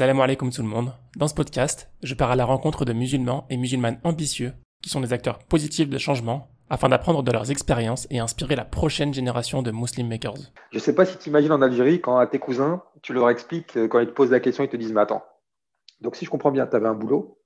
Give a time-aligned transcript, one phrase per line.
[0.00, 0.94] Salam alaikum tout le monde.
[1.18, 5.02] Dans ce podcast, je pars à la rencontre de musulmans et musulmanes ambitieux qui sont
[5.02, 9.60] des acteurs positifs de changement afin d'apprendre de leurs expériences et inspirer la prochaine génération
[9.60, 10.54] de Muslim Makers.
[10.72, 13.76] Je sais pas si tu imagines en Algérie, quand à tes cousins, tu leur expliques,
[13.76, 15.22] euh, quand ils te posent la question, ils te disent Mais attends,
[16.00, 17.38] donc si je comprends bien, tu avais un boulot,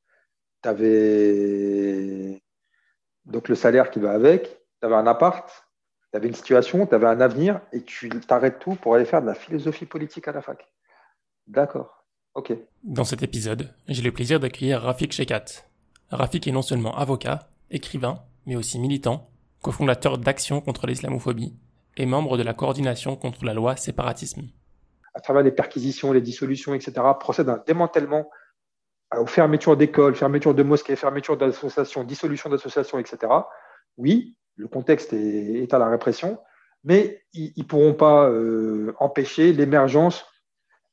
[0.62, 2.40] tu avais
[3.24, 4.44] donc le salaire qui va avec,
[4.80, 5.50] tu avais un appart,
[6.12, 9.22] tu avais une situation, tu avais un avenir, et tu t'arrêtes tout pour aller faire
[9.22, 10.64] de la philosophie politique à la fac.
[11.48, 12.03] D'accord.
[12.82, 15.44] Dans cet épisode, j'ai le plaisir d'accueillir Rafik Shekat.
[16.10, 19.30] Rafik est non seulement avocat, écrivain, mais aussi militant,
[19.62, 21.54] cofondateur d'Action contre l'islamophobie
[21.96, 24.42] et membre de la coordination contre la loi séparatisme.
[25.14, 28.28] À travers les perquisitions, les dissolutions, etc., procède à un démantèlement
[29.16, 33.32] aux fermetures d'écoles, fermetures de mosquées, fermetures d'associations, dissolution d'associations, etc.
[33.96, 36.38] Oui, le contexte est, à la répression,
[36.82, 40.26] mais ils ne pourront pas euh, empêcher l'émergence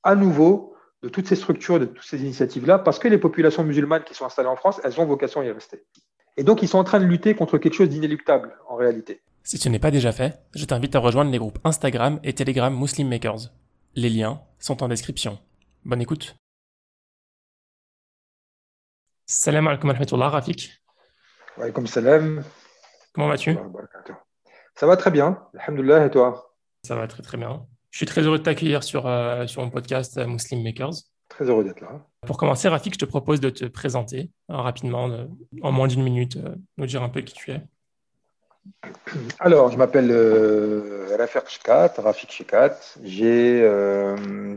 [0.03, 0.70] à nouveau
[1.03, 4.25] de toutes ces structures, de toutes ces initiatives-là, parce que les populations musulmanes qui sont
[4.25, 5.83] installées en France, elles ont vocation à y rester.
[6.37, 9.21] Et donc, ils sont en train de lutter contre quelque chose d'inéluctable, en réalité.
[9.43, 12.73] Si ce n'est pas déjà fait, je t'invite à rejoindre les groupes Instagram et Telegram
[12.73, 13.49] Muslim Makers.
[13.95, 15.39] Les liens sont en description.
[15.83, 16.35] Bonne écoute.
[19.25, 20.81] Salam alaikum wa Rafik.
[21.57, 22.43] Wa alaikum salam.
[23.13, 23.57] Comment vas-tu?
[24.75, 26.53] Ça va très bien, alhamdoulilah, et toi?
[26.83, 27.65] Ça va très très bien.
[27.91, 30.93] Je suis très heureux de t'accueillir sur, euh, sur mon podcast euh, Muslim Makers.
[31.27, 32.05] Très heureux d'être là.
[32.25, 35.09] Pour commencer, Rafik, je te propose de te présenter euh, rapidement,
[35.61, 36.37] en moins d'une minute,
[36.77, 37.61] nous dire un peu qui tu es.
[39.39, 40.11] Alors, je m'appelle
[41.17, 42.45] Rafik Shekat, Rafik.
[43.03, 43.59] J'ai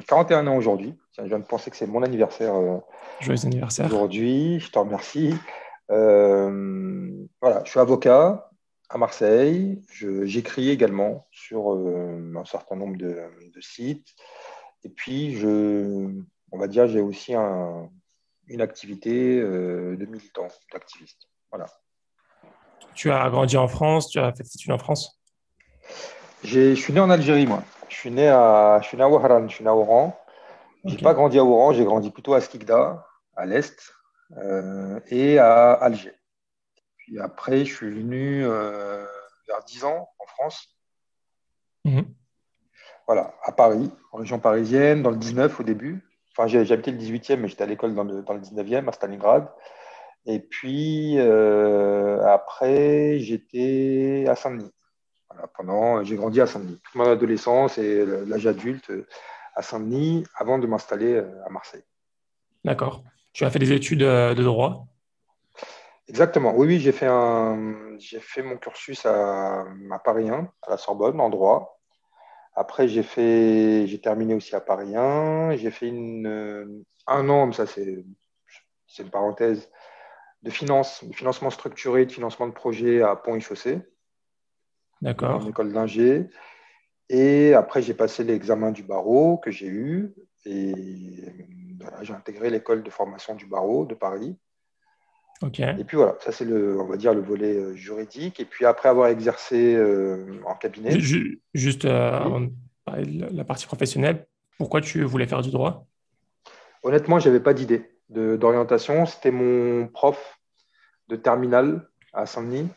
[0.06, 0.94] 41 ans aujourd'hui.
[1.16, 2.54] Je viens de penser que c'est mon anniversaire.
[3.20, 3.86] Joyeux anniversaire.
[3.86, 5.34] Aujourd'hui, je te remercie.
[5.88, 8.50] voilà, je suis avocat,
[8.88, 9.82] à Marseille.
[9.90, 13.20] J'écris également sur euh, un certain nombre de,
[13.60, 14.14] sites.
[14.84, 16.10] Et puis, je,
[16.52, 21.28] on va dire, j'ai aussi une activité euh, de militant, d'activiste.
[21.50, 21.66] Voilà.
[22.94, 25.20] Tu as grandi en France, tu as fait des études en France?
[26.44, 27.62] Je suis né en Algérie, moi.
[27.88, 30.18] Je suis né à, je suis né à Ouaharan, je suis né à Oran.
[30.84, 33.06] Je n'ai pas grandi à Oran, j'ai grandi plutôt à Skikda,
[33.36, 33.94] à l'est,
[34.36, 36.12] euh, et à Alger.
[37.04, 39.04] Puis après, je suis venu euh,
[39.46, 40.74] vers 10 ans en France.
[41.84, 42.06] Mhm.
[43.06, 46.02] Voilà, à Paris, en région parisienne, dans le 19 au début.
[46.32, 49.48] Enfin, j'habitais le 18e, mais j'étais à l'école dans le, 19e, à Stalingrad.
[50.24, 54.72] Et puis, euh, après, j'étais à Saint-Denis.
[55.58, 56.80] pendant, j'ai grandi à Saint-Denis.
[56.82, 58.90] Toute mon adolescence et l'âge adulte
[59.54, 61.84] à Saint-Denis avant de m'installer euh, à Marseille.
[62.64, 63.04] D'accord.
[63.34, 64.86] Tu as fait des études de droit?
[66.08, 66.54] Exactement.
[66.54, 69.64] Oui, oui, j'ai fait, un, j'ai fait mon cursus à,
[70.04, 71.80] Paris 1, à la Sorbonne, en droit.
[72.54, 75.56] Après, j'ai, fait, j'ai terminé aussi à Paris 1.
[75.56, 78.04] J'ai fait une, un an, mais ça, c'est,
[78.86, 79.70] c'est une parenthèse,
[80.42, 83.80] de finance, de financement structuré, de financement de projet à Pont-et-Chaussée.
[85.00, 85.42] D'accord.
[85.42, 86.28] En école d'ingé.
[87.08, 90.14] Et après, j'ai passé l'examen du barreau que j'ai eu.
[90.44, 91.24] Et
[91.80, 94.38] voilà, j'ai intégré l'école de formation du barreau de Paris.
[95.52, 98.40] Et puis voilà, ça c'est le, on va dire le volet euh, juridique.
[98.40, 100.98] Et puis après avoir exercé euh, en cabinet.
[101.54, 102.48] Juste euh,
[102.86, 104.26] la partie professionnelle,
[104.58, 105.86] pourquoi tu voulais faire du droit?
[106.82, 109.06] Honnêtement, je n'avais pas d'idée d'orientation.
[109.06, 110.38] C'était mon prof
[111.08, 112.68] de terminale à Saint-Denis,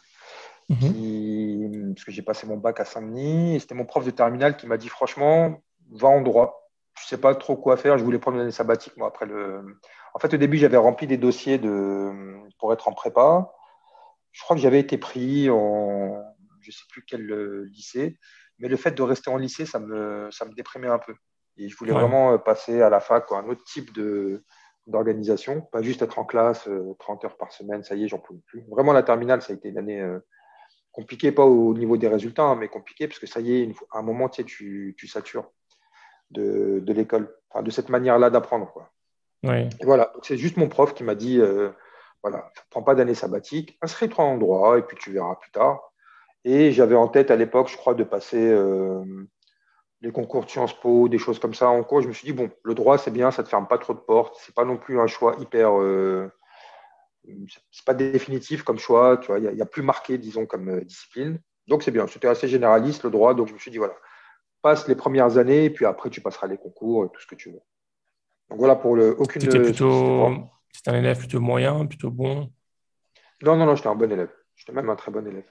[0.69, 1.93] mhm.
[1.93, 3.55] parce que j'ai passé mon bac à Saint-Denis.
[3.55, 5.61] Et c'était mon prof de terminale qui m'a dit franchement,
[5.91, 6.69] va en droit.
[6.97, 7.97] Je ne sais pas trop quoi faire.
[7.97, 9.61] Je voulais prendre une année sabbatique, moi, après le,
[10.17, 11.61] en fait, au début, j'avais rempli des dossiers
[12.57, 13.53] pour être en prépa.
[14.31, 16.23] Je crois que j'avais été pris en,
[16.59, 18.17] je ne sais plus quel euh, lycée,
[18.57, 21.13] mais le fait de rester en lycée, ça me, ça me déprimait un peu.
[21.57, 23.91] Et je voulais vraiment euh, passer à la fac, un autre type
[24.87, 26.67] d'organisation, pas juste être en classe
[26.97, 28.65] 30 euh, heures par semaine, ça y est, j'en pouvais plus.
[28.69, 30.03] Vraiment, la terminale, ça a été une année
[30.91, 33.99] compliquée, pas au niveau des résultats, hein, mais compliquée, parce que ça y est, à
[33.99, 35.51] un moment, tu, tu, tu satures
[36.31, 38.73] de, de l'école, de cette manière-là d'apprendre.
[38.73, 38.91] Quoi
[39.83, 41.69] voilà, c'est juste mon prof qui m'a dit euh,
[42.23, 45.93] voilà, prends pas d'année sabbatique, inscris-toi en droit et puis tu verras plus tard.
[46.43, 49.03] Et j'avais en tête à l'époque, je crois, de passer euh,
[50.01, 52.01] les concours de Sciences Po, des choses comme ça en cours.
[52.01, 53.99] Je me suis dit bon, le droit c'est bien, ça te ferme pas trop de
[53.99, 55.79] portes, c'est pas non plus un choix hyper.
[55.79, 56.31] Euh,
[57.71, 61.41] c'est pas définitif comme choix, tu vois, il y, a plus marqué, disons, comme discipline.
[61.67, 63.95] Donc c'est bien, c'était assez généraliste le droit, donc je me suis dit voilà,
[64.61, 67.35] passe les premières années et puis après tu passeras les concours et tout ce que
[67.35, 67.61] tu veux.
[68.49, 69.41] Donc voilà pour le aucune.
[69.41, 70.29] C'était plutôt.
[70.71, 72.51] C'était un élève plutôt moyen, plutôt bon.
[73.41, 74.31] Non, non, non, j'étais un bon élève.
[74.55, 75.45] J'étais même un très bon élève.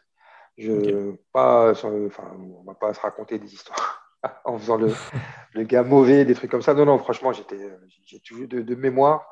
[0.57, 4.03] Je, pas, enfin, on va pas se raconter des histoires.
[4.45, 4.93] en faisant le,
[5.53, 6.75] le, gars mauvais, des trucs comme ça.
[6.75, 7.59] Non, non, franchement, j'étais,
[8.05, 9.29] j'ai toujours de, de mémoire.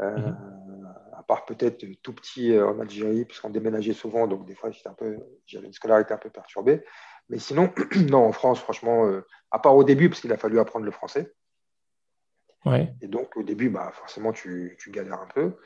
[0.00, 0.94] Euh, mhm.
[1.16, 4.94] À part peut-être tout petit euh, en Algérie, puisqu'on déménageait souvent, donc des fois un
[4.94, 6.84] peu, j'avais une scolarité un peu perturbée.
[7.28, 7.72] Mais sinon,
[8.08, 10.92] non, en France, franchement, euh, à part au début, parce qu'il a fallu apprendre le
[10.92, 11.34] français.
[12.68, 12.92] Ouais.
[13.02, 15.56] Et donc, au début, bah, forcément, tu, tu galères un peu.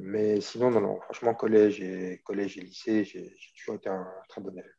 [0.00, 4.40] mais sinon, non, non, franchement, collège et, collège et lycée, j'ai toujours été un très
[4.40, 4.70] bon élève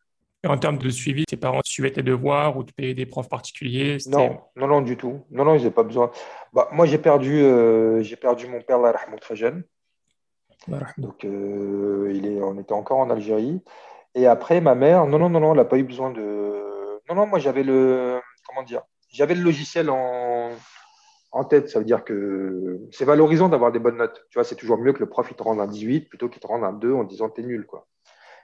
[0.47, 3.97] en termes de suivi, tes parents suivaient tes devoirs ou tu payais des profs particuliers?
[4.07, 5.21] Non, non, non, du tout.
[5.31, 6.11] Non, non, j'ai pas besoin.
[6.51, 9.63] Bah, moi, j'ai perdu, euh, j'ai perdu mon père, là, très jeune.
[10.97, 13.61] Donc, euh, il est, on était encore en Algérie.
[14.15, 17.01] Et après, ma mère, non, non, non, non, elle n'a pas eu besoin de.
[17.09, 18.19] Non, non, moi, j'avais le.
[18.47, 20.49] Comment dire J'avais le logiciel en,
[21.33, 21.69] en tête.
[21.69, 24.25] Ça veut dire que c'est valorisant d'avoir des bonnes notes.
[24.29, 26.41] Tu vois, c'est toujours mieux que le prof il te rende un 18 plutôt qu'il
[26.41, 27.87] te rende un 2 en disant t'es nul, quoi.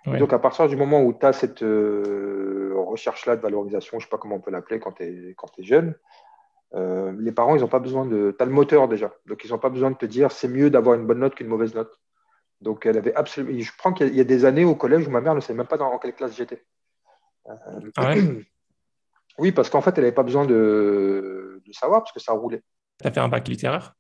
[0.06, 4.08] Donc, à partir du moment où tu as cette euh, recherche-là de valorisation, je ne
[4.08, 5.94] sais pas comment on peut l'appeler quand tu es, jeune,
[6.74, 8.34] euh, les parents, ils n'ont pas besoin de.
[8.36, 9.14] Tu as le moteur déjà.
[9.26, 11.48] Donc, ils n'ont pas besoin de te dire c'est mieux d'avoir une bonne note qu'une
[11.48, 12.00] mauvaise note.
[12.62, 13.60] Donc, elle avait absolument.
[13.60, 15.68] Je prends qu'il y, a des années au collège où ma mère ne savait même
[15.68, 16.64] pas dans quelle classe j'étais.
[17.48, 17.54] Euh,
[17.98, 18.14] ah
[19.38, 21.62] oui, parce qu'en fait, elle n'avait pas besoin de...
[21.72, 22.64] savoir parce que ça roulait.
[23.02, 23.96] Tu as fait un bac littéraire?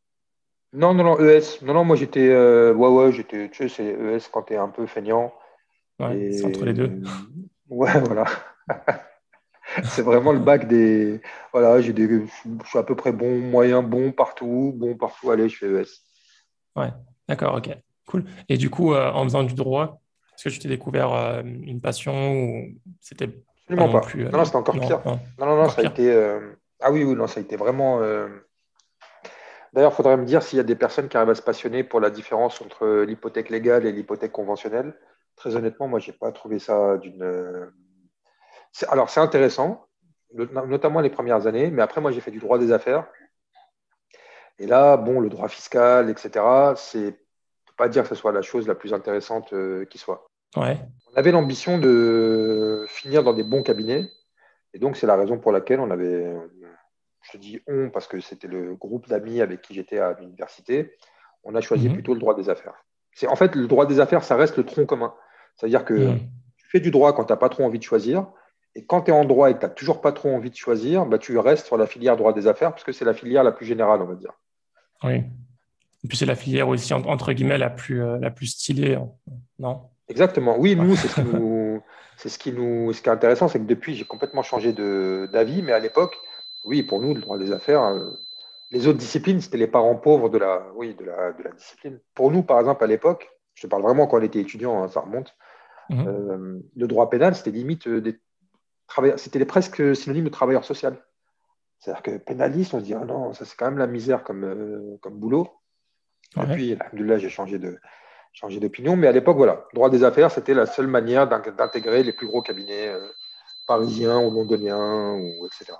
[0.73, 1.63] Non, non, non, ES.
[1.63, 2.29] Non, non, moi j'étais.
[2.29, 3.49] ouais, ouais, j'étais.
[3.49, 5.33] Tu sais, c'est ES quand tu es un peu feignant.
[5.99, 7.01] Ouais, c'est entre les deux.
[7.69, 8.25] Ouais, voilà.
[9.83, 11.21] c'est vraiment le bac des.
[11.53, 12.07] Voilà, j'ai des...
[12.07, 15.29] je suis à peu près bon, moyen, bon partout, bon partout.
[15.31, 15.87] Allez, je fais ES.
[16.75, 16.91] Ouais,
[17.27, 17.69] d'accord, ok,
[18.07, 18.25] cool.
[18.47, 20.01] Et du coup, euh, en faisant du droit,
[20.33, 22.65] est-ce que tu t'es découvert euh, une passion ou
[22.99, 23.29] c'était
[23.67, 24.01] Absolument pas.
[24.01, 25.01] Plus, euh, non, non c'était encore pire.
[25.05, 26.11] Non, non, non, ça a été.
[26.81, 28.01] Ah oui, oui, non, ça a été vraiment.
[29.73, 31.83] D'ailleurs, il faudrait me dire s'il y a des personnes qui arrivent à se passionner
[31.83, 34.95] pour la différence entre l'hypothèque légale et l'hypothèque conventionnelle.
[35.35, 37.71] Très honnêtement, moi, je n'ai pas trouvé ça d'une.
[38.87, 39.87] Alors, c'est intéressant,
[40.33, 43.07] notamment les premières années, mais après, moi, j'ai fait du droit des affaires.
[44.57, 47.17] Et là, bon, le droit fiscal, etc., c'est.
[47.77, 50.29] pas dire que ce soit la chose la plus intéressante euh, qui soit.
[50.57, 50.77] Ouais.
[51.13, 54.09] On avait l'ambition de finir dans des bons cabinets.
[54.73, 56.35] Et donc, c'est la raison pour laquelle on avait.
[57.21, 60.95] Je dis on parce que c'était le groupe d'amis avec qui j'étais à l'université.
[61.43, 61.93] On a choisi mhm.
[61.93, 62.85] plutôt le droit des affaires.
[63.13, 65.13] C'est en fait le droit des affaires, ça reste le tronc commun.
[65.55, 66.19] C'est-à-dire que hmm.
[66.57, 68.27] tu fais du droit quand tu n'as pas trop envie de choisir.
[68.75, 70.55] Et quand tu es en droit et que tu n'as toujours pas trop envie de
[70.55, 73.43] choisir, bah, tu restes sur la filière droit des affaires parce que c'est la filière
[73.43, 74.31] la plus générale, on va dire.
[75.03, 75.23] Oui.
[76.03, 78.97] Et puis c'est la filière aussi, entre guillemets, la plus, euh, la plus stylée,
[79.57, 79.81] non?
[80.07, 80.57] Exactement.
[80.57, 81.19] Oui, nous, c'est ce
[82.29, 85.73] ce qui nous, ce qui est intéressant, c'est que depuis, j'ai complètement changé d'avis, mais
[85.73, 86.15] à l'époque,
[86.69, 88.11] oui, pour nous, le droit des affaires, euh,
[88.69, 91.99] les autres disciplines, c'était les parents pauvres de la, oui, de la, de la discipline.
[92.13, 94.87] Pour nous, par exemple, à l'époque, je te parle vraiment quand on était étudiant, hein,
[94.87, 95.35] ça remonte.
[95.89, 96.07] Mhm.
[96.07, 98.19] Euh, le droit pénal, c'était limite euh, des
[98.85, 101.03] travailleurs, c'était presque synonyme de travailleur social.
[101.79, 104.43] C'est-à-dire que pénaliste, on se dit, ah non, ça c'est quand même la misère comme,
[104.43, 105.49] euh, comme boulot.
[106.37, 107.79] Et puis, là, j'ai changé de
[108.33, 108.95] changé d'opinion.
[108.95, 112.43] Mais à l'époque, voilà, droit des affaires, c'était la seule manière d'intégrer les plus gros
[112.43, 112.93] cabinets
[113.65, 115.73] parisiens ou londoniens, ou, etc.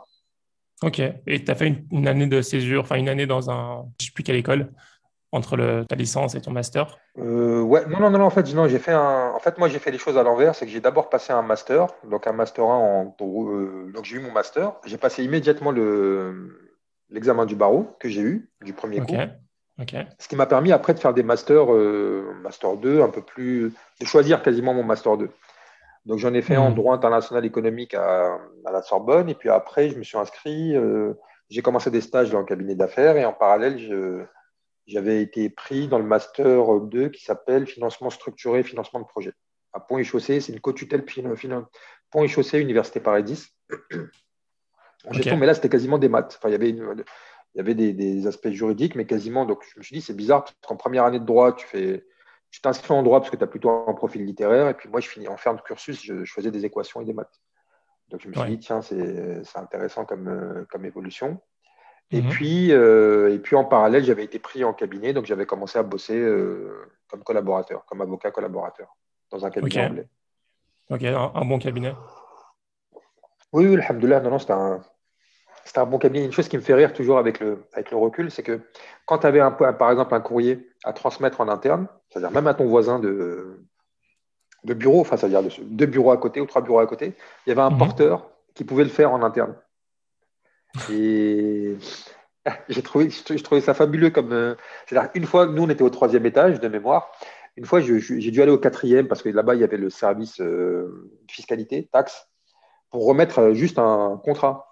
[0.81, 1.01] Ok.
[1.27, 4.07] Et tu as fait une, année de césure, enfin une année dans un, je ne
[4.07, 4.71] sais plus quelle école,
[5.31, 6.97] entre le, ta licence et ton master?
[7.17, 9.31] Euh, Ouais, non, non, non, en fait, non, j'ai fait un...
[9.35, 10.55] en fait, moi, j'ai fait les choses à l'envers.
[10.55, 13.15] C'est que j'ai d'abord passé un master, donc un master 1 en.
[13.21, 14.73] Euh, donc, j'ai eu mon master.
[14.85, 16.57] J'ai passé immédiatement le...
[17.11, 19.15] l'examen du barreau que j'ai eu, du premier coup.
[20.17, 23.71] Ce qui m'a permis après de faire des masters, euh, master 2, un peu plus.
[24.01, 25.29] de choisir quasiment mon master 2.
[26.05, 26.75] Donc, j'en ai fait en hmm.
[26.75, 29.29] droit international économique à, à, la Sorbonne.
[29.29, 30.75] Et puis après, je me suis inscrit.
[31.49, 33.77] j'ai commencé des stages dans le cabinet d'affaires et en parallèle,
[34.87, 39.33] j'avais été pris dans le Master 2 qui s'appelle Financement structuré, financement de projet.
[39.73, 41.05] À Pont et Chaussée, c'est une co-tutelle
[42.09, 43.55] Pont et Chaussée, Université Paris 10.
[45.05, 46.37] En gestion, mais là, c'était quasiment des maths.
[46.37, 47.03] Enfin, il y avait, il
[47.55, 49.45] y avait des, aspects juridiques, mais quasiment.
[49.45, 52.05] Donc, je me suis dit, c'est bizarre, parce qu'en première année de droit, tu fais.
[52.51, 54.99] Tu t'inscris en droit parce que tu as plutôt un profil littéraire, et puis moi,
[54.99, 57.39] je finis en fin de cursus, je, faisais des équations et des maths.
[58.09, 61.39] Donc, je me suis dit, tiens, c'est intéressant comme, euh, comme évolution.
[62.11, 62.29] Et, mhm.
[62.29, 65.83] puis, euh, et puis en parallèle, j'avais été pris en cabinet, donc j'avais commencé à
[65.83, 68.95] bosser euh, comme collaborateur, comme avocat collaborateur,
[69.29, 70.07] dans un cabinet anglais.
[70.89, 71.93] Ok, un, bon cabinet.
[73.53, 74.81] Oui, oui, alhamdoulilah, non, non, c'était un,
[75.77, 76.25] un, bon cabinet.
[76.25, 78.61] Une chose qui me fait rire toujours avec le, avec le recul, c'est que
[79.05, 82.53] quand tu avais un, par exemple un courrier à transmettre en interne, c'est-à-dire même à
[82.53, 83.59] ton voisin de,
[84.63, 87.51] de bureau, enfin, c'est-à-dire deux bureaux à côté ou trois bureaux à côté, il y
[87.51, 87.77] avait un mhm.
[87.77, 89.55] porteur qui pouvait le faire en interne.
[90.91, 91.75] Et
[92.69, 94.33] j'ai trouvé, je trouvais ça fabuleux comme.
[94.33, 97.11] Euh, c'est-à-dire, une fois, nous, on était au troisième étage de mémoire.
[97.55, 100.39] Une fois, j'ai dû aller au quatrième parce que là-bas, il y avait le service
[100.39, 102.29] euh, fiscalité, taxe.
[102.89, 104.68] pour remettre juste un contrat.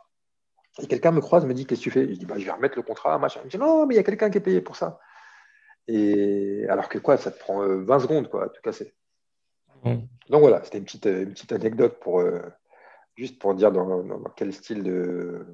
[0.82, 2.08] Et quelqu'un me croise, me dit Qu'est-ce que tu fais?
[2.08, 3.40] Je dis bah, Je vais remettre le contrat, machin.
[3.44, 5.00] Il me dit Non, mais il y a quelqu'un qui est payé pour ça.
[5.88, 8.94] Et alors que quoi, ça te prend 20 euh, secondes quoi, à tout casser.
[9.84, 9.96] Mmh.
[10.30, 12.42] Donc voilà, c'était une petite, une petite anecdote pour euh,
[13.16, 14.04] juste pour dire dans,
[14.36, 15.46] quel style de.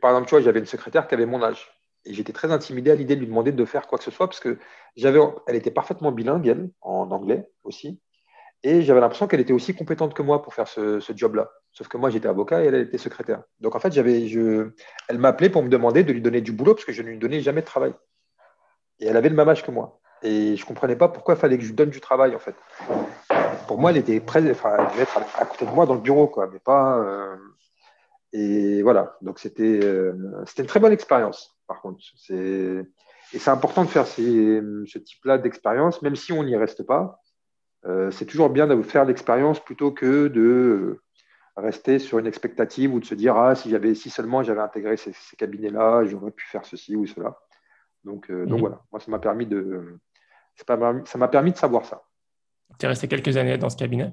[0.00, 1.70] Par exemple, tu vois, j'avais une secrétaire qui avait mon âge.
[2.06, 4.26] Et j'étais très intimidé à l'idée de lui demander de faire quoi que ce soit
[4.28, 4.58] parce que
[4.94, 8.00] j'avais, elle était parfaitement bilingue, elle, en anglais aussi.
[8.62, 11.50] Et j'avais l'impression qu'elle était aussi compétente que moi pour faire ce, job-là.
[11.74, 13.42] Sauf que moi, j'étais avocat et elle, était secrétaire.
[13.60, 14.70] Donc, en fait, j'avais, je,
[15.08, 17.18] elle m'appelait pour me demander de lui donner du boulot parce que je ne lui
[17.18, 17.92] donnais jamais de travail.
[19.00, 20.00] Et elle avait le même âge que moi.
[20.22, 22.38] Et je ne comprenais pas pourquoi il fallait que je lui donne du travail, en
[22.38, 22.54] fait.
[23.66, 26.00] Pour moi, elle était près, enfin, elle devait être à côté de moi dans le
[26.00, 26.98] bureau, quoi, mais pas.
[26.98, 27.36] Euh,
[28.32, 29.16] et voilà.
[29.20, 30.14] Donc, c'était, euh,
[30.46, 31.98] c'était une très bonne expérience, par contre.
[32.16, 32.86] C'est...
[33.32, 37.20] Et c'est important de faire ce type-là d'expérience, même si on n'y reste pas
[37.86, 41.00] euh, c'est toujours bien de faire l'expérience plutôt que de
[41.56, 44.96] rester sur une expectative ou de se dire ah si j'avais si seulement j'avais intégré
[44.96, 47.38] ces, cabinets-là, j'aurais pu faire ceci ou cela.
[48.04, 48.60] Donc, euh, donc mhm.
[48.60, 49.98] voilà, moi ça m'a permis de
[50.56, 52.04] ça m'a permis de savoir ça.
[52.78, 54.12] Tu es resté quelques années dans ce cabinet,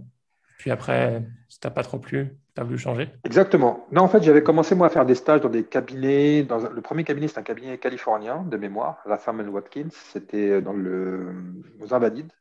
[0.62, 3.10] puis après, ça t'a pas trop plu, tu as voulu changer?
[3.24, 3.88] Exactement.
[3.92, 6.44] Non, en fait, j'avais commencé moi à faire des stages dans des cabinets.
[6.44, 9.20] Dans le premier cabinet, c'était un cabinet californien de mémoire, la
[9.50, 9.90] Watkins.
[9.90, 11.34] C'était dans le
[11.80, 12.32] aux Invalides,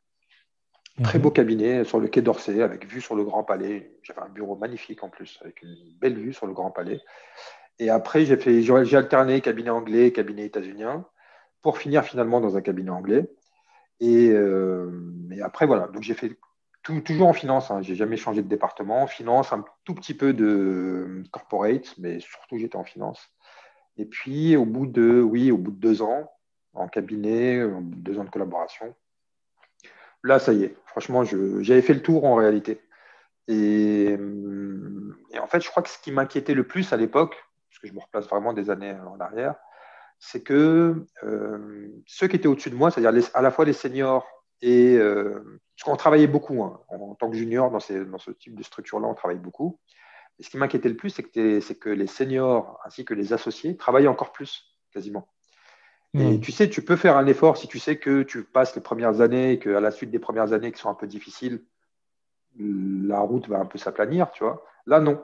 [1.02, 1.22] Très mhm.
[1.22, 3.98] beau cabinet sur le quai d'Orsay, avec vue sur le Grand Palais.
[4.02, 7.00] J'avais un bureau magnifique en plus, avec une belle vue sur le Grand Palais.
[7.78, 11.06] Et après, j'ai fait, j'ai alterné cabinet anglais, cabinet états-unien,
[11.62, 13.30] pour finir finalement dans un cabinet anglais.
[14.00, 14.90] Et, euh,
[15.42, 15.86] après, voilà.
[15.88, 16.38] Donc j'ai fait
[16.82, 17.70] toujours en finance.
[17.70, 17.80] Hein.
[17.82, 19.06] J'ai jamais changé de département.
[19.06, 23.30] Finance, un tout petit peu de corporate, mais surtout j'étais en finance.
[23.96, 26.30] Et puis au bout de, oui, au bout de deux ans
[26.72, 28.94] en cabinet, au bout de deux ans de collaboration,
[30.22, 30.76] là, ça y est.
[30.86, 32.80] Franchement, j'avais fait le tour en réalité.
[33.48, 34.16] Et,
[35.40, 37.36] en fait, je crois que ce qui m'inquiétait le plus à l'époque,
[37.68, 39.54] parce que je me replace vraiment des années en arrière,
[40.18, 44.26] c'est que euh, ceux qui étaient au-dessus de moi, c'est-à-dire à la fois les seniors
[44.60, 44.96] et.
[44.96, 49.08] Euh, parce qu'on travaillait beaucoup, hein, en, tant que junior, dans, ce type de structure-là,
[49.08, 49.80] on travaille beaucoup.
[50.38, 54.06] Et ce qui m'inquiétait le plus, c'est que les seniors ainsi que les associés travaillaient
[54.06, 55.26] encore plus, quasiment.
[56.14, 56.40] Et hmm.
[56.40, 59.20] tu sais, tu peux faire un effort si tu sais que tu passes les premières
[59.20, 61.62] années et qu'à la suite des premières années qui sont un peu difficiles,
[62.58, 64.64] la route va un peu s'aplanir, tu vois.
[64.86, 65.22] Là, non.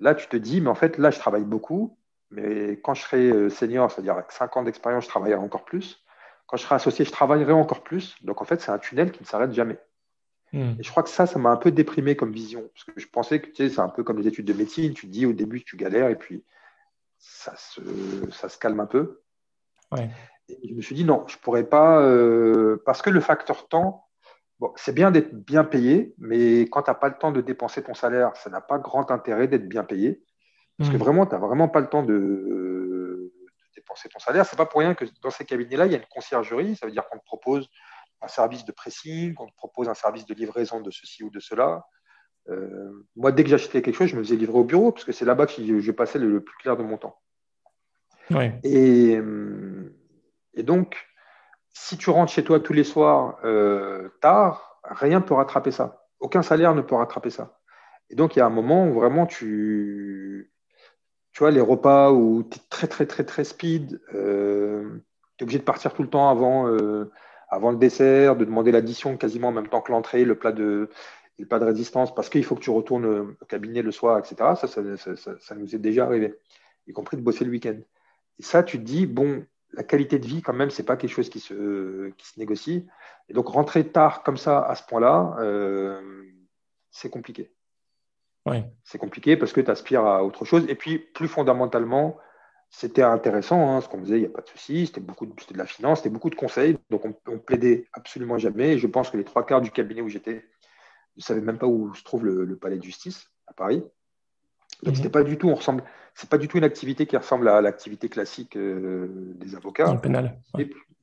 [0.00, 1.98] Là, tu te dis, mais en fait, là, je travaille beaucoup,
[2.30, 6.02] mais quand je serai euh, senior, c'est-à-dire avec 5 ans d'expérience, je travaillerai encore plus.
[6.46, 8.16] Quand je serai associé, je travaillerai encore plus.
[8.22, 9.78] Donc, en fait, c'est un tunnel qui ne s'arrête jamais.
[10.52, 10.74] Hmm.
[10.78, 12.70] Et je crois que ça, ça m'a un peu déprimé comme vision.
[12.72, 14.94] Parce que je pensais que tu sais, c'est un peu comme les études de médecine.
[14.94, 16.44] Tu te dis au début, tu galères et puis
[17.18, 17.80] ça se,
[18.30, 19.22] ça se calme un peu.
[20.48, 23.68] Et je me suis dit non, je ne pourrais pas, euh, parce que le facteur
[23.68, 24.06] temps,
[24.60, 27.82] bon, c'est bien d'être bien payé, mais quand tu n'as pas le temps de dépenser
[27.82, 30.22] ton salaire, ça n'a pas grand intérêt d'être bien payé.
[30.78, 31.00] Parce que hmm.
[31.00, 33.32] vraiment, tu n'as vraiment pas le temps de,
[33.74, 34.44] dépenser ton salaire.
[34.44, 36.76] Ce n'est pas pour rien que dans ces cabinets-là, il y a une conciergerie.
[36.76, 37.68] Ça veut dire qu'on te propose
[38.20, 41.40] un service de pressing, qu'on te propose un service de livraison de ceci ou de
[41.40, 41.86] cela.
[42.48, 45.12] Euh, moi, dès que j'achetais quelque chose, je me faisais livrer au bureau, parce que
[45.12, 47.18] c'est là-bas que je passais le plus clair de mon temps.
[48.64, 49.18] Et,
[50.56, 50.96] et, donc,
[51.72, 56.06] si tu rentres chez toi tous les soirs euh, tard, rien ne peut rattraper ça.
[56.20, 57.58] Aucun salaire ne peut rattraper ça.
[58.10, 60.52] Et donc, il y a un moment où vraiment tu.
[61.32, 65.02] Tu vois, les repas où tu es très, très, très, très speed, euh,
[65.36, 67.12] tu es obligé de partir tout le temps avant, euh,
[67.50, 70.88] avant le dessert, de demander l'addition quasiment en même temps que l'entrée, le plat de,
[71.38, 74.36] le plat de résistance, parce qu'il faut que tu retournes au cabinet le soir, etc.
[74.56, 76.34] Ça ça, ça, ça, nous est déjà arrivé,
[76.86, 77.76] y compris de bosser le week-end.
[78.38, 81.10] Et ça, tu te dis, bon, la qualité de vie, quand même, c'est pas quelque
[81.10, 82.86] chose qui se, qui se négocie.
[83.28, 86.00] Et donc, rentrer tard comme ça, à ce point-là, euh,
[86.90, 87.52] c'est compliqué.
[88.84, 90.64] C'est compliqué parce que tu aspires à autre chose.
[90.68, 92.16] Et puis, plus fondamentalement,
[92.70, 94.86] c'était intéressant, hein, ce qu'on faisait, il n'y a pas de souci.
[94.86, 96.78] C'était beaucoup de, de la finance, c'était beaucoup de conseils.
[96.88, 98.74] Donc, on, on, plaidait absolument jamais.
[98.74, 100.48] Et je pense que les trois quarts du cabinet où j'étais
[101.16, 103.82] ne savaient même pas où se trouve le palais de justice à Paris.
[104.82, 104.96] Donc, mhm.
[104.96, 105.82] c'était pas du tout, on ressemble,
[106.16, 109.94] c'est pas du tout une activité qui ressemble à l'activité classique euh, des avocats.
[109.96, 110.40] pénal.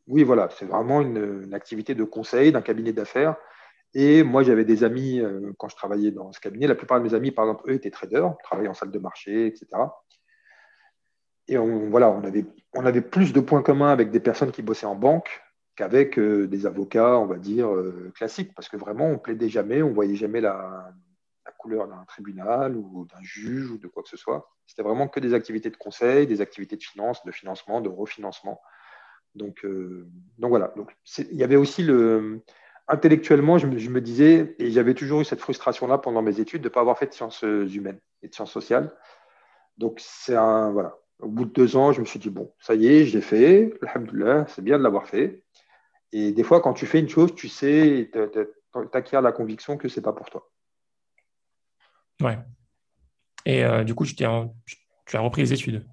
[0.08, 3.36] oui, voilà, c'est vraiment une, activité de conseil d'un cabinet d'affaires.
[3.94, 6.66] Et moi, j'avais des amis euh, quand je travaillais dans ce cabinet.
[6.66, 9.46] La plupart de mes amis, par exemple, eux étaient traders, travaillaient en salle de marché,
[9.46, 9.68] etc.
[11.48, 14.64] Et on, voilà, on avait, on avait plus de points communs avec des personnes qui
[14.64, 15.44] bossaient en banque
[15.76, 17.70] qu'avec euh, des avocats, on va dire,
[18.16, 20.92] classiques, parce que vraiment, on plaidait jamais, on voyait jamais la
[21.70, 24.50] d'un tribunal ou d'un juge ou de quoi que ce soit.
[24.66, 28.62] C'était vraiment que des activités de conseil, des activités de finance, de financement, de refinancement.
[29.36, 30.74] Donc, euh, donc voilà.
[30.76, 32.42] Donc, il y avait aussi le.
[32.90, 36.74] Intellectuellement, je me, disais, et j'avais toujours eu cette frustration-là pendant mes études de ne
[36.74, 38.00] pas avoir fait de sciences humaines.
[38.22, 38.94] et de sciences sociales.
[39.78, 40.72] Donc, c'est un.
[40.72, 40.98] Voilà.
[41.20, 43.22] Au bout de deux ans, je me suis dit, bon, ça y est, je l'ai
[43.22, 43.74] fait.
[43.84, 45.44] Alhamdoulilah, c'est bien de l'avoir fait.
[46.12, 49.88] Et des fois, quand tu fais une chose, tu sais, tu acquiers la conviction que
[49.88, 50.52] ce n'est pas pour toi.
[52.22, 52.38] Ouais.
[53.46, 55.86] Et euh, du coup, tu, tu, as repris les études.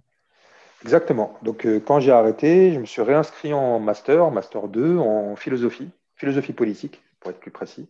[0.82, 1.38] Exactement.
[1.42, 5.90] Donc, euh, quand j'ai arrêté, je me suis réinscrit en master, master 2, en philosophie,
[6.16, 7.88] philosophie politique, pour être plus précis.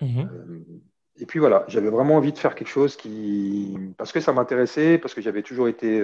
[0.00, 0.20] Mhm.
[0.20, 0.64] Euh,
[1.18, 3.78] et puis voilà, j'avais vraiment envie de faire quelque chose qui.
[3.96, 6.02] Parce que ça m'intéressait, parce que j'avais toujours été.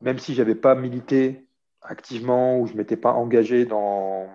[0.00, 1.48] même si je n'avais pas milité
[1.82, 4.28] activement ou je ne m'étais pas engagé dans,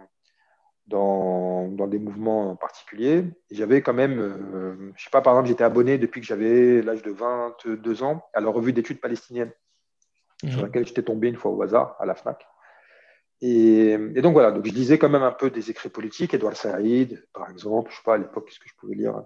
[0.88, 3.25] dans, dans, des mouvements particuliers.
[3.52, 6.82] J'avais quand même, euh, je ne sais pas, par exemple, j'étais abonné depuis que j'avais
[6.82, 9.52] l'âge de 22 ans à la revue d'études palestiniennes,
[10.44, 10.66] sur mhm.
[10.66, 12.46] laquelle j'étais tombé une fois au hasard à la FNAC.
[13.42, 16.56] Et, et, donc voilà, donc je lisais quand même un peu des écrits politiques, Edouard
[16.56, 19.22] Saïd, par exemple, je ne sais pas à l'époque, qu'est-ce que je pouvais lire?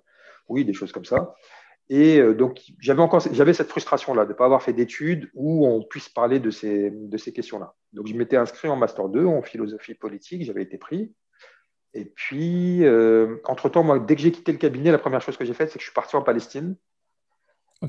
[0.49, 1.35] Oui, des choses comme ça.
[1.89, 5.65] Et euh, donc, j'avais encore j'avais cette frustration-là de ne pas avoir fait d'études où
[5.65, 7.75] on puisse parler de ces, de ces questions-là.
[7.93, 11.13] Donc, je m'étais inscrit en Master 2 en philosophie politique, j'avais été pris.
[11.93, 15.45] Et puis, euh, entre-temps, moi, dès que j'ai quitté le cabinet, la première chose que
[15.45, 16.75] j'ai faite, c'est que je suis parti en Palestine.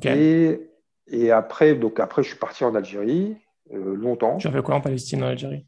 [0.04, 0.70] Et,
[1.06, 3.36] et, après, donc après, je suis parti en Algérie
[3.72, 4.36] euh, longtemps.
[4.36, 5.66] Tu as fait quoi en Palestine, en Algérie?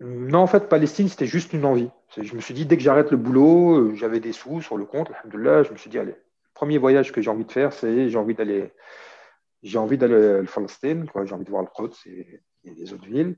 [0.00, 1.90] Non, en fait, Palestine, c'était juste une envie.
[2.16, 5.10] Je me suis dit, dès que j'arrête le boulot, j'avais des sous sur le compte,
[5.34, 6.14] là, je me suis dit, allez,
[6.54, 8.72] premier voyage que j'ai envie de faire, c'est j'ai envie d'aller
[9.62, 13.36] j'ai envie d'aller à Palestine, j'ai envie de voir le Quds et, les autres villes.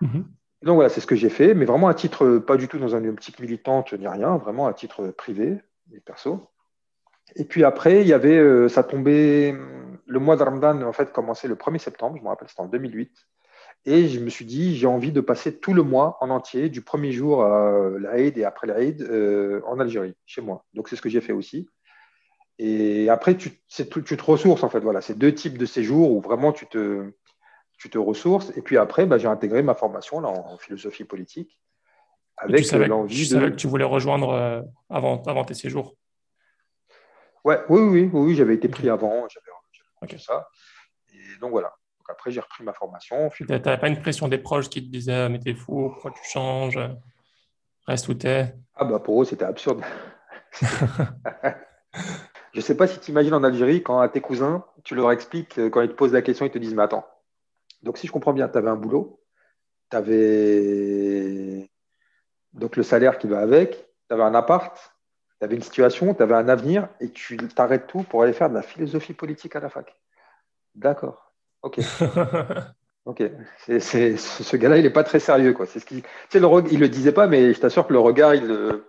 [0.00, 0.26] Mhm.
[0.64, 2.96] Donc voilà, c'est ce que j'ai fait, mais vraiment à titre, pas du tout dans
[2.96, 5.58] une optique militante ni rien, vraiment à titre privé
[5.92, 6.48] et perso.
[7.36, 9.54] Et puis après, il y avait, euh, ça tombait,
[10.06, 12.68] le mois de Ramadan, en fait, commençait le 1er septembre, je me rappelle, c'était en
[12.68, 13.12] 2008.
[13.84, 16.80] Et je me suis dit, j'ai envie de passer tout le mois en entier, du
[16.80, 20.64] premier jour à l'Aïd et après l'Aïd, euh, en Algérie, chez moi.
[20.72, 21.68] Donc c'est ce que j'ai fait aussi.
[22.58, 24.80] Et après, tu, tu te ressources, en fait.
[24.80, 27.12] Voilà, c'est deux types de séjours où vraiment tu te,
[27.78, 28.52] tu te ressources.
[28.56, 31.58] Et puis après, bah, j'ai intégré ma formation là, en, philosophie politique.
[32.36, 35.94] Avec tu savais, l'envie tu savais que tu voulais rejoindre euh, avant, avant tes séjours
[37.44, 39.28] ouais, Oui, oui, oui, j'avais été pris avant.
[39.28, 40.48] J'avais ça.
[41.12, 41.68] Et donc voilà.
[41.98, 43.30] Donc après, j'ai repris ma formation.
[43.30, 46.28] Tu n'avais pas une pression des proches qui te disaient Mais t'es fou, pourquoi tu
[46.28, 46.78] changes
[47.86, 48.54] Reste où t'es?
[48.74, 49.82] Ah, bah pour eux, c'était absurde.
[52.52, 55.10] Je ne sais pas si tu imagines en Algérie, quand à tes cousins, tu leur
[55.10, 57.04] expliques, euh, quand ils te posent la question, ils te disent Mais attends,
[57.84, 59.20] donc si je comprends bien, tu avais un boulot,
[59.90, 61.70] tu avais
[62.52, 63.72] donc le salaire qui va avec,
[64.08, 64.76] tu avais un appart,
[65.38, 68.48] tu avais une situation, tu avais un avenir, et tu t'arrêtes tout pour aller faire
[68.48, 69.94] de la philosophie politique à la fac.
[70.74, 71.32] D'accord.
[71.62, 71.78] Ok.
[73.06, 73.22] Ok,
[73.58, 75.52] c'est, ce gars-là, il n'est pas très sérieux.
[75.52, 75.66] Quoi.
[75.66, 78.82] C'est ce qui, ne le disait pas, mais je t'assure que le regard, il,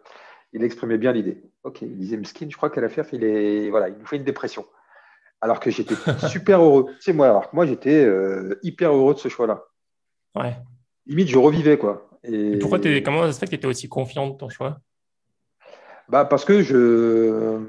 [0.54, 1.44] il exprimait bien l'idée.
[1.64, 4.24] Ok, il disait Mskin, je crois qu'à la il, est, voilà, il nous fait une
[4.24, 4.66] dépression.
[5.46, 5.94] Alors que j'étais
[6.28, 6.88] super heureux.
[7.00, 9.64] C'est moi, alors moi, j'étais euh, hyper heureux de ce choix-là.
[10.34, 10.58] Ouais.
[11.06, 12.10] Limite, je revivais, quoi.
[12.24, 12.58] Et...
[12.58, 14.80] Pourquoi es, comment ça se fait que tu étais aussi confiant de ton choix?
[16.10, 17.60] Bah, Parce que je.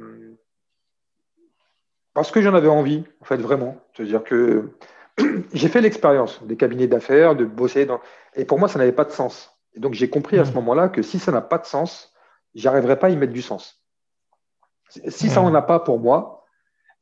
[2.15, 3.77] Parce que j'en avais envie, en fait, vraiment.
[3.95, 4.71] C'est-à-dire que
[5.53, 8.01] j'ai fait l'expérience des cabinets d'affaires, de bosser dans.
[8.37, 9.55] Et pour moi, ça n'avait pas de sens.
[9.75, 10.55] Et donc, j'ai compris à ce mmh.
[10.55, 12.15] moment-là que si ça n'a pas de sens,
[12.55, 13.83] j'arriverai pas à y mettre du sens.
[14.89, 16.36] Si ça n'en a pas pour moi,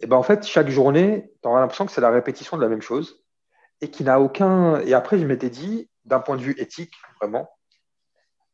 [0.01, 2.63] et eh ben en fait, chaque journée, tu auras l'impression que c'est la répétition de
[2.63, 3.25] la même chose
[3.81, 4.81] et qui n'a aucun.
[4.81, 7.49] Et après, je m'étais dit, d'un point de vue éthique, vraiment,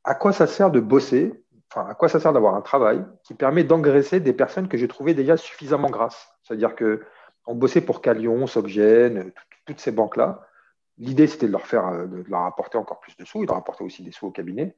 [0.05, 3.35] à quoi ça sert de bosser Enfin, à quoi ça sert d'avoir un travail qui
[3.35, 6.29] permet d'engraisser des personnes que j'ai trouvées déjà suffisamment grasses?
[6.43, 7.03] C'est-à-dire que
[7.47, 9.33] on bossait pour Calion, Soggen,
[9.67, 10.47] toutes ces banques-là.
[10.99, 13.85] L'idée, c'était de leur faire, de leur apporter encore plus de sous et de rapporter
[13.85, 14.77] aussi des sous au cabinet.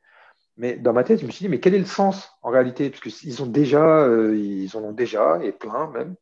[0.56, 2.90] Mais dans ma tête, je me suis dit, mais quel est le sens en réalité?
[2.90, 6.14] Parce qu'ils ont déjà, euh, ils en ont déjà, et plein même.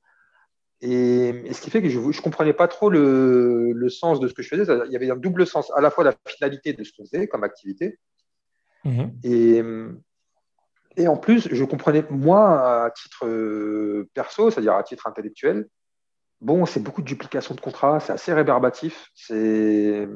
[0.82, 4.34] Et, ce qui fait que je ne comprenais pas trop le, le, sens de ce
[4.34, 4.64] que je faisais.
[4.86, 7.28] Il y avait un double sens, à la fois la finalité de ce qu'on faisait
[7.28, 7.98] comme activité,
[8.84, 9.12] mhm.
[9.22, 9.62] et,
[10.96, 15.68] et en plus, je comprenais, moi, à titre euh, perso, c'est-à-dire à titre intellectuel,
[16.40, 20.08] bon, c'est beaucoup de duplication de contrats, c'est assez rébarbatif, c'est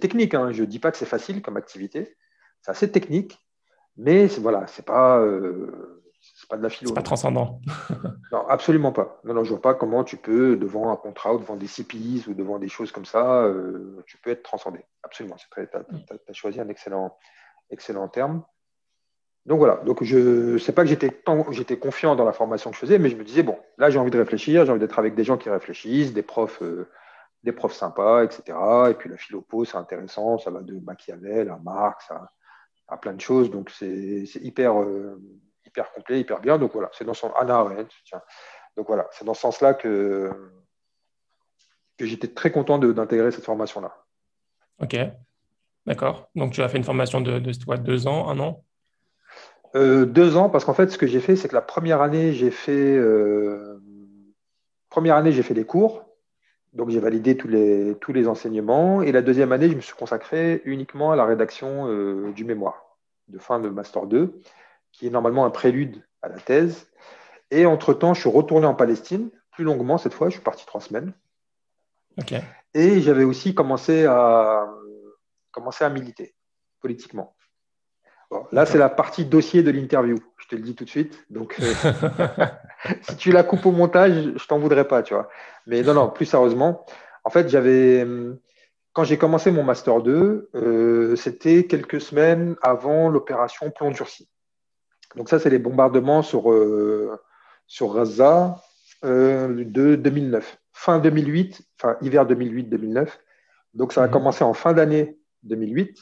[0.00, 0.52] technique, hein.
[0.52, 2.16] je ne dis pas que c'est facile comme activité,
[2.62, 3.38] c'est assez technique,
[3.96, 5.97] mais voilà, c'est pas, euh,
[6.48, 6.92] pas de la philo.
[6.92, 7.60] Pas transcendant.
[8.32, 9.20] non, absolument pas.
[9.24, 12.24] Non, non, je vois pas comment tu peux, devant un contrat ou devant des CPIs
[12.28, 14.80] ou devant des choses comme ça, euh, tu peux être transcendé.
[15.02, 15.36] Absolument.
[15.36, 17.16] Tu as, choisi un excellent,
[17.70, 18.42] excellent terme.
[19.46, 22.76] Donc voilà, donc je ne sais pas que j'étais, j'étais confiant dans la formation que
[22.76, 24.98] je faisais, mais je me disais, bon, là j'ai envie de réfléchir, j'ai envie d'être
[24.98, 26.90] avec des gens qui réfléchissent, des profs, euh,
[27.44, 28.58] des profs sympas, etc.
[28.90, 32.30] Et puis la philopo, c'est intéressant, ça va de Machiavel à Marx à,
[32.88, 33.50] à plein de choses.
[33.50, 35.20] Donc, c'est hyper, euh,
[35.68, 36.58] hyper complet, hyper bien.
[36.58, 37.94] Donc, voilà, c'est dans son Anna Arendt.
[38.04, 38.22] Tiens.
[38.78, 40.30] Donc voilà, c'est dans ce sens-là que,
[41.96, 43.92] que j'étais très content d'intégrer cette formation-là.
[44.80, 44.96] Ok,
[45.84, 46.28] d'accord.
[46.36, 48.64] Donc tu as fait une formation de, deux ans, un an?
[49.74, 52.32] Euh, Deux ans, parce qu'en fait, ce que j'ai fait, c'est que la première année,
[52.32, 53.82] j'ai fait, euh,
[54.90, 56.04] première année, j'ai fait des cours.
[56.72, 59.02] Donc j'ai validé tous les, tous les enseignements.
[59.02, 62.96] Et la deuxième année, je me suis consacré uniquement à la rédaction euh, du mémoire
[63.26, 64.40] de fin de Master 2,
[64.92, 66.88] qui est normalement un prélude à la thèse.
[67.50, 70.80] Et entre-temps, je suis retourné en Palestine, plus longuement cette fois, je suis parti trois
[70.80, 71.12] semaines.
[72.74, 74.68] Et j'avais aussi commencé à,
[75.52, 76.34] commencé à militer
[76.80, 77.34] politiquement.
[78.52, 81.24] là, c'est la partie dossier de l'interview, je te le dis tout de suite.
[81.30, 81.72] Donc, euh,
[83.02, 85.28] si tu la coupes au montage, je t'en voudrais pas, tu vois.
[85.66, 86.84] Mais non, non, plus sérieusement,
[87.24, 88.06] en fait, j'avais.
[88.92, 94.28] Quand j'ai commencé mon Master 2, euh, c'était quelques semaines avant l'opération Plomb durci.
[95.16, 97.18] Donc, ça, c'est les bombardements sur, euh,
[97.66, 98.62] sur Gaza
[99.02, 103.08] de 2009 fin 2008, enfin hiver 2008-2009.
[103.74, 104.12] Donc ça a mhm.
[104.12, 105.98] commencé en fin d'année 2008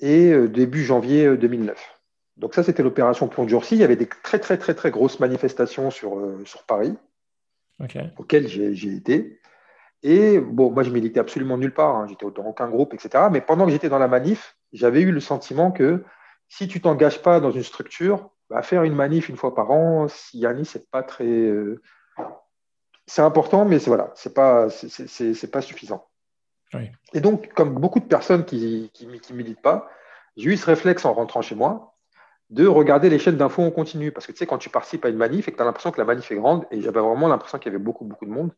[0.00, 1.76] et euh, début janvier 2009.
[1.76, 1.80] Euh,
[2.38, 3.74] Donc ça, c'était l'opération Plomb durci.
[3.74, 6.96] Il y avait des très très très très grosses manifestations sur, euh, sur Paris,
[8.16, 9.38] auxquelles j'ai été.
[10.02, 11.94] Et bon, moi, je militais absolument nulle part.
[11.94, 12.06] Hein.
[12.08, 13.24] J'étais dans aucun groupe, etc.
[13.30, 16.02] Mais pendant que j'étais dans la manif, j'avais eu le sentiment que
[16.52, 20.06] si tu t'engages pas dans une structure, bah, faire une manif une fois par an,
[20.08, 21.50] si Yannis, c'est pas très
[23.06, 26.06] c'est important, mais c'est voilà, c'est pas, c'est pas suffisant.
[27.14, 29.88] Et donc, comme beaucoup de personnes qui ne militent pas,
[30.36, 31.96] j'ai eu ce réflexe en rentrant chez moi
[32.50, 34.12] de regarder les chaînes d'infos en continu.
[34.12, 35.90] Parce que tu sais, quand tu participes à une manif et que tu as l'impression
[35.90, 38.30] que la manif est grande, et j'avais vraiment l'impression qu'il y avait beaucoup, beaucoup de
[38.30, 38.52] monde.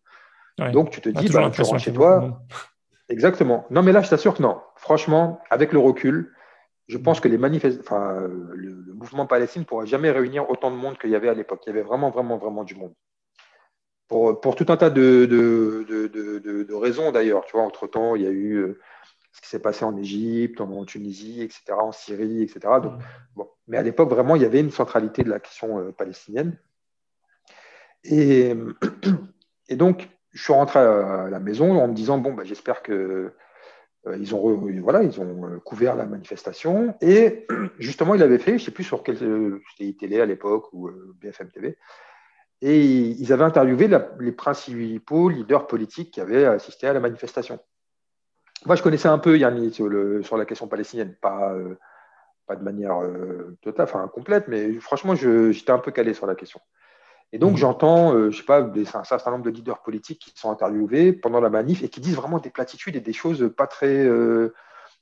[0.72, 2.40] Donc, tu te dis, bah, tu rentres chez toi.
[3.09, 3.66] Exactement.
[3.70, 4.61] Non, mais là, je t'assure que non.
[4.76, 6.33] Franchement, avec le recul,
[6.88, 7.38] je pense que les
[7.81, 11.29] enfin, le, le mouvement palestinien ne pourrait jamais réunir autant de monde qu'il y avait
[11.29, 11.62] à l'époque.
[11.66, 12.94] Il y avait vraiment, vraiment, vraiment du monde
[14.09, 17.44] pour, tout un tas de, de, raisons d'ailleurs.
[17.47, 18.81] Tu vois, entre-temps, il y a eu euh,
[19.33, 22.61] ce qui s'est passé en Égypte, en, Tunisie, etc., en Syrie, etc.
[22.83, 23.01] Donc,
[23.35, 23.49] bon.
[23.66, 26.59] Mais à l'époque, vraiment, il y avait une centralité de la question euh, palestinienne.
[28.05, 28.55] Et,
[29.68, 33.33] et, donc, je suis rentré à la maison en me disant, bon, bah, j'espère que
[34.19, 36.95] ils ont, voilà, ils ont couvert la manifestation.
[37.01, 37.47] Et
[37.79, 40.90] justement, il avait fait, je ne sais plus sur quel, c'était télé à l'époque ou
[41.21, 41.79] BFM TV,
[42.61, 43.90] et ils avaient interviewé
[44.21, 47.59] les principaux leaders politiques qui avaient assisté à la manifestation.
[48.67, 49.90] Moi, je connaissais un peu Yanni sur,
[50.23, 51.79] sur la question palestinienne, pas, euh,
[52.47, 56.35] pas de manière euh, totale, enfin complète, mais franchement, j'étais un peu calé sur la
[56.35, 56.61] question.
[57.35, 57.57] Et donc, mmh.
[57.57, 61.12] j'entends, je euh, je sais pas, un certain nombre de leaders politiques qui sont interviewés
[61.12, 64.09] pendant la manif et qui disent vraiment des platitudes et des choses pas très.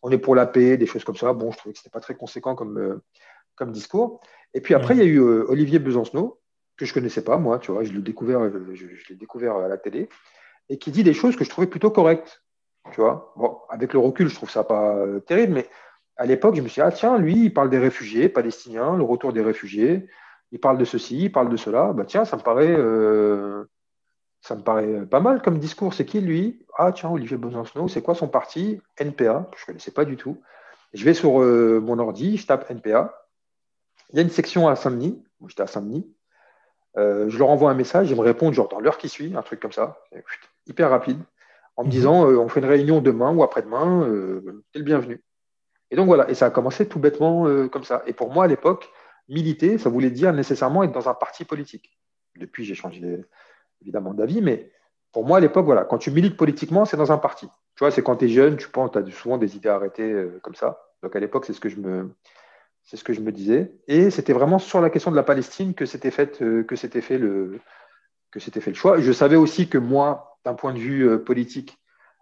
[0.01, 1.35] on est pour la paix, des choses comme ça.
[1.35, 3.03] Bon, je trouvais que ce n'était pas très conséquent comme,
[3.55, 4.23] comme discours.
[4.55, 6.41] Et puis après, il y a eu Olivier Besancenot,
[6.79, 8.41] que je connaissais pas, moi, tu vois, je l'ai découvert,
[8.73, 10.09] je, l'ai découvert à la télé,
[10.71, 12.43] et qui dit des choses que je trouvais plutôt correctes,
[12.93, 13.35] tu vois.
[13.37, 15.69] Bon, avec le recul, je trouve ça pas euh, terrible, mais
[16.17, 19.03] à l'époque, je me suis dit, ah tiens, lui, il parle des réfugiés palestiniens, le
[19.03, 20.07] retour des réfugiés,
[20.53, 23.65] il parle de ceci, il parle de cela, bah tiens, ça me paraît, euh,
[24.41, 25.95] ça me paraît pas mal comme discours.
[25.95, 26.65] C'est qui lui?
[26.77, 28.81] Ah tiens, Olivier Besancenot, c'est quoi son parti?
[28.99, 30.41] NPA, je connaissais pas du tout.
[30.93, 33.27] Je vais sur euh, mon ordi, je tape NPA.
[34.11, 36.07] Il y a une section à Saint-Denis, j'étais à Saint-Denis,
[36.99, 39.43] euh, je leur envoie un message, ils me répondent genre dans l'heure qui suit, un
[39.43, 40.03] truc comme ça,
[40.67, 41.19] hyper rapide,
[41.77, 41.93] en me mhm.
[41.93, 45.25] disant euh, on fait une réunion demain ou après-demain, euh, t'es le bienvenu.
[45.91, 48.03] Et donc voilà, et ça a commencé tout bêtement comme ça.
[48.07, 48.91] Et pour moi à l'époque,
[49.29, 51.99] militer, ça voulait dire nécessairement être dans un parti politique.
[52.37, 53.25] Depuis, j'ai changé
[53.81, 54.71] évidemment d'avis, mais
[55.13, 57.47] pour moi à l'époque, voilà, quand tu milites politiquement, c'est dans un parti.
[57.77, 60.27] Tu vois, c'est quand tu es jeune, tu penses, tu as souvent des idées arrêtées
[60.43, 60.81] comme ça.
[61.03, 62.11] Donc à l'époque, c'est ce que je me,
[62.85, 63.73] c'est ce que je me disais.
[63.89, 67.19] Et c'était vraiment sur la question de la Palestine que s'était fait, euh, c'était fait,
[67.19, 67.61] le,
[68.31, 69.01] que fait le choix.
[69.01, 71.79] Je savais aussi que moi, d'un point de vue euh, politique,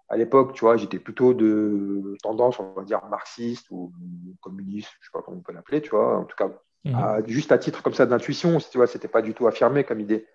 [0.08, 3.92] à l'époque, tu vois, j'étais plutôt de tendance, on va dire, marxiste ou
[4.40, 6.50] communiste, je ne sais pas comment on peut l'appeler, tu vois, en tout cas,
[6.85, 7.27] mhm.
[7.27, 10.27] juste à titre comme ça d'intuition, tu vois, c'était pas du tout affirmé comme idée.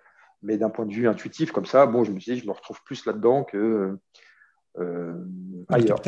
[0.42, 2.52] Mais d'un point de vue intuitif, comme ça, bon, je me suis dit, je me
[2.52, 3.98] retrouve plus là-dedans que
[4.78, 5.14] euh,
[5.70, 6.00] ailleurs.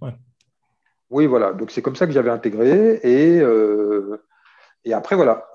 [0.00, 0.14] Ouais.
[1.10, 1.52] Oui, voilà.
[1.52, 3.00] Donc c'est comme ça que j'avais intégré.
[3.02, 4.24] Et, euh,
[4.84, 5.46] et après, voilà.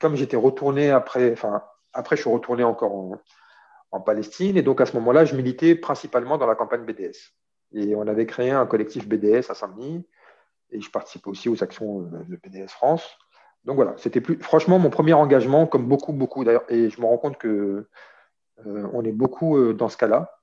[0.00, 2.92] comme j'étais retourné après, enfin, après, je suis retourné encore
[3.92, 4.56] en, Palestine.
[4.56, 7.32] Et donc à ce moment-là, je militais principalement dans la campagne BDS.
[7.72, 10.04] Et on avait créé un collectif BDS à Saint-Denis.
[10.70, 13.08] Et je participais aussi aux actions euh, de BDS France.
[13.64, 16.64] Donc voilà, c'était plus franchement mon premier engagement, comme beaucoup, beaucoup d'ailleurs.
[16.68, 17.86] Et je me rends compte que
[18.66, 20.34] euh, on est beaucoup dans ce cas-là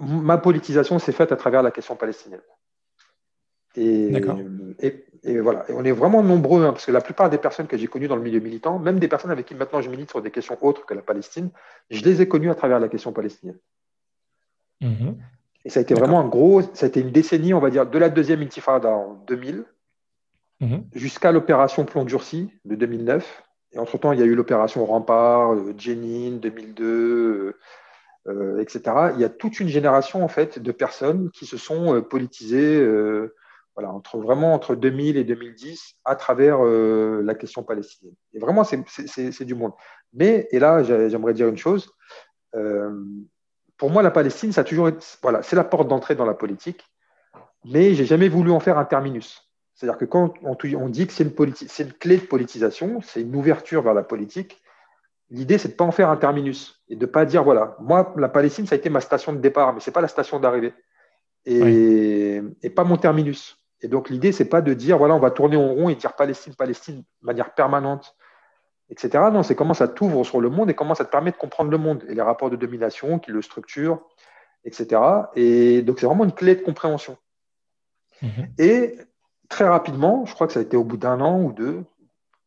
[0.00, 2.40] ma politisation s'est faite à travers la question palestinienne.
[3.76, 4.10] Et,
[5.22, 7.76] et voilà, et on est vraiment nombreux, hein, parce que la plupart des personnes que
[7.76, 10.20] j'ai connues dans le milieu militant, même des personnes avec qui maintenant je milite sur
[10.20, 11.50] des questions autres que la Palestine,
[11.88, 13.58] je les ai connues à travers la question palestinienne.
[14.80, 15.16] Mhm.
[15.64, 17.86] Et ça a été vraiment un gros, ça a été une décennie, on va dire,
[17.86, 19.64] de la deuxième intifada en 2000
[20.60, 20.84] mhm.
[20.94, 23.44] jusqu'à l'opération Plomb durci de 2009.
[23.72, 27.56] Et entre-temps, il y a eu l'opération Rempart, euh, Jenin, 2002,
[28.26, 28.82] euh, etc.
[29.14, 32.84] Il y a toute une génération, en fait, de personnes qui se sont euh, politisées
[33.76, 38.16] voilà, entre, vraiment entre 2000 et 2010 à travers la question palestinienne.
[38.34, 39.72] Et vraiment, c'est du monde.
[40.12, 41.88] Mais, et là, j'aimerais dire une chose,
[43.76, 44.90] pour moi, la Palestine, ça toujours
[45.22, 46.84] voilà, c'est la porte d'entrée dans la politique,
[47.64, 49.49] mais j'ai jamais voulu en faire un terminus.
[49.80, 53.80] C'est-à-dire que quand on, dit que c'est une, une, clé de politisation, c'est une ouverture
[53.80, 54.60] vers la politique,
[55.30, 57.76] l'idée, c'est de ne pas en faire un terminus et de ne pas dire, voilà,
[57.80, 60.08] moi, la Palestine, ça a été ma station de départ, mais ce n'est pas la
[60.08, 60.74] station d'arrivée
[61.46, 63.56] et, et, pas mon terminus.
[63.80, 66.12] Et donc, l'idée, c'est pas de dire, voilà, on va tourner en rond et dire
[66.12, 68.14] Palestine, Palestine de manière permanente
[68.90, 69.24] etc.
[69.32, 71.70] Non, c'est comment ça t'ouvre sur le monde et comment ça te permet de comprendre
[71.70, 74.00] le monde et les rapports de domination qui le structurent,
[74.64, 75.00] etc.
[75.36, 77.16] Et donc, c'est vraiment une clé de compréhension.
[78.20, 78.48] Mhm.
[78.58, 78.98] Et
[79.50, 81.84] très rapidement, je crois que ça a été au bout d'un an ou deux,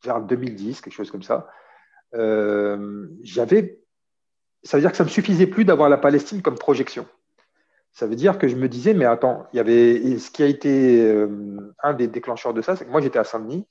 [0.04, 1.48] vers 2010, quelque chose comme ça,
[2.16, 3.80] euh, j'avais.
[4.64, 7.06] Ça veut dire que ça ne me suffisait plus d'avoir la Palestine comme projection.
[7.92, 10.18] Ça veut dire que je me disais, mais attends, il y avait.
[10.18, 13.24] ce qui a été euh, un des déclencheurs de ça, c'est que moi, j'étais à
[13.24, 13.68] Saint-Denis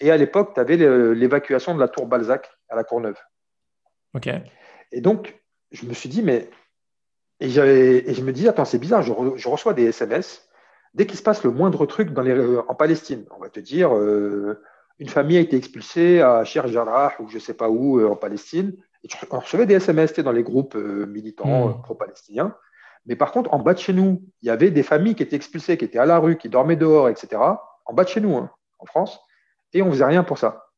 [0.00, 3.16] et à l'époque, tu avais l'évacuation de la tour Balzac à la Courneuve.
[4.14, 4.28] OK.
[4.92, 5.40] Et donc,
[5.72, 6.50] je me suis dit, mais.
[7.40, 10.48] Et, et je me dis, attends, c'est bizarre, je, reçois des SMS.
[10.94, 13.60] Dès qu'il se passe le moindre truc dans les, euh, en Palestine, on va te
[13.60, 14.62] dire, euh,
[14.98, 18.08] une famille a été expulsée à Cher Jarrah ou je ne sais pas où euh,
[18.08, 18.76] en Palestine.
[19.02, 21.82] Et on recevait des SMS dans les groupes militants hmm.
[21.82, 22.56] pro-palestiniens.
[23.06, 25.36] Mais par contre, en bas de chez nous, il y avait des familles qui étaient
[25.36, 27.42] expulsées, qui étaient à la rue, qui dormaient dehors, etc.
[27.84, 29.20] En bas de chez nous, hein, en France
[29.74, 30.68] et on ne faisait rien pour ça.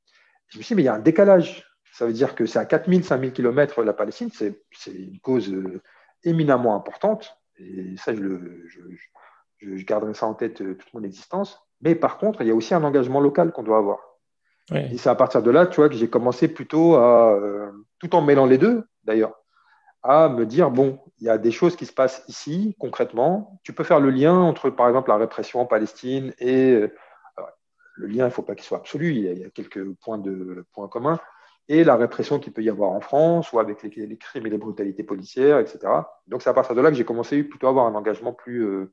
[0.48, 1.64] Je me suis dit, mais il y a un décalage.
[1.92, 5.54] Ça veut dire que c'est à 4000, 5000 km la Palestine, c'est une cause
[6.24, 7.38] éminemment importante.
[7.58, 8.20] Et ça, je,
[9.62, 11.60] garderai ça en tête euh, toute mon existence.
[11.80, 13.98] Mais par contre, il y a aussi un engagement local qu'on doit avoir.
[14.74, 18.16] Et c'est à partir de là, tu vois, que j'ai commencé plutôt à, euh, tout
[18.16, 19.32] en mêlant les deux, d'ailleurs,
[20.02, 23.60] à me dire, bon, il y a des choses qui se passent ici, concrètement.
[23.62, 26.88] Tu peux faire le lien entre, par exemple, la répression en Palestine et
[27.96, 30.64] le lien, il ne faut pas qu'il soit absolu, il y, a, quelques points, de,
[30.72, 31.18] points communs,
[31.68, 34.58] et la répression qu'il peut y avoir en France, ou avec les, crimes et les
[34.58, 35.78] brutalités policières, etc.
[36.26, 38.64] Donc c'est à partir de là que j'ai commencé plutôt à avoir un engagement plus,
[38.64, 38.92] euh,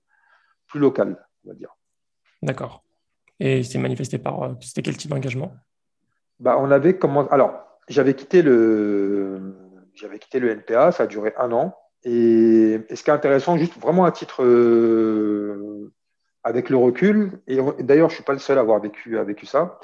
[0.67, 1.76] plus local, on va dire.
[2.41, 2.84] D'accord.
[3.39, 4.43] Et c'est manifesté par.
[4.43, 5.54] Euh, c'était quel type d'engagement?
[6.39, 7.30] Bah, On avait commencé.
[7.32, 7.54] Alors,
[7.88, 9.56] j'avais quitté le.
[9.95, 11.76] J'avais quitté le NPA, ça a duré un an.
[12.04, 15.93] Et, ce qui est intéressant, juste vraiment à titre euh,
[16.43, 19.45] avec le recul, et d'ailleurs, je ne suis pas le seul à avoir vécu, vécu
[19.45, 19.80] ça,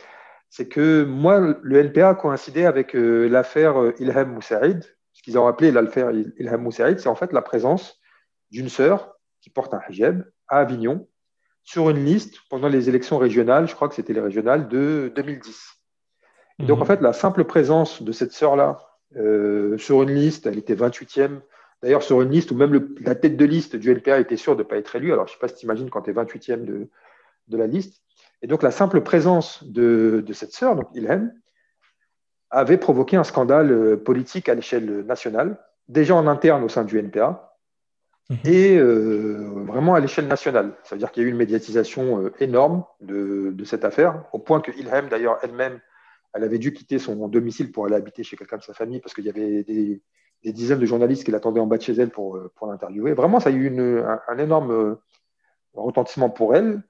[0.49, 4.83] c'est que moi, le NPA a coïncidé avec euh, l'affaire Ilham Moussaïd.
[5.13, 7.99] Ce qu'ils ont appelé l'affaire Ilham Moussaïd, c'est en fait la présence
[8.51, 11.07] d'une sœur qui porte un hijab à Avignon
[11.63, 15.77] sur une liste pendant les élections régionales, je crois que c'était les régionales de 2010.
[16.59, 16.83] Et donc, mhm.
[16.83, 18.79] en fait, la simple présence de cette sœur-là
[19.15, 21.41] euh, sur une liste, elle était 28e
[21.81, 24.63] D'ailleurs, sur une liste où même la tête de liste du LPA était sûre de
[24.63, 25.13] ne pas être élu.
[25.13, 26.89] Alors, je ne sais pas si tu imagines quand tu es 28e de,
[27.47, 28.03] de, la liste.
[28.41, 31.31] Et donc, la simple présence de, cette sœur, donc Ilham,
[32.49, 35.57] avait provoqué un scandale euh, politique à l'échelle nationale,
[35.87, 37.37] déjà en interne au sein du NPA, mhm.
[38.45, 40.73] Et euh, vraiment à l'échelle nationale.
[40.83, 44.39] Ça veut dire qu'il y a eu une médiatisation euh, énorme de, cette affaire, au
[44.39, 45.79] point que Ilham, d'ailleurs, elle-même,
[46.33, 49.15] elle avait dû quitter son domicile pour aller habiter chez quelqu'un de sa famille parce
[49.15, 50.01] qu'il y avait des,
[50.43, 53.13] dizaines de journalistes qui l'attendaient en bas de chez elle pour, euh, l'interviewer.
[53.13, 54.97] Vraiment, ça a eu un, énorme
[55.73, 56.83] retentissement pour elle.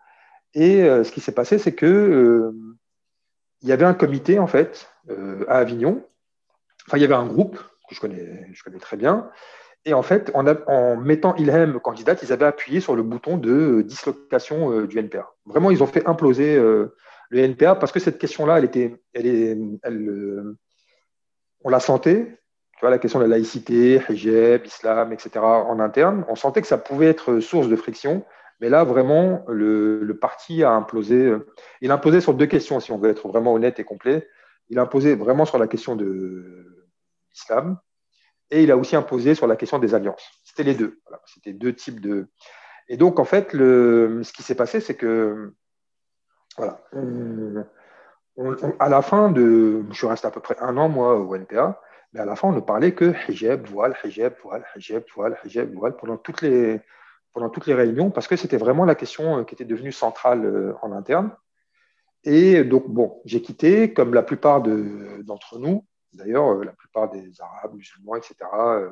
[0.54, 2.52] Et ce qui s'est passé, c'est que
[3.62, 4.90] il y avait un comité, en fait,
[5.48, 6.04] à Avignon.
[6.88, 9.30] Enfin, il y avait un groupe que je connais très bien.
[9.86, 14.82] Et en fait, en, mettant Ilham candidate, ils avaient appuyé sur le bouton de dislocation
[14.82, 15.32] du NPA.
[15.46, 19.58] Vraiment, ils ont fait imploser le NPA parce que cette question-là, elle était, elle est,
[19.84, 20.56] elle,
[21.64, 22.40] on la sentait,
[22.80, 26.68] tu vois, la question de la laïcité, hijab, islam, etc., en interne, on sentait que
[26.68, 28.26] ça pouvait être source de friction.
[28.62, 31.34] Mais là, vraiment, le, parti a implosé.
[31.82, 34.28] Il a imposé sur deux questions, si on veut être vraiment honnête et complet.
[34.70, 36.66] Il a imposé vraiment sur la question de
[37.32, 37.78] l'islam
[38.52, 40.28] et il a aussi imposé sur la question des alliances.
[40.44, 41.00] C'était les deux.
[41.26, 42.28] C'était deux types de.
[42.88, 45.54] Et donc, en fait, ce qui s'est passé, c'est que,
[46.58, 46.82] voilà,
[48.80, 49.84] à la fin de.
[49.92, 51.80] Je reste à peu près un an, moi, au NPA.
[52.14, 55.72] Mais à la fin, on ne parlait que hijab, voile, hijab, voile, hijab, voile, hijab,
[55.76, 56.82] voile pendant toutes les,
[57.34, 60.46] pendant toutes les réunions parce que c'était vraiment la question euh, qui était devenue centrale
[60.46, 61.32] euh, en interne.
[62.24, 67.32] Et donc, bon, j'ai quitté, comme la plupart d'entre nous, d'ailleurs, euh, la plupart des
[67.42, 68.90] Arabes, musulmans, etc., euh,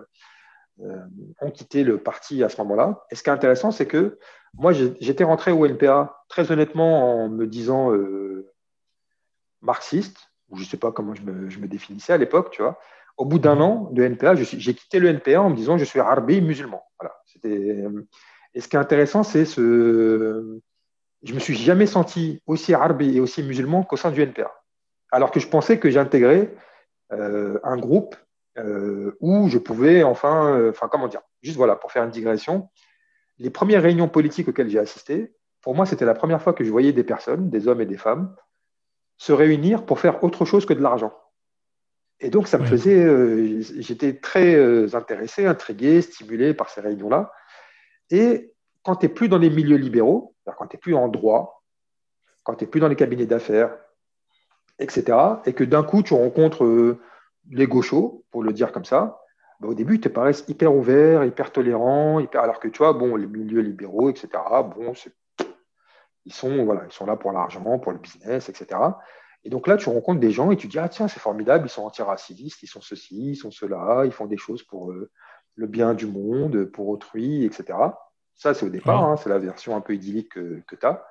[0.81, 1.05] euh,
[1.41, 3.05] ont quitté le parti à ce moment-là.
[3.11, 4.19] Et ce qui est intéressant, c'est que
[4.53, 7.91] moi, j'étais rentré au NPA très honnêtement en me disant
[9.61, 12.79] marxiste, ou je ne sais pas comment je me, définissais à l'époque, tu vois.
[13.17, 15.99] Au bout d'un an de NPA, j'ai quitté le NPA en me disant je suis
[15.99, 16.83] arabe musulman.
[16.99, 17.15] Voilà.
[18.53, 20.61] Et ce qui est intéressant, c'est ce
[21.23, 24.51] je me suis jamais senti aussi arabe et aussi musulman qu'au sein du NPA.
[25.11, 26.53] Alors que je pensais que j'intégrais
[27.09, 28.15] un groupe
[28.57, 32.69] euh, où je pouvais enfin, euh, enfin comment dire, juste voilà, pour faire une digression,
[33.37, 36.71] les premières réunions politiques auxquelles j'ai assisté, pour moi, c'était la première fois que je
[36.71, 38.35] voyais des personnes, des hommes et des femmes,
[39.17, 41.13] se réunir pour faire autre chose que de l'argent.
[42.19, 47.31] Et donc, ça me faisait, j'étais très intéressé, intrigué, stimulé par ces réunions-là.
[48.09, 51.63] Et quand tu n'es plus dans les milieux libéraux, quand tu n'es plus en droit,
[52.43, 53.77] quand tu n'es plus dans les cabinets d'affaires,
[54.79, 56.99] etc., et que d'un coup tu rencontres euh,
[57.49, 59.21] les gauchos, pour le dire comme ça,
[59.59, 62.41] bah, au début, ils te paraissent hyper ouverts, hyper tolérants, hyper...
[62.41, 64.29] alors que tu vois, bon, les milieux libéraux, etc.,
[64.75, 64.93] bon,
[66.25, 68.79] ils sont, voilà, ils sont là pour l'argent, pour le business, etc.
[69.43, 71.69] Et donc là, tu rencontres des gens et tu dis, ah tiens, c'est formidable, ils
[71.69, 75.09] sont antiracistes, ils sont ceci, ils sont cela, ils font des choses pour euh,
[75.55, 77.77] le bien du monde, pour autrui, etc.
[78.35, 81.05] Ça, c'est au départ, hein, c'est la version un peu idyllique que, tu as.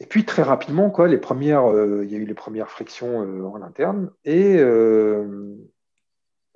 [0.00, 3.22] Et puis très rapidement, quoi, les premières, euh, il y a eu les premières frictions
[3.22, 4.10] euh, en interne.
[4.24, 5.54] Et euh,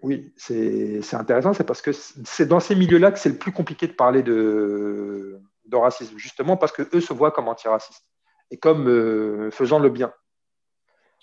[0.00, 3.86] oui, c'est intéressant, c'est parce que c'est dans ces milieux-là que c'est le plus compliqué
[3.86, 8.06] de parler de, de racisme, justement parce qu'eux se voient comme antiracistes
[8.50, 10.12] et comme faisant le bien.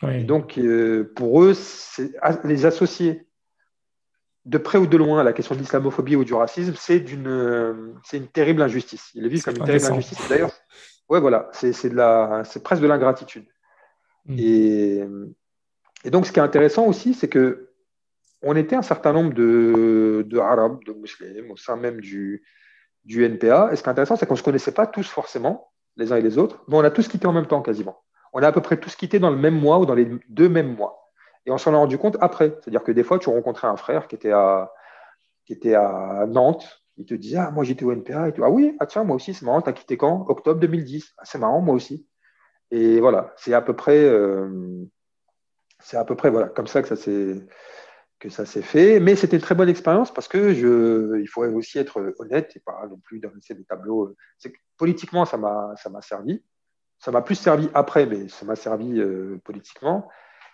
[0.02, 0.60] donc,
[1.16, 1.54] pour eux,
[2.44, 3.28] les associer
[4.46, 7.06] de près ou de loin, la question de l'islamophobie ou du racisme, c'est
[8.04, 9.12] c'est une terrible injustice.
[9.14, 10.28] Il est vu comme une terrible injustice.
[10.28, 10.52] D'ailleurs,
[11.12, 13.46] ouais, voilà, c'est, de la, c'est presque de l'ingratitude.
[14.26, 14.36] Mm.
[14.40, 15.04] Et,
[16.06, 17.68] et, donc, ce qui est intéressant aussi, c'est que
[18.42, 22.44] on était un certain nombre de, de arabes, de musulmans, au sein même du,
[23.04, 23.70] du NPA.
[23.72, 26.16] Et ce qui est intéressant, c'est qu'on ne se connaissait pas tous forcément, les uns
[26.16, 28.02] et les autres, mais on a tous quitté en même temps quasiment.
[28.34, 30.50] On a à peu près tous quitté dans le même mois ou dans les deux
[30.50, 31.12] mêmes mois.
[31.46, 32.58] Et on s'en est rendu compte après.
[32.62, 34.72] C'est-à-dire que des fois, tu rencontrais un frère qui était à,
[35.46, 36.81] qui était à Nantes.
[37.02, 38.30] Il te disait Ah, moi j'étais au NPA.
[38.30, 40.26] Et tu, ah oui, ah tiens, moi aussi, c'est marrant, t'as quitté quand?
[40.30, 41.14] Octobre 2010.
[41.18, 42.08] Ah, c'est marrant, moi aussi.
[42.70, 44.86] Et voilà, c'est à peu près, euh,
[45.80, 47.46] c'est à peu près voilà, comme ça que ça s'est
[48.20, 49.00] que ça s'est fait.
[49.00, 52.60] Mais c'était une très bonne expérience parce que je, il faut aussi être honnête et
[52.60, 54.16] pas non plus dresser des tableaux.
[54.38, 56.44] C'est politiquement, ça m'a, ça m'a servi.
[57.00, 60.08] Ça m'a plus servi après, mais ça m'a servi euh, politiquement.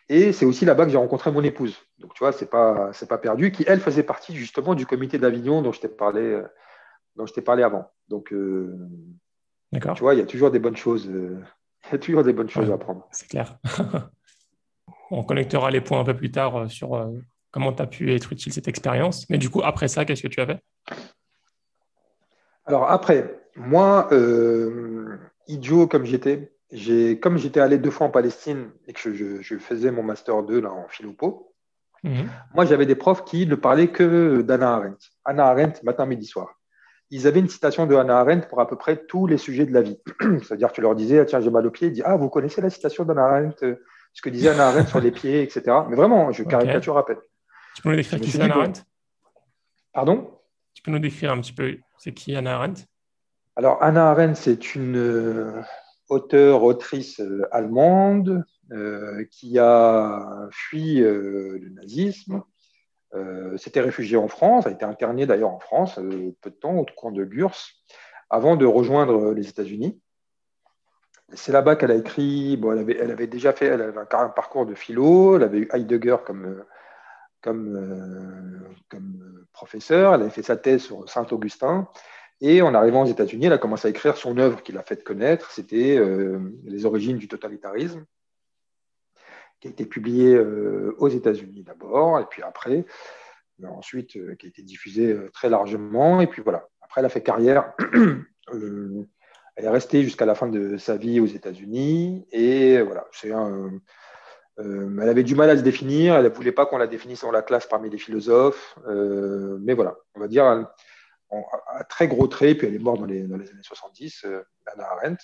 [0.10, 1.78] Et c'est aussi là-bas que j'ai rencontré mon épouse.
[2.00, 5.18] Donc, tu vois, c'est pas, c'est pas perdu, qui, elle, faisait partie justement du comité
[5.18, 6.48] d'Avignon dont je t'ai parlé, euh,
[7.16, 7.92] dont je t'ai parlé avant.
[8.08, 8.74] Donc, euh,
[9.74, 9.96] D'accord.
[9.96, 11.42] tu vois, il y a toujours des bonnes choses, euh,
[11.88, 13.06] il y a toujours des bonnes choses à apprendre.
[13.12, 13.58] C'est clair.
[15.12, 17.10] On connectera les points un peu plus tard sur
[17.52, 19.30] comment tu as pu être utile cette expérience.
[19.30, 20.60] Mais du coup, après ça, qu'est-ce que tu as fait?
[22.66, 24.10] Alors, après, moi,
[25.48, 26.57] idiot comme j'étais,
[27.22, 30.72] comme j'étais allé deux fois en Palestine et que je, faisais mon master 2 là,
[30.72, 31.54] en philopo,
[32.04, 32.30] mhm.
[32.54, 35.08] moi j'avais des profs qui ne parlaient que d'Anna Arendt.
[35.26, 36.58] Anna Arendt, matin, midi, soir.
[37.10, 39.74] Ils avaient une citation de Hannah Arendt pour à peu près tous les sujets de
[39.74, 39.98] la vie.
[40.44, 41.88] C'est-à-dire, tu leur disais, ah, tiens, j'ai mal aux pieds.
[41.88, 43.76] Ils disaient, ah, vous connaissez la citation d'Anna Arendt, euh,
[44.14, 45.64] ce que disait Anna Arendt sur les pieds, etc.
[45.90, 47.20] Mais vraiment, je caricature à peine.
[47.76, 48.82] Tu peux nous décrire qui c'est Hannah Arendt?
[49.94, 50.38] Pardon?
[50.74, 52.84] Tu peux nous décrire un petit peu, c'est qui Hannah Arendt?
[53.56, 55.64] Alors, Hannah Arendt, c'est une
[56.10, 62.44] auteure, autrice euh, allemande euh, qui a fui euh, le nazisme,
[63.56, 67.10] s'était réfugiée en France, a été internée d'ailleurs en France peu de temps au camp
[67.10, 67.56] de Gurs,
[68.30, 70.00] avant de rejoindre les États-Unis.
[71.34, 75.44] C'est là-bas qu'elle a écrit, bon, elle, avait, déjà fait un, parcours de philo, elle
[75.44, 76.64] avait eu Heidegger comme,
[77.42, 81.88] comme, comme professeur, elle avait fait sa thèse sur Saint-Augustin,
[82.40, 85.04] et en arrivant aux États-Unis, elle a commencé à écrire son œuvre qui l'a fait
[85.04, 85.52] connaître.
[85.52, 88.06] C'était euh, Les origines du totalitarisme,
[89.60, 92.86] qui a été publiée euh, aux États-Unis d'abord, et puis après,
[93.64, 96.22] euh, ensuite, qui a été diffusée très largement.
[96.22, 97.74] Et puis voilà, après, elle a fait carrière.
[98.54, 102.28] elle est restée jusqu'à la fin de sa vie aux États-Unis.
[102.32, 103.32] Et voilà, c'est
[104.60, 107.32] elle avait du mal à se définir, elle ne voulait pas qu'on la définisse dans
[107.32, 110.66] la classe parmi les philosophes, mais voilà, on va dire,
[111.30, 115.24] à très gros traits, puis elle est morte dans les, années 70, euh, Anna Arendt.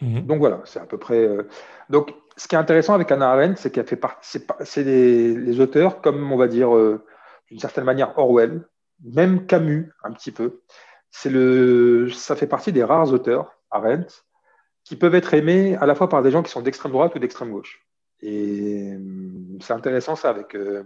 [0.00, 0.26] Mhm.
[0.26, 1.26] Donc voilà, c'est à peu près.
[1.26, 1.48] Euh,
[1.88, 4.38] donc, ce qui est intéressant avec Anna Arendt, c'est qu'elle fait partie.
[4.60, 7.04] C'est les, auteurs, comme on va dire euh,
[7.50, 8.68] d'une certaine manière Orwell,
[9.02, 10.60] même Camus, un petit peu.
[11.10, 14.22] C'est le, ça fait partie des rares auteurs, Arendt,
[14.84, 17.18] qui peuvent être aimés à la fois par des gens qui sont d'extrême droite ou
[17.18, 17.86] d'extrême gauche.
[18.20, 20.84] Et hum, c'est intéressant ça avec, euh,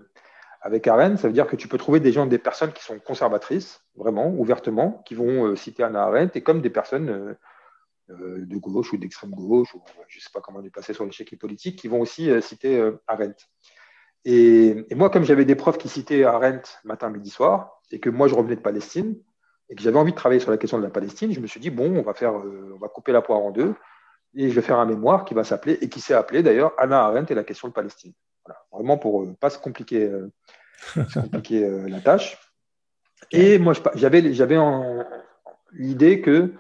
[0.61, 2.99] avec Arendt, ça veut dire que tu peux trouver des gens, des personnes qui sont
[2.99, 7.37] conservatrices, vraiment, ouvertement, qui vont euh, citer Anna Arendt, et comme des personnes
[8.09, 11.05] de gauche ou d'extrême gauche, ou je ne sais pas comment on est passé sur
[11.05, 13.47] l'échec politique, qui vont aussi citer Arendt.
[14.25, 18.29] Et, moi, comme j'avais des profs qui citaient Arendt matin, midi, soir, et que moi
[18.29, 19.17] je revenais de Palestine,
[19.69, 21.61] et que j'avais envie de travailler sur la question de la Palestine, je me suis
[21.61, 23.75] dit, bon, on va, faire, euh, on va couper la poire en deux,
[24.35, 27.05] et je vais faire un mémoire qui va s'appeler, et qui s'est appelé d'ailleurs Anna
[27.05, 28.13] Arendt et la question de Palestine.
[28.45, 28.61] Voilà.
[28.73, 30.31] Vraiment pour ne euh, pas se compliquer, euh,
[31.15, 32.39] compliquer la tâche.
[33.33, 34.21] Et moi, j'avais
[35.73, 36.55] l'idée que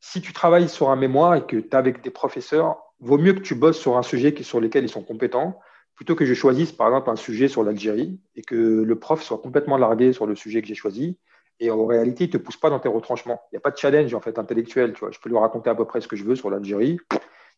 [0.00, 3.32] si tu travailles sur un mémoire et que tu es avec des professeurs, vaut mieux
[3.32, 5.58] que tu bosses sur un sujet qui, sur lequel ils sont compétents,
[5.94, 9.38] plutôt que je choisisse par exemple un sujet sur l'Algérie et que le prof soit
[9.38, 11.18] complètement largué sur le sujet que j'ai choisi
[11.60, 13.40] et en réalité, il ne te pousse pas dans tes retranchements.
[13.50, 14.92] Il n'y a pas de challenge en fait intellectuel.
[14.92, 15.10] Tu vois.
[15.10, 16.98] Je peux lui raconter à peu près ce que je veux sur l'Algérie.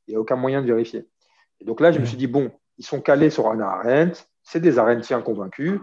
[0.07, 1.07] Il n'y a aucun moyen de vérifier.
[1.61, 2.51] Et donc là, je me suis dit, bon,
[2.81, 4.25] ils sont calés sur Anna Arendt.
[4.43, 5.79] C'est des Arendtiens convaincus.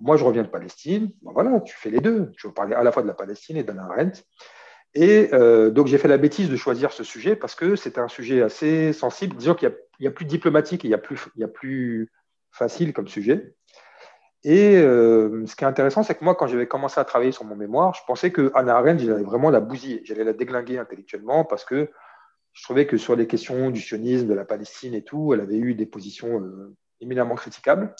[0.00, 1.12] Moi, je reviens de Palestine.
[1.20, 2.32] Ben voilà, tu fais les deux.
[2.38, 4.22] Tu veux parler à la fois de la Palestine et d'Anna Arendt.
[4.94, 8.08] Et euh, donc, j'ai fait la bêtise de choisir ce sujet parce que c'était un
[8.08, 9.36] sujet assez sensible.
[9.36, 9.70] Disons qu'il
[10.00, 12.10] y, a plus diplomatique et il y a plus, il y a plus
[12.52, 13.54] facile comme sujet.
[14.42, 17.44] Et euh, ce qui est intéressant, c'est que moi, quand j'avais commencé à travailler sur
[17.44, 21.44] mon mémoire, je pensais que Anna Arendt, j'allais vraiment la bousiller, j'allais la déglinguer intellectuellement
[21.44, 21.90] parce que
[22.52, 25.58] je trouvais que sur les questions du sionisme, de la Palestine et tout, elle avait
[25.58, 27.94] eu des positions euh, éminemment critiquables.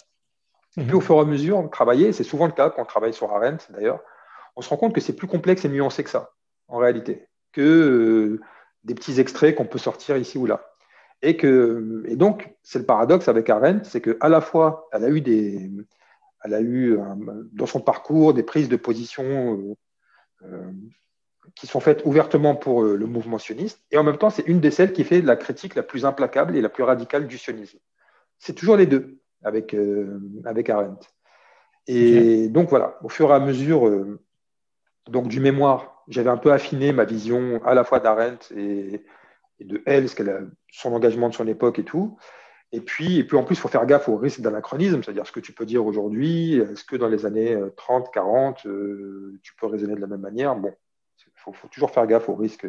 [0.77, 3.13] Et puis au fur et à mesure, travailler, c'est souvent le cas quand on travaille
[3.13, 4.01] sur Arendt d'ailleurs,
[4.55, 6.33] on se rend compte que c'est plus complexe et nuancé que ça,
[6.67, 8.41] en réalité, que euh,
[8.83, 10.65] des petits extraits qu'on peut sortir ici ou là.
[11.21, 15.09] Et, que, et donc, c'est le paradoxe avec Arendt, c'est qu'à la fois, elle a
[15.09, 15.69] eu des,
[16.43, 16.97] elle a eu
[17.53, 19.75] dans son parcours des prises de position
[20.43, 20.71] euh,
[21.55, 24.59] qui sont faites ouvertement pour euh, le mouvement sioniste, et en même temps, c'est une
[24.59, 27.79] des celles qui fait la critique la plus implacable et la plus radicale du sionisme.
[28.39, 29.75] C'est toujours les deux avec,
[30.45, 31.07] avec Arendt.
[31.87, 33.87] Et donc voilà, au fur et à mesure
[35.07, 39.03] donc, du mémoire, j'avais un peu affiné ma vision à la fois d'Arendt et,
[39.59, 40.39] et, de elle, ce qu'elle a,
[40.71, 42.17] son engagement de son époque et tout.
[42.71, 45.31] Et puis, et puis en plus, il faut faire gaffe au risque d'anachronisme, c'est-à-dire ce
[45.31, 49.53] que tu peux dire aujourd'hui, est-ce que dans les années 30, euh, 40, euh, tu
[49.55, 50.55] peux raisonner de la même manière?
[50.55, 50.73] Bon,
[51.47, 52.67] il faut, toujours faire gaffe au risque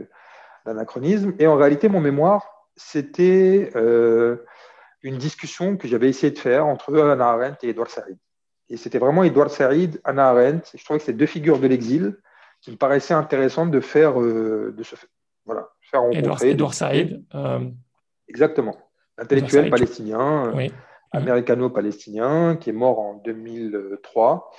[0.66, 1.34] d'anachronisme.
[1.38, 4.44] Et en réalité, mon mémoire, c'était euh,
[5.02, 8.16] une discussion que j'avais essayé de faire entre Anna Arendt et Edouard Said.
[8.68, 10.70] Et c'était vraiment Edouard Said, Anna Arendt.
[10.74, 12.16] je trouvais que ces deux figures de l'exil
[12.60, 14.94] qui me paraissaient intéressantes de faire, de se,
[15.44, 16.50] voilà, faire rencontrer.
[16.50, 17.22] Edouard Said.
[18.28, 18.76] Exactement
[19.18, 20.68] intellectuel palestinien, euh,
[21.12, 24.50] américano-palestinien, qui est mort en 2003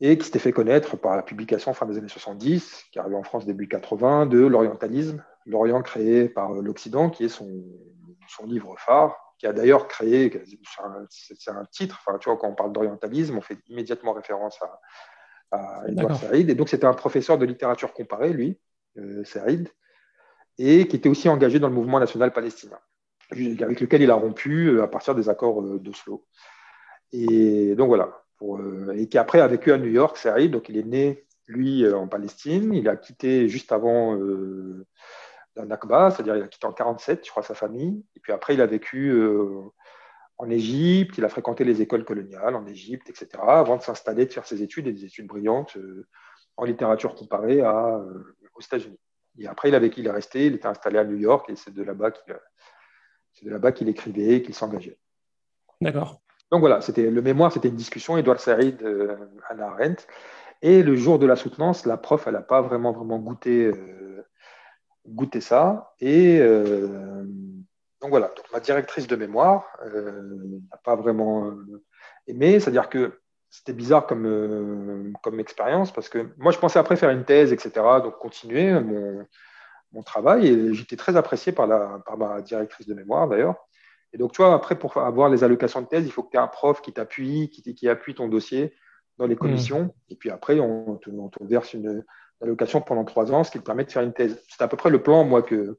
[0.00, 3.22] et qui s'était fait connaître par la publication fin des années 70, qui arrive en
[3.22, 7.64] France début 80, de l'orientalisme, l'Orient créé par l'Occident, qui est son,
[8.28, 10.42] son, livre phare, qui a d'ailleurs créé,
[11.10, 14.80] c'est un, titre, enfin, tu vois, quand on parle d'orientalisme, on fait immédiatement référence à,
[15.56, 18.58] à Edouard Saïd, et donc c'était un professeur de littérature comparée, lui,
[18.98, 19.68] euh, Saïd,
[20.58, 22.78] et qui était aussi engagé dans le mouvement national palestinien
[23.30, 26.26] avec lequel il a rompu euh, à partir des accords euh, d'Oslo.
[27.12, 30.68] Et donc voilà, euh, et qui après a vécu à New York, c'est arrive, donc
[30.68, 34.18] il est né, lui, en Palestine, il a quitté juste avant
[35.56, 38.54] la Nakba, c'est-à-dire il a quitté en 47, je crois, sa famille, et puis après
[38.54, 39.14] il a vécu
[40.38, 44.32] en Égypte, il a fréquenté les écoles coloniales en Égypte, etc., avant de s'installer, de
[44.32, 45.76] faire ses études et des études brillantes
[46.56, 48.98] en littérature comparée aux États-Unis.
[49.38, 51.56] Et après, il, a vécu, il est resté, il était installé à New York, et
[51.56, 52.12] c'est de là-bas
[53.72, 54.98] qu'il écrivait, qu'il s'engageait.
[55.80, 56.22] D'accord.
[56.54, 59.16] Donc voilà, c'était le mémoire, c'était une discussion, Edouard Saïd, euh,
[59.50, 60.06] Anna Arendt.
[60.62, 64.24] Et le jour de la soutenance, la prof, elle n'a pas vraiment, goûté, euh,
[65.04, 65.96] goûté ça.
[65.98, 67.24] Et euh,
[68.00, 71.50] donc voilà, ma directrice de mémoire n'a pas vraiment
[72.28, 72.60] aimé.
[72.60, 73.18] C'est-à-dire que
[73.50, 77.72] c'était bizarre comme, expérience parce que moi, je pensais après faire une thèse, etc.
[78.00, 78.78] Donc continuer
[79.92, 81.66] mon, travail et j'étais très apprécié par
[82.16, 83.56] ma directrice de mémoire d'ailleurs.
[84.14, 86.36] Et donc, tu vois, après, pour avoir les allocations de thèse, il faut que tu
[86.36, 88.72] aies un prof qui t'appuie, qui, qui, appuie ton dossier
[89.18, 89.86] dans les commissions.
[89.86, 89.90] Mmh.
[90.10, 91.10] Et puis après, on te,
[91.42, 92.04] verse une,
[92.40, 94.40] allocation pendant trois ans, ce qui te permet de faire une thèse.
[94.48, 95.78] C'est à peu près le plan, moi, que,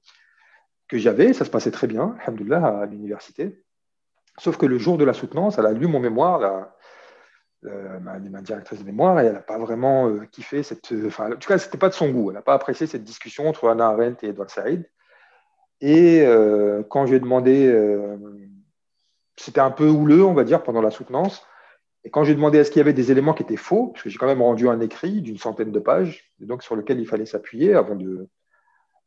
[0.90, 1.32] que j'avais.
[1.32, 3.64] Ça se passait très bien, alhamdoulilah, à l'université.
[4.38, 6.68] Sauf que le jour de la soutenance, elle a lu mon mémoire,
[8.02, 10.92] ma, directrice de mémoire, et elle n'a pas vraiment euh, kiffé cette.
[10.92, 12.32] Euh, enfin, en tout cas, c'était pas de son goût.
[12.32, 14.86] Elle n'a pas apprécié cette discussion entre Anna Arendt et Edouard Saïd.
[15.82, 16.26] Et
[16.90, 17.74] quand j'ai demandé,
[19.38, 21.46] c'était un peu houleux, on va dire, pendant la soutenance.
[22.04, 24.10] Et quand j'ai demandé est-ce qu'il y avait des éléments qui étaient faux, parce que
[24.10, 27.26] j'ai quand même rendu un écrit d'une centaine de pages, donc sur lequel il fallait
[27.26, 28.30] s'appuyer avant de,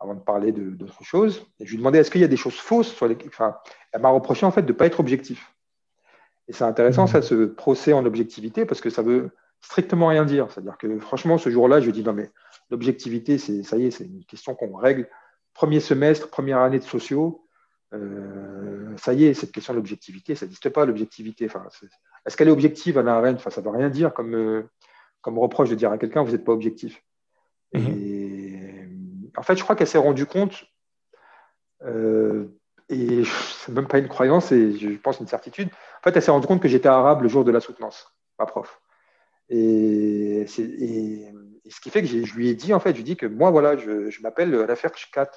[0.00, 1.46] avant de parler d'autre chose.
[1.60, 3.16] Et je lui demandais est-ce qu'il y a des choses fausses sur les.
[3.26, 3.56] Enfin,
[3.92, 5.54] elle m'a reproché en fait de ne pas être objectif.
[6.48, 7.08] Et c'est intéressant, mmh.
[7.08, 10.50] ça, ce procès en objectivité, parce que ça veut strictement rien dire.
[10.50, 12.30] C'est-à-dire que franchement, ce jour-là, je lui ai dit non, mais
[12.70, 15.08] l'objectivité, c'est ça y est, c'est une question qu'on règle.
[15.58, 17.44] Premier semestre, première année de sociaux,
[17.92, 21.46] euh, ça y est, cette question de l'objectivité, ça n'existe pas, l'objectivité.
[21.46, 21.66] Enfin,
[22.24, 23.40] est-ce qu'elle est objective, Anna Arendt?
[23.40, 24.70] Enfin, Ça ne veut rien dire comme, euh,
[25.20, 27.02] comme reproche de dire à quelqu'un, vous n'êtes pas objectif.
[27.72, 28.88] Et
[29.36, 30.64] en fait, je crois qu'elle s'est rendue compte,
[31.82, 32.46] euh,
[32.88, 35.70] et c'est même pas une croyance, et je pense une certitude.
[35.70, 38.46] En fait, elle s'est rendue compte que j'étais arabe le jour de la soutenance, ma
[38.46, 38.80] prof.
[39.48, 43.16] Et, ce qui fait que je lui ai dit, en fait, je lui ai dit
[43.16, 45.32] que moi, voilà, je, je m'appelle Rafir Chkat,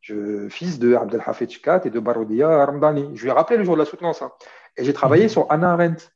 [0.00, 0.98] je, fils de
[1.48, 3.10] Chkat et de Baroudia Armdani.
[3.14, 4.22] Je lui ai rappelé le jour de la soutenance.
[4.22, 4.32] Hein.
[4.76, 5.30] Et j'ai travaillé mmh.
[5.30, 6.10] sur Anna Arendt.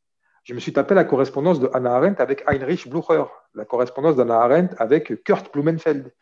[0.45, 3.25] Je me suis tapé la correspondance de Anna Arendt avec Heinrich Blucher,
[3.55, 6.13] la correspondance d'Anna Arendt avec Kurt Blumenfeld,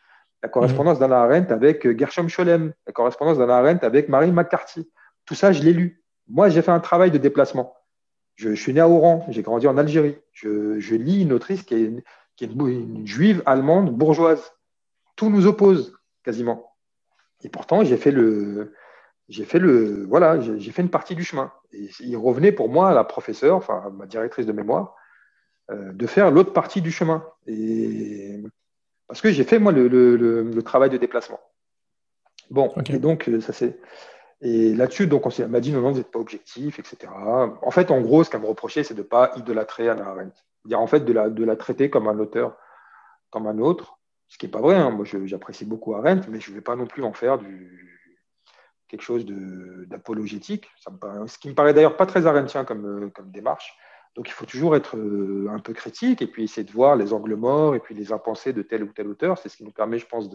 [0.42, 4.88] la correspondance d'Anna Arendt avec Gershom Scholem, la correspondance d'Anna Arendt avec Marie McCarthy.
[5.24, 6.04] Tout ça, je l'ai lu.
[6.28, 7.74] Moi, j'ai fait un travail de déplacement.
[8.36, 10.18] Je, suis né à Oran, j'ai grandi en Algérie.
[10.32, 11.92] Je, lis une autrice qui est,
[12.44, 14.52] une, juive allemande bourgeoise.
[15.16, 15.94] Tout nous oppose
[16.24, 16.71] quasiment.
[17.44, 18.72] Et pourtant, j'ai fait le,
[19.28, 21.52] j'ai fait le, voilà, j'ai fait une partie du chemin.
[21.72, 24.94] Et il revenait pour moi, la professeure, enfin ma directrice de mémoire,
[25.70, 27.24] euh, de faire l'autre partie du chemin.
[27.46, 28.42] Et
[29.08, 31.40] parce que j'ai fait, moi, le, travail de déplacement.
[32.50, 33.78] Bon, et donc, euh, ça c'est.
[34.40, 37.12] Et là-dessus, donc, on m'a dit non, non, vous n'êtes pas objectif, etc.
[37.62, 40.34] En fait, en gros, ce qu'elle me reprochait, c'est de ne pas idolâtrer Anna Arendt.
[40.64, 42.56] Dire, en fait, de la, de la traiter comme un auteur,
[43.30, 43.98] comme un autre,
[44.32, 44.76] ce qui n'est pas vrai.
[44.76, 44.90] Hein.
[44.90, 47.38] Moi, j'apprécie beaucoup Arendt, mais je ne vais pas non plus en faire
[48.88, 50.70] quelque chose d'apologétique.
[51.26, 53.76] Ce qui me paraît d'ailleurs pas très arendtien comme, comme démarche.
[54.16, 57.12] Donc il faut toujours être euh, un peu critique et puis essayer de voir les
[57.12, 59.36] angles morts et puis les impensés de tel ou tel auteur.
[59.36, 60.30] C'est ce qui nous permet, je pense,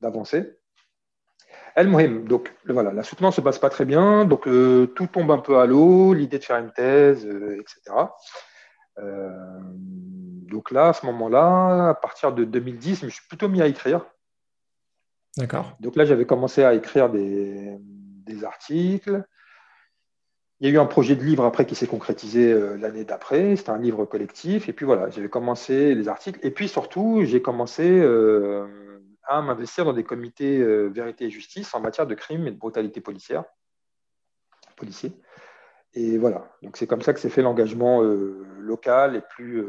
[0.00, 0.56] d'avancer.
[1.76, 5.06] El Mohim, donc voilà, la soutenance ne se passe pas très bien, donc euh, tout
[5.08, 7.96] tombe un peu à l'eau, l'idée de faire une thèse, euh, etc.
[10.54, 13.66] donc là, à ce moment-là, à partir de 2010, je me suis plutôt mis à
[13.66, 14.06] écrire.
[15.36, 15.76] D'accord.
[15.80, 19.24] Donc là, j'avais commencé à écrire des, des articles.
[20.60, 23.56] Il y a eu un projet de livre après qui s'est concrétisé euh, l'année d'après.
[23.56, 24.68] C'était un livre collectif.
[24.68, 26.38] Et puis voilà, j'avais commencé les articles.
[26.46, 31.74] Et puis surtout, j'ai commencé euh, à m'investir dans des comités euh, vérité et justice
[31.74, 33.42] en matière de crime et de brutalité policière,
[34.76, 35.20] policier.
[35.94, 39.64] Et voilà, donc c'est comme ça que s'est fait l'engagement local et plus,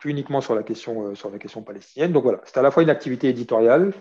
[0.00, 2.12] plus uniquement sur la, question, sur la question palestinienne.
[2.12, 3.92] Donc voilà, c'était à la fois une activité éditoriale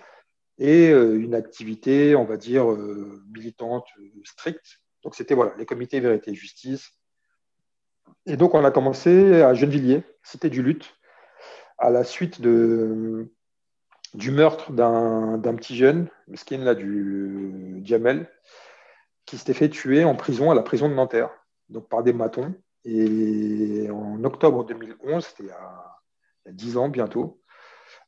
[0.57, 2.65] et une activité, on va dire,
[3.31, 3.85] militante
[4.25, 6.91] stricte donc, c'était voilà, les comités vérité et justice.
[8.25, 10.93] Et donc, on a commencé à Gennevilliers, cité du Lutte,
[11.77, 13.31] à la suite de,
[14.13, 18.29] du meurtre d'un petit jeune, mesquine là, du Djamel,
[19.25, 21.29] qui s'était fait tuer en prison à la prison de Nanterre,
[21.69, 22.53] donc par des matons.
[22.85, 27.41] Et en octobre 2011, c'était il, y a 10 ans bientôt,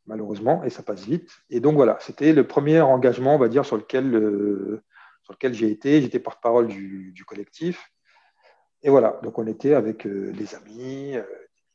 [0.06, 1.32] malheureusement, et ça passe vite.
[1.50, 4.84] Et donc voilà, c'était le premier engagement, on va dire, sur lequel euh,
[5.32, 6.02] lequel j'ai été.
[6.02, 7.92] J'étais porte-parole du, collectif.
[8.84, 11.24] Et voilà, donc on était avec euh, les amis, euh,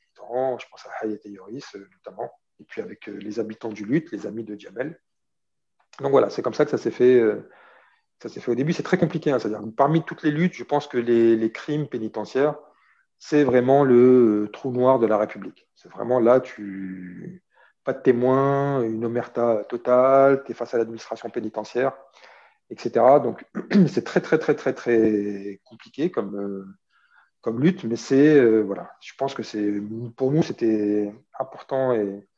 [0.01, 3.85] militants, je pense à Hayat et Yoris euh, notamment, et puis avec les habitants du
[3.85, 5.01] Lutte, les amis de Djamel.
[6.01, 7.23] Donc voilà, c'est comme ça que ça s'est fait.
[8.21, 9.31] ça s'est fait au début, c'est très compliqué.
[9.31, 12.57] Hein, c'est-à-dire parmi toutes les luttes, je pense que les crimes pénitentiaires,
[13.19, 15.69] c'est vraiment le trou noir de la République.
[15.75, 17.43] C'est vraiment là, tu
[17.85, 21.93] pas de témoin, une omerta totale, tu es face à l'administration pénitentiaire
[22.71, 23.21] etc.
[23.23, 23.45] Donc,
[23.89, 26.65] c'est très, très, très, très, très compliqué comme, euh,
[27.41, 29.81] comme lutte, mais c'est, euh, voilà, je pense que c'est,
[30.17, 32.29] pour nous, c'était important et,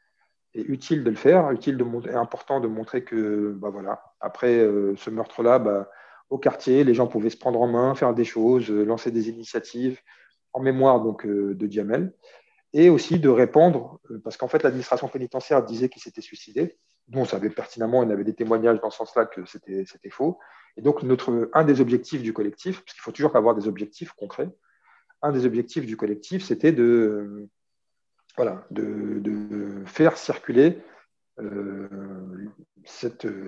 [0.55, 4.97] utile de le faire, utile de, et important de montrer que, bah voilà, après euh,
[4.97, 5.89] ce meurtre-là, bah,
[6.31, 10.01] au quartier, les gens pouvaient se prendre en main, faire des choses, lancer des initiatives
[10.53, 12.13] en mémoire donc, de Diamel,
[12.73, 16.77] et aussi de répandre, parce qu'en fait, l'administration pénitentiaire disait qu'il s'était suicidé,
[17.11, 20.39] nous, on savait pertinemment, y avait des témoignages dans ce sens-là que c'était faux.
[20.77, 24.13] Et donc, notre, un des objectifs du collectif, parce qu'il faut toujours avoir des objectifs
[24.13, 24.51] concrets,
[25.23, 27.49] un des objectifs du collectif, c'était de,
[28.37, 30.83] voilà, de, faire circuler
[31.41, 31.89] euh,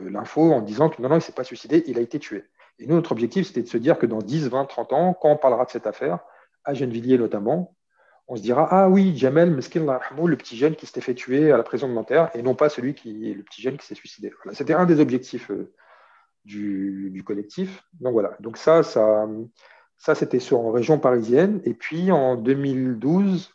[0.09, 2.45] l'info en disant que non, non, il ne s'est pas suicidé, il a été tué.
[2.79, 5.31] Et nous, notre objectif, c'était de se dire que dans 10, 20, 30 ans, quand
[5.31, 6.21] on parlera de cette affaire,
[6.65, 7.77] à Gennevilliers notamment,
[8.31, 11.57] on se dira Ah oui, Jamel Meskin le petit jeune qui s'était fait tuer à
[11.57, 13.97] la prison de Nanterre, et non pas celui qui est le petit jeune qui s'est
[13.97, 14.33] suicidé.
[14.53, 15.73] C'était un des objectifs euh,
[16.45, 17.83] du, collectif.
[17.95, 21.61] Donc voilà, donc ça, ça, c'était sur en région parisienne.
[21.65, 23.53] Et puis en 2012,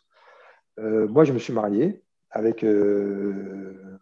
[0.78, 3.98] euh, moi je me suis marié avec euh,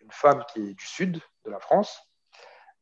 [0.00, 2.00] une femme qui est du sud de la France.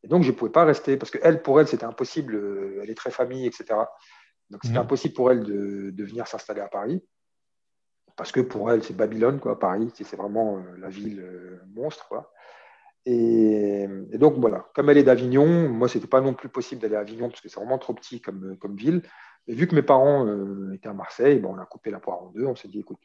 [0.04, 2.80] Et donc, je ne pouvais pas rester, parce que elle, pour elle, c'était impossible.
[2.80, 3.80] Elle est très famille, etc.
[4.50, 7.02] Donc, c'était impossible pour elle de, venir s'installer à Paris.
[8.16, 11.24] Parce que pour elle, c'est Babylone, quoi, Paris, c'est vraiment la ville
[11.74, 12.08] monstre.
[12.08, 12.32] Quoi.
[13.06, 16.96] Et, donc, voilà, comme elle est d'Avignon, moi, ce n'était pas non plus possible d'aller
[16.96, 19.02] à Avignon parce que c'est vraiment trop petit comme, comme ville.
[19.46, 20.26] Et vu que mes parents
[20.72, 22.44] étaient à Marseille, on a coupé la poire en deux.
[22.44, 23.00] On s'est dit, écoute,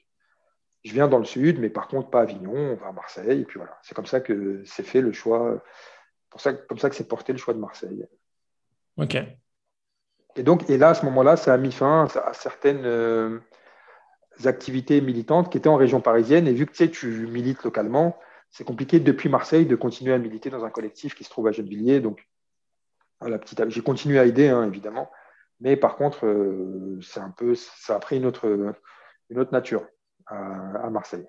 [0.84, 3.42] je viens dans le sud, mais par contre pas à Avignon, on va à Marseille.
[3.42, 5.64] Et puis voilà, c'est comme ça que c'est fait le choix,
[6.30, 8.06] pour ça, comme ça que c'est porté le choix de Marseille.
[8.98, 9.18] Ok.
[10.36, 13.40] Et donc, et là, à ce moment-là, ça a mis fin à certaines euh,
[14.46, 16.48] activités militantes qui étaient en région parisienne.
[16.48, 18.18] Et vu que tu sais, tu milites localement,
[18.50, 21.52] c'est compliqué depuis Marseille de continuer à militer dans un collectif qui se trouve à
[21.52, 22.00] Gennevilliers.
[22.00, 22.28] Donc,
[23.20, 25.10] petite, j'ai continué à aider, hein, évidemment.
[25.60, 28.76] Mais par contre, euh, c'est un peu, ça a pris une autre,
[29.30, 29.86] une autre nature
[30.26, 31.26] à, Marseille.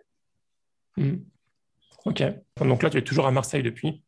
[0.97, 1.17] Hmm.
[2.05, 2.23] Ok.
[2.61, 4.03] Donc là, tu es toujours à Marseille depuis?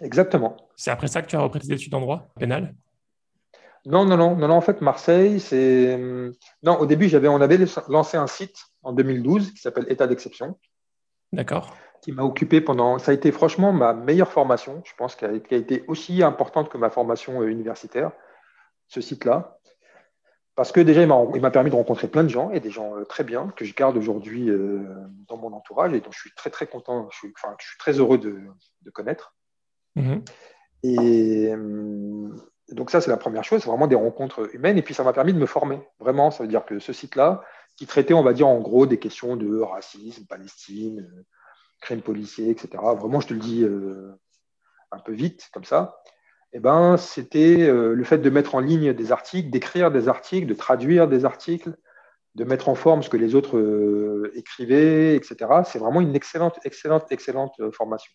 [0.00, 0.56] Exactement.
[0.76, 2.74] C'est après ça que tu as repris tes études en droit pénal?
[3.86, 5.98] Non, non, non, non, en fait, Marseille, c'est.
[6.62, 7.58] Non, au début, j'avais, on avait
[7.88, 10.58] lancé un site en 2012 qui s'appelle État d'exception.
[11.32, 11.74] D'accord.
[12.02, 12.98] Qui m'a occupé pendant.
[12.98, 16.78] Ça a été franchement ma meilleure formation, je pense, qui a, été aussi importante que
[16.78, 18.12] ma formation euh, universitaire,
[18.88, 19.60] ce site-là.
[20.60, 21.08] Parce que déjà, il
[21.40, 23.74] m'a permis de rencontrer plein de gens et des gens euh, très bien que je
[23.74, 24.84] garde aujourd'hui euh,
[25.26, 27.78] dans mon entourage et dont je suis très très content, je suis, enfin, je suis
[27.78, 28.36] très heureux de,
[28.92, 29.34] connaître.
[29.96, 30.22] Mhm.
[30.82, 32.28] Et euh,
[32.72, 34.78] donc ça, c'est la première chose, c'est vraiment des rencontres humaines.
[34.78, 35.80] Et puis ça m'a permis de me former.
[35.98, 37.42] Vraiment, ça veut dire que ce site-là,
[37.76, 41.08] qui traitait, on va dire, en gros, des questions de racisme, Palestine,
[41.80, 42.68] crime policier, etc.
[42.98, 43.66] Vraiment, je te le dis
[44.92, 46.00] un peu vite, comme ça
[46.52, 50.46] eh ben, c'était euh, le fait de mettre en ligne des articles, d'écrire des articles,
[50.46, 51.76] de traduire des articles,
[52.34, 55.36] de mettre en forme ce que les autres euh, écrivaient, etc.
[55.64, 58.12] C'est vraiment une excellente, excellente, excellente euh, formation.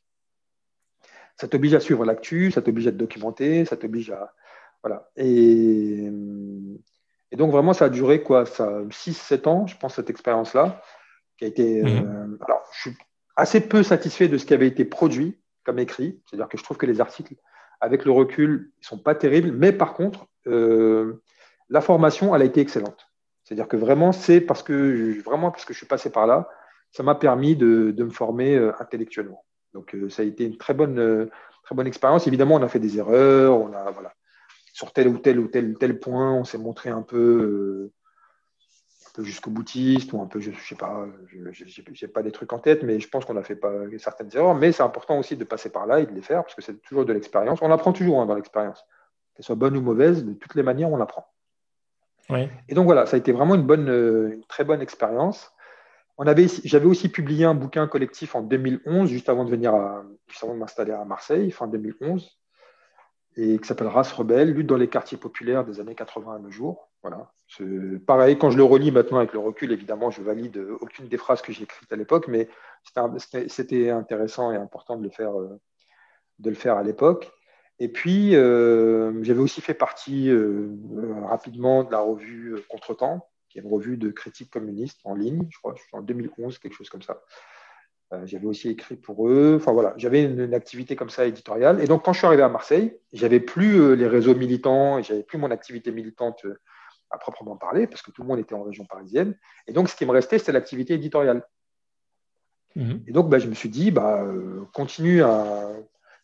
[1.37, 4.33] Ça t'oblige à suivre l'actu, ça t'oblige à te documenter, ça t'oblige à.
[4.85, 5.09] Voilà.
[5.15, 6.11] Et,
[7.31, 10.79] et, donc, vraiment, ça a duré quoi 6-7 ans, je pense, cette expérience-là,
[11.39, 11.81] qui a été.
[11.81, 12.37] Mhm.
[12.45, 12.97] alors, je suis
[13.35, 16.77] assez peu satisfait de ce qui avait été produit comme écrit, c'est-à-dire que je trouve
[16.77, 17.33] que les articles
[17.81, 19.51] avec le recul, ils ne sont pas terribles.
[19.51, 21.23] Mais par contre, euh,
[21.69, 23.09] la formation, elle a été excellente.
[23.43, 26.47] C'est-à-dire que vraiment, c'est parce que, vraiment parce que je suis passé par là,
[26.91, 29.43] ça m'a permis de, me former euh, intellectuellement.
[29.73, 31.27] Donc, euh, ça a été une très bonne,
[31.63, 32.27] très bonne expérience.
[32.27, 34.13] Évidemment, on a fait des erreurs, on a, voilà,
[34.75, 37.91] sur tel ou tel ou tel, tel point, on s'est montré un peu
[39.19, 42.59] jusqu'au boutiste ou un peu, je ne sais pas, je n'ai pas des trucs en
[42.59, 44.53] tête, mais je pense qu'on a fait pas certaines erreurs.
[44.53, 46.81] Mais c'est important aussi de passer par là et de les faire parce que c'est
[46.81, 47.61] toujours de l'expérience.
[47.61, 48.85] On apprend toujours hein, dans l'expérience,
[49.33, 51.25] qu'elle soit bonne ou mauvaise, de toutes les manières, on apprend.
[52.67, 55.53] Et donc voilà, ça a été vraiment une, bonne, une très bonne expérience.
[56.65, 60.53] J'avais aussi publié un bouquin collectif en 2011, juste avant de venir à, juste avant
[60.53, 62.37] de m'installer à Marseille, fin 2011
[63.37, 66.51] et qui s'appelle Race rebelle, lutte dans les quartiers populaires des années 80 à nos
[66.51, 66.89] jours.
[67.01, 67.31] Voilà.
[68.07, 71.41] Pareil, quand je le relis maintenant avec le recul, évidemment, je valide aucune des phrases
[71.41, 72.49] que j'ai écrites à l'époque, mais
[73.47, 77.31] c'était intéressant et important de le faire, euh, à l'époque.
[77.77, 80.69] Et puis, euh, j'avais aussi fait partie euh,
[81.25, 85.57] rapidement de la revue Contretemps, qui est une revue de critique communiste en ligne, je
[85.59, 87.21] crois, en 2011, quelque chose comme ça.
[88.13, 89.55] Euh, j'avais aussi écrit pour eux.
[89.59, 91.81] Enfin voilà, j'avais une, activité comme ça éditoriale.
[91.81, 95.03] Et donc quand je suis arrivé à Marseille, j'avais plus euh, les réseaux militants et
[95.03, 96.59] j'avais plus mon activité militante euh,
[97.09, 99.35] à proprement parler parce que tout le monde était en région parisienne.
[99.67, 101.47] Et donc ce qui me restait, c'était l'activité éditoriale.
[102.75, 103.03] Mhm.
[103.07, 104.23] Et donc bah, je me suis dit, bah,
[104.73, 105.67] continue à.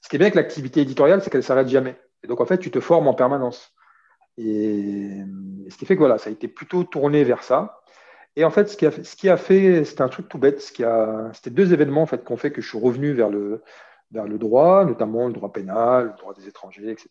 [0.02, 2.00] Ce qui est bien avec l'activité éditoriale, c'est qu'elle ne s'arrête jamais.
[2.24, 3.72] Et donc en fait, tu te formes en permanence.
[4.38, 5.20] Et,
[5.66, 7.81] et ce qui fait que voilà, ça a été plutôt tourné vers ça.
[8.36, 10.62] Et en fait, ce qui a, fait, c'était un truc tout bête.
[10.62, 13.12] Ce qui a, c'était deux événements en fait qui ont fait que je suis revenu
[13.12, 13.62] vers le,
[14.12, 17.10] vers le droit, notamment le droit pénal, le droit des étrangers, etc.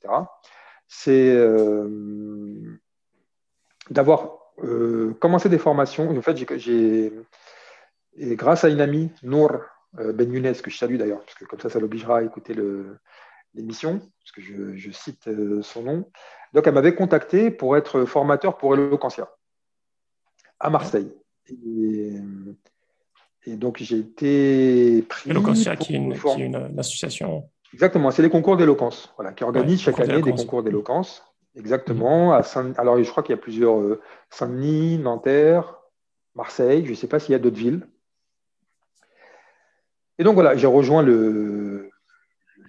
[0.89, 2.79] C'est euh,
[3.91, 6.11] d'avoir euh, commencé des formations.
[6.11, 7.13] En fait, j'ai,
[8.17, 9.53] et grâce à une amie, Nour
[9.99, 12.55] euh, Ben Younes, que je salue d'ailleurs, parce que comme ça, ça l'obligera à écouter
[13.55, 15.29] l'émission, parce que je, cite
[15.63, 16.11] son nom.
[16.55, 19.29] Donc, elle m'avait contacté pour être formateur pour Eloquentia
[20.61, 21.11] à Marseille.
[23.47, 25.31] Et, donc, j'ai été pris.
[25.31, 27.49] Qui, est une, association.
[27.73, 31.25] Exactement, c'est les concours d'éloquence, voilà, qui organise chaque année des concours d'éloquence.
[31.57, 32.33] Exactement.
[32.33, 32.73] À Saint...
[32.77, 35.81] Alors, je crois qu'il y a plusieurs euh, Saint-Denis, Nanterre,
[36.35, 37.87] Marseille, je ne sais pas s'il y a d'autres villes.
[40.19, 41.03] Et donc, voilà, j'ai rejoint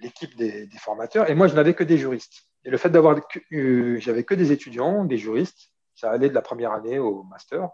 [0.00, 2.48] l'équipe des, formateurs et moi, je n'avais que des juristes.
[2.64, 3.20] Et le fait d'avoir.
[3.52, 7.70] Euh, j'avais que des étudiants, des juristes, ça allait de la première année au master.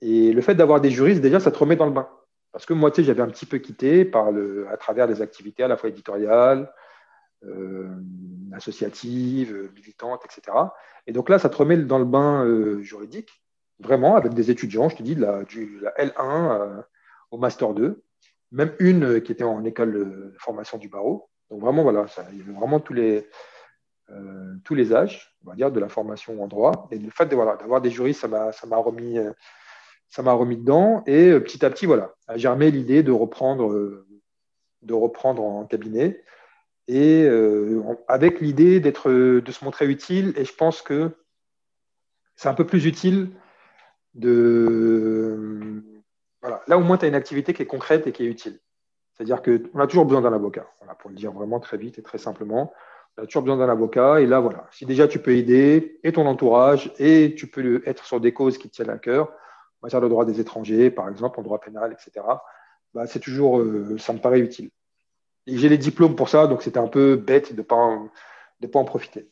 [0.00, 2.08] Et le fait d'avoir des juristes, déjà, ça te remet dans le bain.
[2.52, 4.10] Parce que moi, tu sais, j'avais un petit peu quitté
[4.70, 6.72] à travers des activités à la fois éditoriales,
[7.44, 7.88] euh,
[8.52, 10.56] associatives, militantes, etc.
[11.06, 13.44] Et donc là, ça te remet dans le bain euh, juridique,
[13.78, 16.84] vraiment, avec des étudiants, je te dis, de la, du, la L1
[17.30, 18.02] au Master 2,
[18.52, 21.30] même une qui était en école de formation du barreau.
[21.50, 23.28] Donc vraiment, voilà, il y avait vraiment tous les,
[24.12, 26.88] euh, tous les âges, on va dire, de la formation en droit.
[26.90, 29.32] Et le fait d'avoir des juristes, ça m'a remis, euh,
[30.10, 31.02] ça m'a remis dedans.
[31.06, 34.04] Et euh, petit à petit, voilà, a germé l'idée de reprendre,
[34.82, 36.22] de reprendre en cabinet.
[36.88, 37.28] Et
[38.08, 40.34] avec l'idée d'être, de se montrer utile.
[40.36, 41.12] Et je pense que
[42.34, 43.30] c'est un peu plus utile
[44.14, 45.82] de.
[46.42, 46.62] Voilà.
[46.66, 48.58] Là, au moins, tu as une activité qui est concrète et qui est utile.
[49.14, 50.66] C'est-à-dire qu'on a toujours besoin d'un avocat,
[50.98, 52.72] pour le dire vraiment très vite et très simplement
[53.16, 54.20] tu as toujours besoin d'un avocat.
[54.20, 58.04] Et là, voilà, si déjà tu peux aider et ton entourage et tu peux être
[58.04, 59.32] sur des causes qui tiennent à cœur,
[59.80, 62.26] en matière de droit des étrangers, par exemple, en droit pénal, etc.,
[62.92, 64.70] bah, c'est toujours, euh, ça me paraît utile.
[65.46, 67.98] Et j'ai les diplômes pour ça, donc c'était un peu bête de ne pas,
[68.72, 69.28] pas en profiter.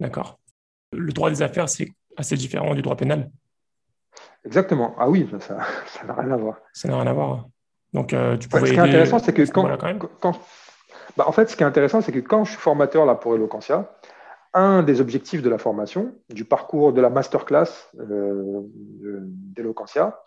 [0.00, 0.38] D'accord.
[0.92, 3.30] Le droit des affaires, c'est assez différent du droit pénal?
[4.44, 4.94] Exactement.
[4.98, 5.56] Ah oui, ça
[6.06, 6.56] n'a rien à voir.
[6.72, 7.48] Ça n'a rien à voir.
[7.92, 9.76] Donc, euh, tu Ce qui est intéressant, c'est que quand,
[10.20, 10.40] quand,
[11.16, 13.34] bah, en fait, ce qui est intéressant, c'est que quand je suis formateur là, pour
[13.34, 13.90] Eloquentia,
[14.54, 20.22] un des objectifs de la formation, du parcours de la masterclass euh, d'Eloquentia,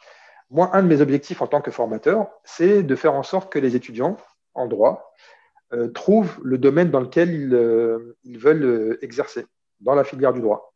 [0.51, 3.57] moi, un de mes objectifs en tant que formateur, c'est de faire en sorte que
[3.57, 4.17] les étudiants
[4.53, 5.13] en droit
[5.73, 9.45] euh, trouvent le domaine dans lequel ils, euh, veulent euh, exercer,
[9.79, 10.73] dans la filière du droit.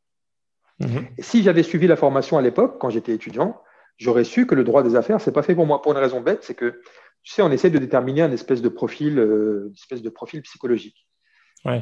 [0.79, 1.05] Mhm.
[1.17, 3.61] Et si j'avais suivi la formation à l'époque, quand j'étais étudiant,
[3.97, 5.81] j'aurais su que le droit des affaires, ce n'est pas fait pour moi.
[5.81, 6.81] Pour une raison bête, c'est que
[7.23, 9.19] tu sais, on essaie de déterminer un espèce de profil,
[9.73, 11.04] espèce de profil psychologique.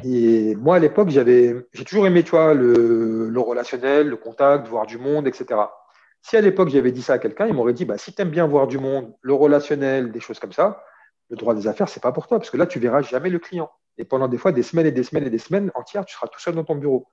[0.02, 4.86] Et moi, à l'époque, j'avais, j'ai toujours aimé, tu vois, le, relationnel, le contact, voir
[4.86, 5.60] du monde, etc.
[6.22, 8.30] Si à l'époque j'avais dit ça à quelqu'un, il m'aurait dit, bah, si tu aimes
[8.30, 10.82] bien voir du monde, le relationnel, des choses comme ça,
[11.28, 13.38] le droit des affaires, c'est pas pour toi, parce que là, tu verras jamais le
[13.38, 13.70] client.
[13.98, 16.28] Et pendant des fois, des semaines et des semaines et des semaines entières, tu seras
[16.28, 17.06] tout seul dans ton bureau.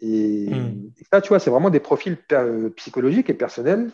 [0.00, 0.90] Et, hmm.
[0.98, 3.90] et ça, tu vois, c'est vraiment des profils euh, psychologiques et personnels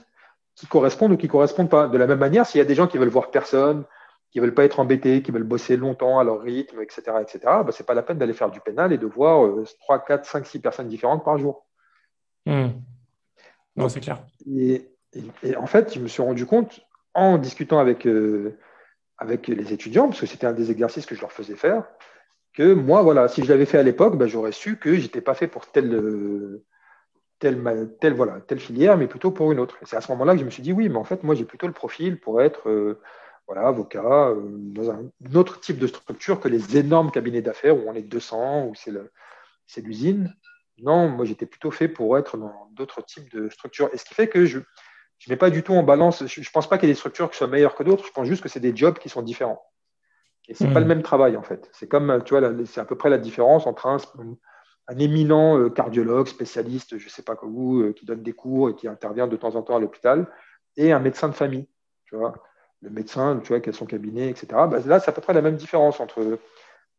[0.55, 1.89] qui correspondent ou qui ne correspondent pas.
[1.89, 3.85] De la même manière, s'il y a des gens qui veulent voir personne,
[4.31, 7.39] qui ne veulent pas être embêtés, qui veulent bosser longtemps à leur rythme, etc., etc.,
[7.45, 9.51] bah, ce n'est pas la peine d'aller faire du pénal et de voir
[9.81, 11.67] 3, 4, 5, 6 personnes différentes par jour.
[12.47, 12.69] Hmm.
[13.77, 14.23] Non, c'est clair.
[14.47, 14.89] Et,
[15.57, 16.81] en fait, je me suis rendu compte,
[17.15, 18.57] en discutant avec, euh,
[19.19, 21.85] avec les étudiants, parce que c'était un des exercices que je leur faisais faire,
[22.55, 25.21] que moi, voilà, si je l'avais fait à l'époque, bah, j'aurais su que je n'étais
[25.21, 26.65] pas fait pour tel, euh,
[27.41, 27.61] telle,
[28.01, 29.77] telle, voilà, telle filière, mais plutôt pour une autre.
[29.83, 31.35] Et c'est à ce moment-là que je me suis dit, oui, mais en fait, moi,
[31.35, 33.01] j'ai plutôt le profil pour être euh,
[33.53, 37.83] voilà, avocat euh, dans un, autre type de structure que les énormes cabinets d'affaires où
[37.89, 40.33] on est 200, où c'est l'usine.
[40.79, 43.91] Non, moi, j'étais plutôt fait pour être dans d'autres types de structures.
[43.93, 44.65] Et ce qui fait que je ne
[45.31, 47.29] mets pas du tout en balance, je ne pense pas qu'il y ait des structures
[47.29, 49.61] qui soient meilleures que d'autres, je pense juste que c'est des jobs qui sont différents.
[50.47, 50.85] Et ce n'est pas hmm.
[50.85, 51.69] le même travail, en fait.
[51.73, 53.97] C'est comme, tu vois, c'est à peu près la différence entre un,
[54.87, 58.71] un éminent euh, cardiologue, spécialiste, je ne sais pas où, euh, qui donne des cours
[58.71, 60.29] et qui intervient de temps en temps à l'hôpital,
[60.77, 61.67] et un médecin de famille.
[62.05, 62.33] Tu vois.
[62.83, 64.47] Le médecin, tu vois, qui a son cabinet, etc.
[64.71, 66.39] Bah, là, c'est à peu près la même différence entre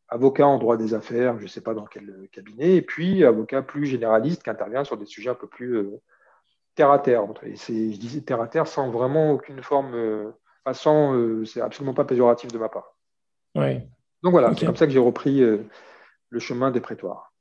[0.10, 3.62] avocat en droit des affaires, je ne sais pas dans quel cabinet, et puis avocat
[3.62, 6.02] plus généraliste qui intervient sur des sujets un peu plus euh,
[6.76, 7.24] terre à terre.
[7.44, 10.34] Et je disais terre à terre sans vraiment aucune forme,
[10.74, 12.96] sans, c'est absolument pas péjoratif de ma part.
[13.56, 13.88] Ouais.
[14.22, 17.34] Donc voilà, c'est comme ça que j'ai repris le chemin des prétoires.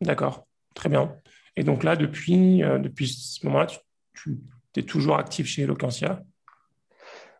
[0.00, 1.14] D'accord, très bien.
[1.56, 3.66] Et donc là, depuis, euh, depuis ce moment-là,
[4.14, 4.38] tu,
[4.76, 6.22] es toujours actif chez Eloquentia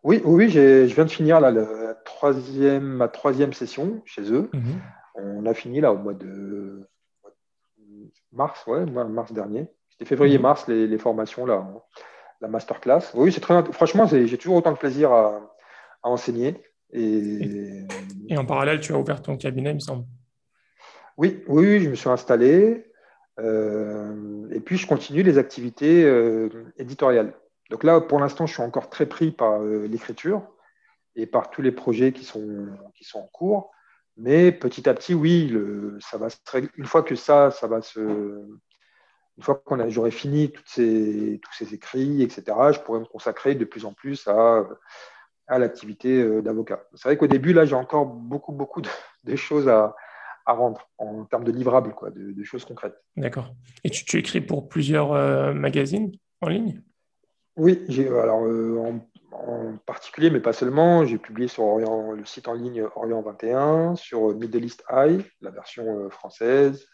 [0.02, 4.48] Oui, oui, je viens de finir la troisième, ma troisième session chez eux.
[4.52, 4.80] Mhm.
[5.14, 6.88] On a fini là au mois de
[8.32, 9.66] mars, ouais, mars dernier.
[9.90, 10.86] C'était février-mars mhm.
[10.86, 11.66] les, formations là,
[12.40, 13.12] la masterclass.
[13.14, 15.40] Oui, c'est très franchement, j'ai toujours autant de plaisir à,
[16.02, 16.56] enseigner.
[16.92, 17.84] Et...
[18.28, 18.38] et...
[18.38, 20.04] en parallèle, tu as ouvert ton cabinet, il me semble.
[21.18, 22.90] Oui, oui, je me suis installé.
[23.38, 26.48] Euh, et puis, je continue les activités euh,
[26.78, 27.34] éditoriales.
[27.70, 30.42] Donc là, pour l'instant, je suis encore très pris par euh, l'écriture
[31.16, 33.70] et par tous les projets qui sont, qui sont en cours.
[34.16, 35.54] Mais petit à petit, oui,
[36.00, 36.28] ça va
[36.76, 38.00] une fois que ça, ça va se.
[38.00, 42.42] Une fois qu'on j'aurai fini ces, tous ces écrits, etc.,
[42.72, 44.68] je pourrais me consacrer de plus en plus à,
[45.46, 46.84] à l'activité d'avocat.
[46.94, 49.94] C'est vrai qu'au début, là, j'ai encore beaucoup, beaucoup de choses à,
[50.46, 52.96] à rendre en termes de livrables, quoi, de, choses concrètes.
[53.16, 53.54] D'accord.
[53.84, 56.82] Et tu, écris pour plusieurs euh, magazines en ligne?
[57.56, 59.00] Oui, alors, euh,
[59.32, 63.96] en, particulier, mais pas seulement, j'ai publié sur Orient, le site en ligne Orient 21,
[63.96, 66.86] sur Middle East Eye, la version euh, française,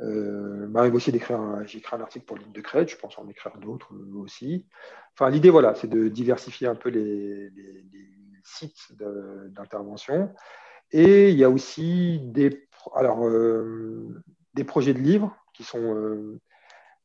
[0.00, 3.58] Euh, aussi d'écrire, j'ai écrit un article pour Ligne de Crête, je pense en écrire
[3.58, 4.66] d'autres aussi.
[5.14, 7.50] Enfin, l'idée, voilà, c'est de diversifier un peu les,
[8.42, 8.94] sites
[9.54, 10.32] d'intervention.
[10.92, 13.28] Et il y a aussi des, alors,
[14.54, 16.40] des projets de livres qui sont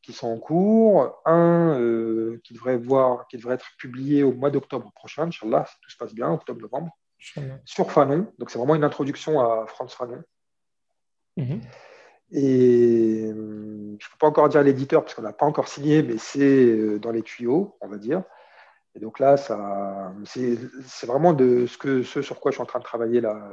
[0.06, 1.20] qui sont en cours.
[1.26, 5.76] Un euh, qui, devrait voir, qui devrait être publié au mois d'octobre prochain, Inch'Allah, si
[5.82, 6.96] tout se passe bien, octobre-novembre,
[7.66, 8.32] sur Fanon.
[8.38, 10.24] Donc, c'est vraiment une introduction à Franz Fanon.
[11.38, 11.62] Mhm.
[12.32, 16.04] Et euh, je ne peux pas encore dire l'éditeur parce qu'on n'a pas encore signé,
[16.04, 18.24] mais c'est euh, dans les tuyaux, on va dire.
[18.96, 20.56] Et donc là, ça, c'est,
[21.06, 23.50] vraiment de ce, que, ce sur quoi je suis en train de travailler là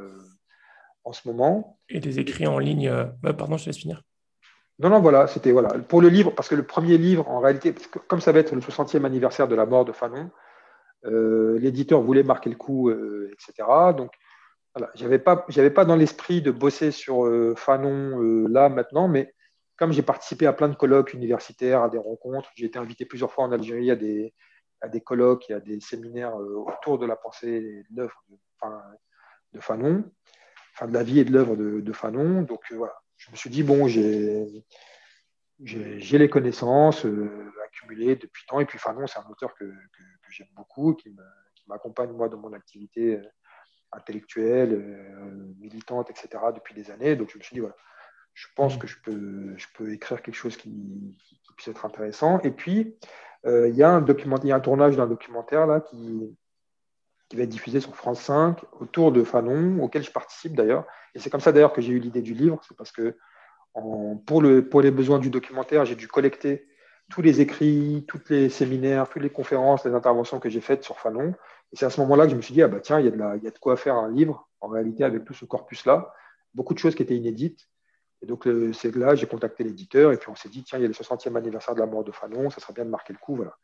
[1.02, 1.80] en ce moment.
[1.88, 2.88] Et des écrits en ligne.
[3.22, 4.04] Bah, pardon, je te laisse finir.
[4.78, 5.70] Non, non, voilà, c'était voilà.
[5.80, 7.74] Pour le livre, parce que le premier livre, en réalité,
[8.08, 10.30] comme ça va être le 60e anniversaire de la mort de Fanon,
[11.04, 13.68] euh, l'éditeur voulait marquer le coup, euh, etc.
[13.96, 14.12] Donc,
[14.74, 19.34] voilà, j'avais pas, pas dans l'esprit de bosser sur euh, Fanon là maintenant, mais
[19.76, 23.32] comme j'ai participé à plein de colloques universitaires, à des rencontres, j'ai été invité plusieurs
[23.32, 24.32] fois en Algérie à des,
[24.80, 28.36] à des colloques et à des séminaires autour de la pensée et de l'œuvre de,
[29.54, 30.04] de, Fanon,
[30.74, 32.42] enfin de la vie et de l'œuvre de, de Fanon.
[32.42, 34.64] Donc voilà, je me suis dit, bon, j'ai
[36.18, 38.58] les connaissances euh, accumulées depuis temps.
[38.58, 39.72] Et puis Fanon, c'est un auteur que,
[40.30, 41.14] j'aime beaucoup, qui
[41.68, 43.22] m'accompagne moi dans mon activité euh,
[43.92, 46.30] intellectuelle, euh, militante, etc.
[46.54, 47.14] depuis des années.
[47.14, 47.76] Donc je me suis dit, voilà,
[48.34, 48.78] je pense mmh.
[48.80, 51.16] que je peux, je peux écrire quelque chose qui,
[51.56, 52.40] puisse être intéressant.
[52.40, 52.96] Et puis,
[53.44, 56.34] il y, a un document, y a un tournage d'un documentaire là qui,
[57.32, 60.84] qui va être diffusé sur France 5 autour de Fanon, auquel je participe d'ailleurs.
[61.14, 62.60] Et c'est comme ça d'ailleurs que j'ai eu l'idée du livre.
[62.68, 63.16] C'est parce que
[64.26, 66.68] pour, le, pour les besoins du documentaire, j'ai dû collecter
[67.10, 71.00] tous les écrits, tous les séminaires, toutes les conférences, les interventions que j'ai faites sur
[71.00, 71.30] Fanon.
[71.72, 73.08] Et c'est à ce moment-là que je me suis dit, ah bah tiens, il y,
[73.08, 76.12] a de y quoi faire un livre, en réalité, avec tout ce corpus-là.
[76.52, 77.66] Beaucoup de choses qui étaient inédites.
[78.20, 80.84] Et donc, c'est là, j'ai contacté l'éditeur, et puis on s'est dit, tiens, il y
[80.84, 83.18] a le 60e anniversaire de la mort de Fanon, ça serait bien de marquer le
[83.18, 83.36] coup.
[83.36, 83.56] Voilà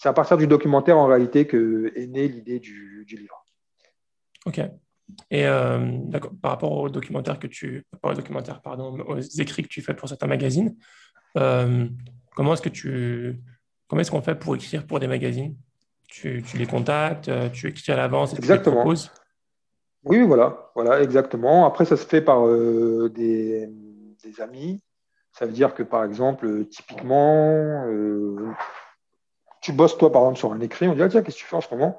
[0.00, 3.44] c'est à partir du documentaire en réalité que est née l'idée du, livre.
[4.46, 4.58] Ok.
[5.30, 5.98] Et euh,
[6.40, 9.92] par rapport au documentaire que tu, pas au documentaire, pardon, aux écrits que tu fais
[9.92, 10.74] pour certains magazines,
[11.36, 11.86] euh,
[12.34, 13.42] comment est-ce que tu,
[13.88, 15.54] comment est-ce qu'on fait pour écrire pour des magazines?
[16.08, 18.76] Tu, les contactes, euh, tu écris à l'avance et exactement.
[18.76, 19.10] tu les proposes?
[20.04, 21.66] Oui, voilà, voilà, exactement.
[21.66, 23.68] Après, ça se fait par des,
[24.24, 24.82] des, amis.
[25.32, 27.84] Ça veut dire que, par exemple, typiquement,
[29.60, 31.46] tu bosses toi par exemple sur un écrit, on dit ah, tiens, qu'est-ce que tu
[31.46, 31.98] fais en ce moment?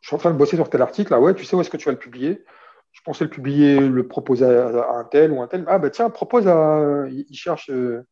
[0.00, 1.70] Je suis en train de bosser sur tel article, là, ouais, tu sais où est-ce
[1.70, 2.44] que tu vas le publier?
[2.92, 5.64] Je pensais le publier, le proposer à, un tel ou un tel.
[5.66, 7.06] Ah bah tiens, propose à.
[7.08, 8.06] Il cherche euh,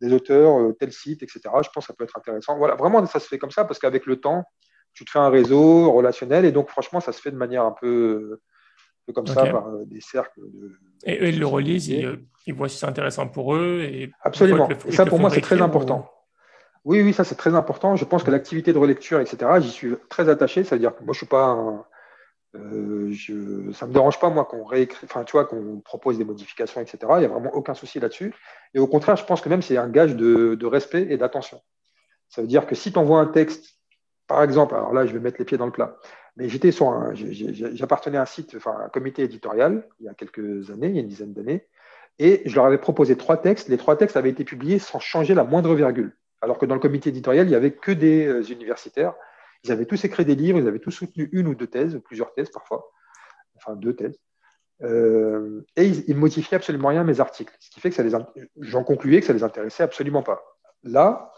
[0.00, 1.40] des auteurs, euh, tel site, etc.
[1.44, 2.56] Je pense que ça peut être intéressant.
[2.56, 4.44] Voilà, vraiment, ça se fait comme ça parce qu'avec le temps,
[4.94, 7.74] tu te fais un réseau relationnel et donc franchement, ça se fait de manière un
[7.78, 8.40] peu,
[9.14, 10.40] comme ça, par euh, des cercles.
[10.40, 10.72] De,
[11.04, 13.80] et eux, ils le relisent, ils, voient si c'est intéressant pour eux.
[13.82, 14.68] Et Absolument.
[14.68, 16.10] et ça, pour moi, c'est très important.
[16.84, 17.96] Oui, oui, ça c'est très important.
[17.96, 20.64] Je pense que l'activité de relecture, etc., j'y suis très attaché.
[20.64, 21.86] C'est-à-dire que moi, je suis pas
[22.54, 26.24] euh, je, ça me dérange pas, moi, qu'on réécrit, enfin, tu vois, qu'on propose des
[26.24, 26.98] modifications, etc.
[27.16, 28.34] Il n'y a vraiment aucun souci là-dessus.
[28.74, 31.60] Et au contraire, je pense que même c'est un gage de, respect et d'attention.
[32.28, 33.78] Ça veut dire que si tu envoies un texte,
[34.26, 35.96] par exemple, alors là, je vais mettre les pieds dans le plat,
[36.36, 40.14] mais j'étais sur un, j'appartenais à un site, enfin, un comité éditorial, il y a
[40.14, 41.66] quelques années, il y a une dizaine d'années,
[42.18, 43.68] et je leur avais proposé trois textes.
[43.68, 46.80] Les trois textes avaient été publiés sans changer la moindre virgule alors que dans le
[46.80, 49.14] comité éditorial, il n'y avait que des euh, universitaires.
[49.64, 52.34] Ils avaient tous écrit des livres, ils avaient tous soutenu une ou deux thèses, plusieurs
[52.34, 52.90] thèses parfois,
[53.56, 54.18] enfin deux thèses.
[54.82, 58.02] Euh, et ils, ne modifiaient absolument rien à mes articles, ce qui fait que ça
[58.02, 58.10] les,
[58.58, 60.42] j'en concluais que ça les intéressait absolument pas.
[60.82, 61.32] Là,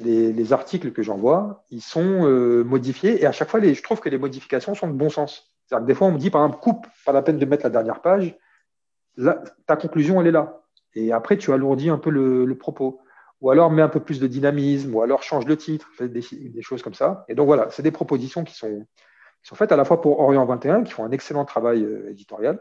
[0.00, 4.08] les, articles que j'envoie, ils sont euh, modifiés et à chaque fois, je trouve que
[4.08, 5.54] les modifications sont de bon sens.
[5.66, 7.62] C'est-à-dire que des fois, on me dit, par exemple, coupe, pas la peine de mettre
[7.62, 8.36] la dernière page.
[9.16, 10.64] Là, ta conclusion, elle est là.
[10.94, 13.00] Et après, tu alourdis un peu le propos
[13.40, 16.22] ou alors mets un peu plus de dynamisme, ou alors change le titre, fais des,
[16.60, 17.24] choses comme ça.
[17.28, 18.86] Et donc voilà, c'est des propositions qui sont,
[19.42, 22.60] sont, faites à la fois pour Orient 21, qui font un excellent travail euh, éditorial,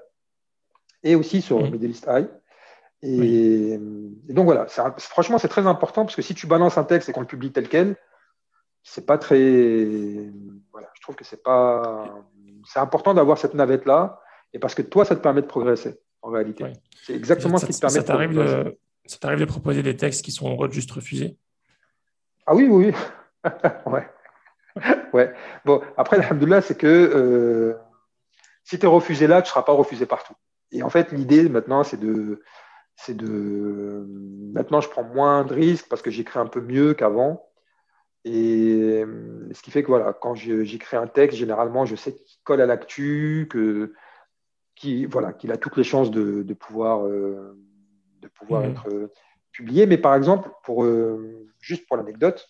[1.04, 1.72] et aussi sur mmh.
[1.72, 2.28] Middle East High.
[3.02, 3.78] Et,
[4.30, 4.68] donc voilà,
[4.98, 7.52] franchement, c'est très important parce que si tu balances un texte et qu'on le publie
[7.52, 7.96] tel quel,
[8.84, 9.40] c'est pas très.
[10.72, 12.06] Voilà, je trouve que c'est pas.
[12.66, 14.20] C'est important d'avoir cette navette-là,
[14.54, 16.66] et parce que toi, ça te permet de progresser, en réalité.
[17.04, 18.80] C'est exactement ce qui te permet de progresser.
[19.10, 21.36] Ça t'arrive de proposer des textes qui sont juste refusés
[22.45, 23.51] Ah oui, oui, oui.
[23.88, 24.07] ouais.
[25.14, 25.34] ouais.
[25.66, 26.22] Bon, après,
[26.62, 27.74] c'est que euh,
[28.64, 30.36] si tu es refusé là, tu ne seras pas refusé partout.
[30.72, 32.43] Et en fait, l'idée maintenant, c'est de,
[32.95, 34.05] c'est de.
[34.53, 37.49] Maintenant, je prends moins de risques parce que j'écris un peu mieux qu'avant.
[38.26, 39.03] Et
[39.53, 42.68] ce qui fait que voilà, quand j'écris un texte, généralement, je sais qu'il colle à
[42.68, 43.49] l'actu,
[45.10, 47.07] voilà, qu'il a toutes les chances de, pouvoir.
[47.07, 47.57] Euh,
[48.28, 48.72] pouvoir mhm.
[48.72, 49.12] être
[49.52, 49.86] publié.
[49.86, 50.86] Mais par exemple, pour,
[51.60, 52.50] juste pour l'anecdote,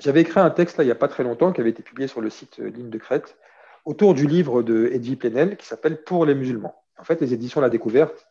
[0.00, 2.08] j'avais écrit un texte là, il n'y a pas très longtemps qui avait été publié
[2.08, 3.36] sur le site Ligne de Crète
[3.84, 6.74] autour du livre de Edwy Plenel qui s'appelle Pour les musulmans.
[6.98, 8.26] En fait, les éditions La Découverte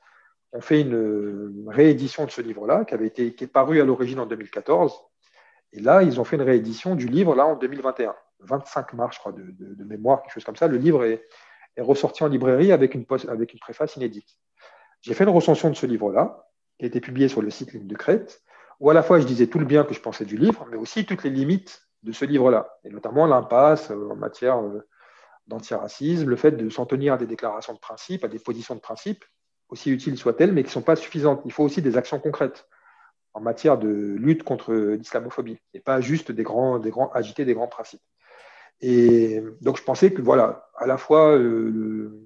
[0.51, 4.19] ont fait une réédition de ce livre-là, qui avait été qui est paru à l'origine
[4.19, 4.93] en 2014.
[5.73, 9.19] Et là, ils ont fait une réédition du livre là en 2021, 25 mars, je
[9.19, 10.67] crois, de, mémoire, quelque chose comme ça.
[10.67, 11.25] Le livre est,
[11.79, 14.37] ressorti en librairie avec une, avec une préface inédite.
[15.03, 16.47] J'ai fait une recension de ce livre-là,
[16.79, 18.41] qui a été publié sur le site Ligne de Crète,
[18.79, 20.77] où à la fois je disais tout le bien que je pensais du livre, mais
[20.77, 24.87] aussi toutes les limites de ce livre-là, et notamment l'impasse euh, en matière euh,
[25.47, 28.79] d'antiracisme, le fait de s'en tenir à des déclarations de principe, à des positions de
[28.79, 29.25] principe,
[29.67, 31.41] aussi utiles soient-elles, mais qui ne sont pas suffisantes.
[31.43, 32.67] Il faut aussi des actions concrètes
[33.33, 37.53] en matière de lutte contre l'islamophobie, et pas juste des grands, des grands, agiter des
[37.53, 38.01] grands principes.
[38.79, 42.25] Et donc je pensais que voilà, à la fois euh,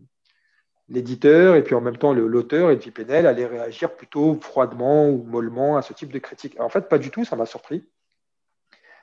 [0.90, 5.78] l'éditeur et puis en même temps l'auteur, Edwy Penel, allait réagir plutôt froidement ou mollement
[5.78, 6.60] à ce type de critique.
[6.60, 7.86] en fait, pas du tout, ça m'a surpris.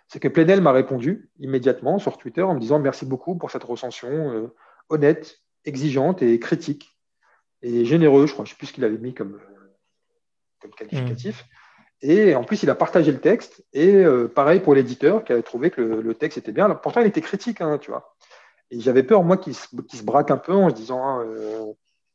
[0.08, 3.64] C'est que Plenel m'a répondu immédiatement sur Twitter en me disant merci beaucoup pour cette
[3.64, 4.54] recension euh,
[4.90, 6.94] honnête, exigeante et critique
[7.62, 9.40] et généreux, je crois, je ne sais plus ce qu'il avait mis comme,
[10.60, 11.42] comme qualificatif.
[11.42, 12.06] Hmm.
[12.06, 13.64] Et en plus, il a partagé le texte.
[13.72, 16.68] Et euh, pareil pour l'éditeur qui avait trouvé que le, texte était bien.
[16.70, 18.14] pourtant, il était critique, hein, tu vois.
[18.74, 21.20] Et j'avais peur, moi, qu'il se, se, braque un peu en se disant.
[21.20, 21.64] Euh,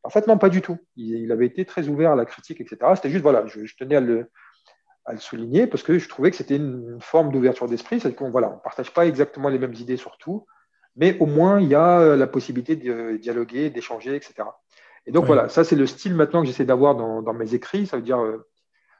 [0.03, 0.77] en fait, non, pas du tout.
[0.97, 2.77] Il, avait été très ouvert à la critique, etc.
[2.95, 4.29] C'était juste, voilà, je, tenais à le,
[5.05, 7.99] à le, souligner parce que je trouvais que c'était une, forme d'ouverture d'esprit.
[7.99, 10.45] C'est qu'on voilà, ne partage pas exactement les mêmes idées sur tout,
[10.95, 14.43] mais au moins, il y a la possibilité de dialoguer, d'échanger, etc.
[15.05, 17.87] Et donc voilà, ça c'est le style maintenant que j'essaie d'avoir dans, mes écrits.
[17.87, 18.47] Ça veut dire, euh,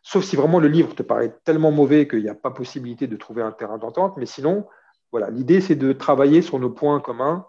[0.01, 3.17] sauf si vraiment le livre te paraît tellement mauvais qu'il n'y a pas possibilité de
[3.17, 4.65] trouver un terrain d'entente, mais sinon,
[5.11, 7.45] voilà, l'idée c'est de travailler sur nos points communs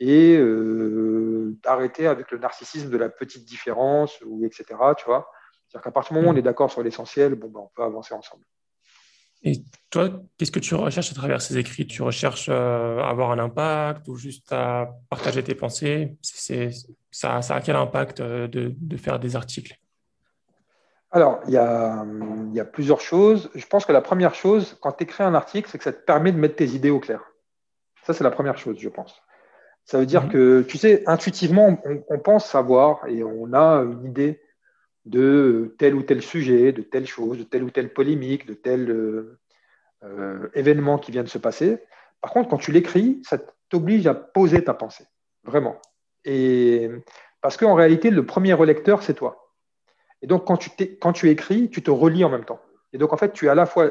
[0.00, 4.64] et euh, d'arrêter avec le narcissisme de la petite différence, ou etc.
[4.96, 5.30] Tu vois
[5.68, 7.82] C'est-à-dire qu'à partir du moment où on est d'accord sur l'essentiel, bon, ben, on peut
[7.82, 8.44] avancer ensemble.
[9.44, 11.86] Et toi, qu'est-ce que tu recherches à travers ces écrits?
[11.86, 16.16] Tu recherches euh, avoir un impact ou juste à partager tes pensées?
[16.20, 16.70] C'est,
[17.10, 19.76] ça, a quel impact euh, de, faire des articles?
[21.12, 22.06] Alors, il y, a,
[22.48, 23.50] il y, a, plusieurs choses.
[23.54, 26.02] Je pense que la première chose, quand tu écris un article, c'est que ça te
[26.02, 27.20] permet de mettre tes idées au clair.
[28.04, 29.22] Ça, c'est la première chose, je pense.
[29.84, 30.30] Ça veut dire mhm.
[30.30, 34.40] que, tu sais, intuitivement, on, on, pense savoir et on a une idée
[35.04, 38.90] de tel ou tel sujet, de telle chose, de telle ou telle polémique, de tel
[38.90, 39.38] euh,
[40.04, 41.78] euh, événement qui vient de se passer.
[42.20, 43.38] Par contre, quand tu l'écris, ça
[43.68, 45.04] t'oblige à poser ta pensée,
[45.44, 45.76] vraiment.
[46.24, 46.88] Et
[47.40, 49.41] parce qu'en réalité, le premier relecteur, c'est toi.
[50.22, 50.70] Et donc, quand tu,
[51.00, 52.60] quand tu écris, tu te relis en même temps.
[52.92, 53.90] Et donc, en fait, tu es à la fois,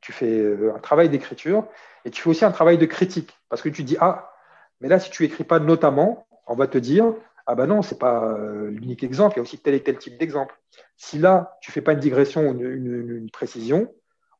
[0.00, 1.66] tu fais euh, un travail d'écriture
[2.04, 3.36] et tu fais aussi un travail de critique.
[3.48, 4.32] Parce que tu dis, ah,
[4.80, 7.14] mais là, si tu écris pas notamment, on va te dire,
[7.46, 9.82] ah ben non, ce n'est pas euh, l'unique exemple, il y a aussi tel et
[9.82, 10.58] tel type d'exemple.
[10.96, 13.92] Si là, tu ne fais pas une digression ou une, précision,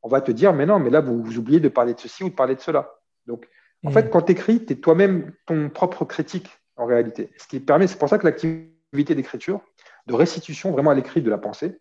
[0.03, 2.25] on va te dire, mais non, mais là, vous, vous, oubliez de parler de ceci
[2.25, 2.95] ou de parler de cela.
[3.27, 3.49] Donc,
[3.85, 4.11] en fait, mm.
[4.11, 7.31] quand tu écris, tu es toi-même ton propre critique en réalité.
[7.37, 9.61] Ce qui permet, c'est pour ça que l'activité d'écriture,
[10.07, 11.81] de restitution vraiment à l'écrit de la pensée,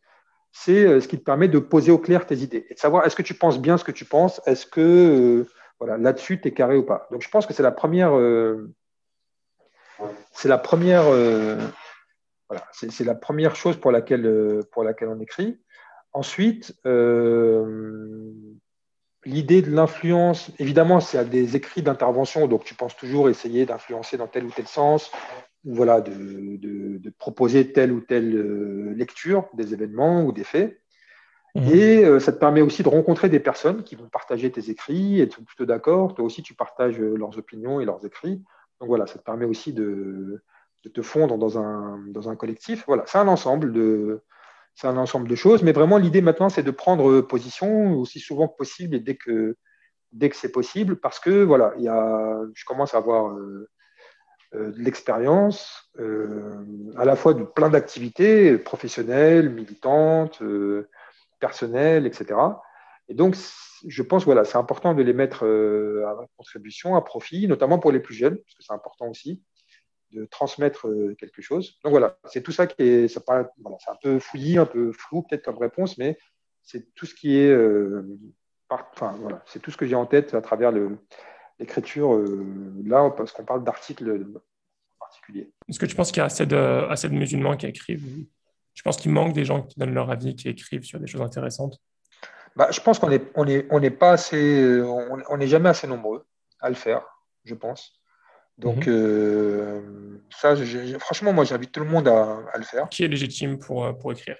[0.51, 3.05] c'est euh, ce qui te permet de poser au clair tes idées et de savoir
[3.05, 5.47] est-ce que tu penses bien ce que tu penses, est-ce que euh,
[5.80, 7.07] voilà, là-dessus, tu es carré ou pas?
[7.11, 8.13] Donc, je pense que c'est la première
[10.32, 11.57] c'est la première, euh,
[12.71, 15.59] c'est la première chose pour laquelle, on écrit.
[16.11, 16.76] Ensuite,
[19.26, 24.28] l'idée de l'influence, évidemment, c'est des écrits d'intervention, donc tu penses toujours essayer d'influencer dans
[24.28, 25.11] tel ou tel sens,
[25.66, 30.82] voilà, de, proposer telle ou telle lecture des événements ou des faits.
[31.55, 31.68] Mmh.
[31.72, 35.30] Et ça te permet aussi de rencontrer des personnes qui vont partager tes écrits et
[35.30, 36.16] sont plutôt d'accord.
[36.16, 38.43] Toi aussi, tu partages leurs opinions et leurs écrits.
[38.80, 40.43] Donc voilà, ça te permet aussi de,
[40.93, 42.84] te fondre dans un, dans un collectif.
[42.88, 44.22] Voilà, c'est un ensemble de,
[44.76, 48.47] c'est un ensemble de choses, mais vraiment l'idée maintenant, c'est de prendre position aussi souvent
[48.47, 49.55] que possible et dès que,
[50.11, 53.32] dès que c'est possible, parce que voilà, il y a, je commence à avoir euh,
[53.32, 53.70] euh,
[54.54, 60.41] de l'expérience, euh, à la fois de plein d'activités professionnelles, militantes,
[61.39, 62.36] personnelles, etc.
[63.10, 63.36] Et donc,
[63.86, 67.91] je pense voilà, c'est important de les mettre euh, à contribution, à profit, notamment pour
[67.91, 69.41] les plus jeunes, parce que c'est important aussi
[70.12, 71.80] de transmettre euh, quelque chose.
[71.84, 74.66] Donc voilà, c'est tout ça qui est, ça paraît, voilà, c'est un peu fouillis, un
[74.66, 76.18] peu flou peut-être comme réponse, mais
[76.62, 78.04] c'est tout ce qui est, euh,
[78.70, 80.72] enfin voilà, c'est tout ce que j'ai en tête à travers
[81.60, 82.18] l'écriture
[82.86, 84.26] là, parce qu'on parle d'articles
[84.99, 85.51] particuliers.
[85.70, 88.26] Est-ce que tu penses qu'il y a assez de, assez de musulmans qui écrivent?
[88.74, 91.22] Je pense qu'il manque des gens qui donnent leur avis, qui écrivent sur des choses
[91.22, 91.80] intéressantes
[92.56, 95.88] bah, je pense qu'on n'est on est, on est pas assez, on n'est jamais assez
[95.88, 96.26] nombreux
[96.60, 97.04] à le faire,
[97.45, 97.99] je pense.
[98.58, 98.93] Donc, mhm.
[98.93, 100.56] euh, ça,
[100.99, 102.88] franchement, moi, j'invite tout le monde à, le faire.
[102.89, 104.38] Qui est légitime pour, euh, pour écrire?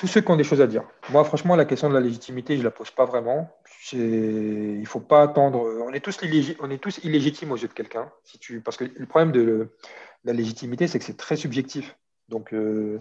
[0.00, 0.82] Tous ceux qui ont des choses à dire.
[1.10, 3.54] Moi, franchement, la question de la légitimité, je ne la pose pas vraiment.
[3.92, 5.62] Il ne faut pas attendre.
[5.86, 6.18] On est tous,
[6.60, 8.10] on est tous illégitimes aux yeux de quelqu'un.
[8.24, 8.62] Si tu...
[8.62, 9.68] Parce que le problème de
[10.24, 11.98] la légitimité, c'est que c'est très subjectif.
[12.30, 12.98] Donc, euh,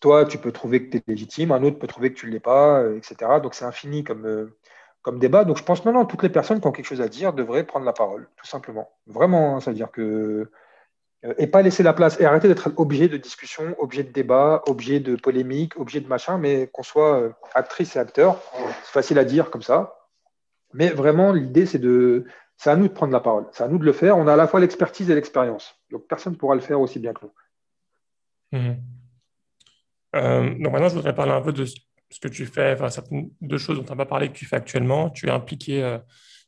[0.00, 2.32] toi, tu peux trouver que tu es légitime, un autre peut trouver que tu ne
[2.32, 3.38] l'es pas, etc.
[3.40, 4.56] Donc, c'est infini comme, euh,
[5.02, 5.44] comme débat.
[5.44, 7.62] Donc, je pense, non, non, toutes les personnes qui ont quelque chose à dire devraient
[7.62, 8.90] prendre la parole, tout simplement.
[9.06, 10.50] Vraiment, hein, ça veut dire que
[11.22, 15.00] et pas laisser la place et arrêter d'être objet de discussion, objet de débat, objet
[15.00, 18.40] de polémique, objet de machin, mais qu'on soit euh, actrice et acteur.
[18.84, 19.96] C'est facile à dire comme ça.
[20.72, 22.26] Mais vraiment, l'idée, c'est de.
[22.56, 23.46] C'est à nous de prendre la parole.
[23.52, 24.16] C'est à nous de le faire.
[24.16, 25.76] On a à la fois l'expertise et l'expérience.
[25.90, 28.58] Donc, personne ne pourra le faire aussi bien que nous.
[28.58, 28.82] Mhm.
[30.16, 33.30] Euh, donc, maintenant, je voudrais parler un peu de ce que tu fais, enfin, certaines
[33.40, 35.10] deux choses dont tu n'as pas parlé que tu fais actuellement.
[35.10, 35.98] Tu es impliqué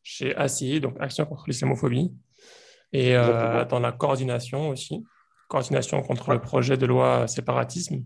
[0.02, 2.12] chez ACI, donc Action contre l'islamophobie
[2.92, 5.04] et euh, dans la coordination aussi,
[5.48, 8.04] coordination contre le projet de loi séparatisme.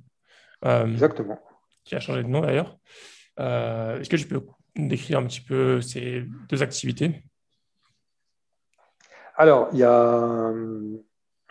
[0.65, 1.41] Euh, Exactement.
[1.85, 2.79] Qui a changé de nom d'ailleurs.
[3.41, 4.45] Euh, est-ce que tu peux
[4.77, 7.25] décrire un petit peu ces deux activités?
[9.37, 10.53] Alors, il y a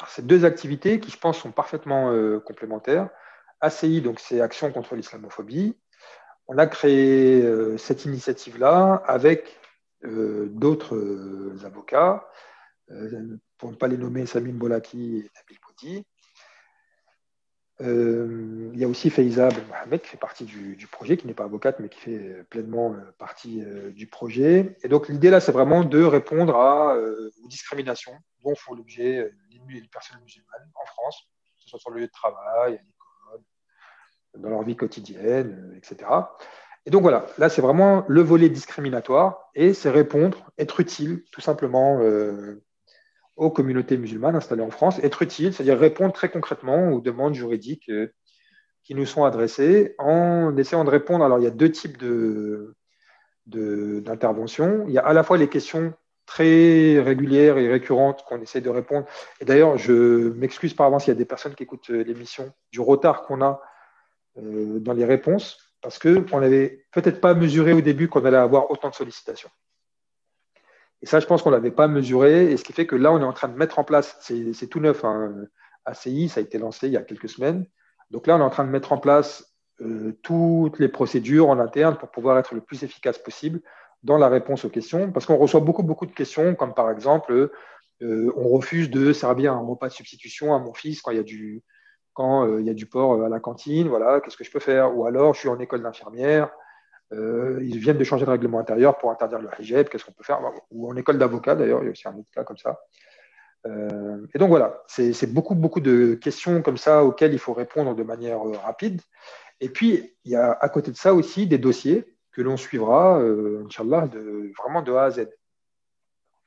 [0.07, 3.09] ces deux activités qui, je pense, sont parfaitement complémentaires.
[3.61, 5.77] ACI, donc c'est Action contre l'islamophobie.
[6.47, 7.45] On a créé
[7.77, 9.59] cette initiative-là avec
[10.01, 12.25] d'autres avocats
[13.57, 16.05] pour ne pas les nommer, Samim Bolaki et Nabil Boudi.
[17.81, 21.33] Euh, il y a aussi Faiza Ben Mohamed qui fait partie du, projet, qui n'est
[21.33, 23.63] pas avocate, mais qui fait pleinement euh, partie
[23.93, 24.77] du projet.
[24.83, 28.13] Et donc l'idée là, c'est vraiment de répondre à, aux discriminations
[28.43, 29.31] dont font l'objet
[29.69, 33.43] les, personnes musulmanes en France, que ce soit sur le lieu de travail, à l'école,
[34.35, 36.09] dans leur vie quotidienne, etc.
[36.85, 41.41] Et donc voilà, là c'est vraiment le volet discriminatoire et c'est répondre, être utile tout
[41.41, 41.99] simplement
[43.35, 47.89] aux communautés musulmanes installées en France, être utile, c'est-à-dire répondre très concrètement aux demandes juridiques
[47.89, 48.13] euh,
[48.83, 51.23] qui nous sont adressées en essayant de répondre.
[51.23, 51.97] Alors, il y a deux types
[53.47, 54.85] d'interventions.
[54.87, 55.93] Il y a à la fois les questions
[56.25, 59.05] très régulières et récurrentes qu'on essaie de répondre.
[59.39, 62.53] Et d'ailleurs, je m'excuse par avance, il y a des personnes qui écoutent euh, l'émission,
[62.71, 63.61] du retard qu'on a
[64.37, 68.71] euh, dans les réponses, parce qu'on n'avait peut-être pas mesuré au début qu'on allait avoir
[68.71, 69.49] autant de sollicitations.
[71.03, 72.49] Et ça, je pense qu'on ne l'avait pas mesuré.
[72.51, 74.67] Et ce qui fait que là, on est en train de mettre en place, c'est
[74.67, 75.35] tout neuf, hein,
[75.83, 77.65] ACI, ça a été lancé il y a quelques semaines.
[78.09, 81.59] Donc là, on est en train de mettre en place euh, toutes les procédures en
[81.59, 83.59] interne pour pouvoir être le plus efficace possible
[84.03, 85.11] dans la réponse aux questions.
[85.11, 87.51] Parce qu'on reçoit beaucoup, beaucoup de questions, comme par exemple,
[88.01, 91.19] euh, on refuse de servir un repas de substitution à mon fils quand il y
[91.19, 91.63] a du,
[92.13, 93.89] quand, euh, il y a du porc à la cantine.
[93.89, 94.97] Voilà, qu'est-ce que je peux faire?
[94.97, 96.49] Ou alors, je suis en école d'infirmière.
[97.13, 100.23] Euh, ils viennent de changer le règlement intérieur pour interdire le hijab, qu'est-ce qu'on peut
[100.23, 100.39] faire?
[100.71, 102.81] Ou en école d'avocat, d'ailleurs, il y a aussi un autre cas comme ça.
[103.65, 107.95] Euh, et donc voilà, c'est beaucoup, beaucoup de questions comme ça auxquelles il faut répondre
[107.95, 109.01] de manière euh, rapide.
[109.61, 113.19] Et puis, il y a à côté de ça aussi des dossiers que l'on suivra,
[113.19, 115.27] Inch'Allah, de, vraiment de A à Z.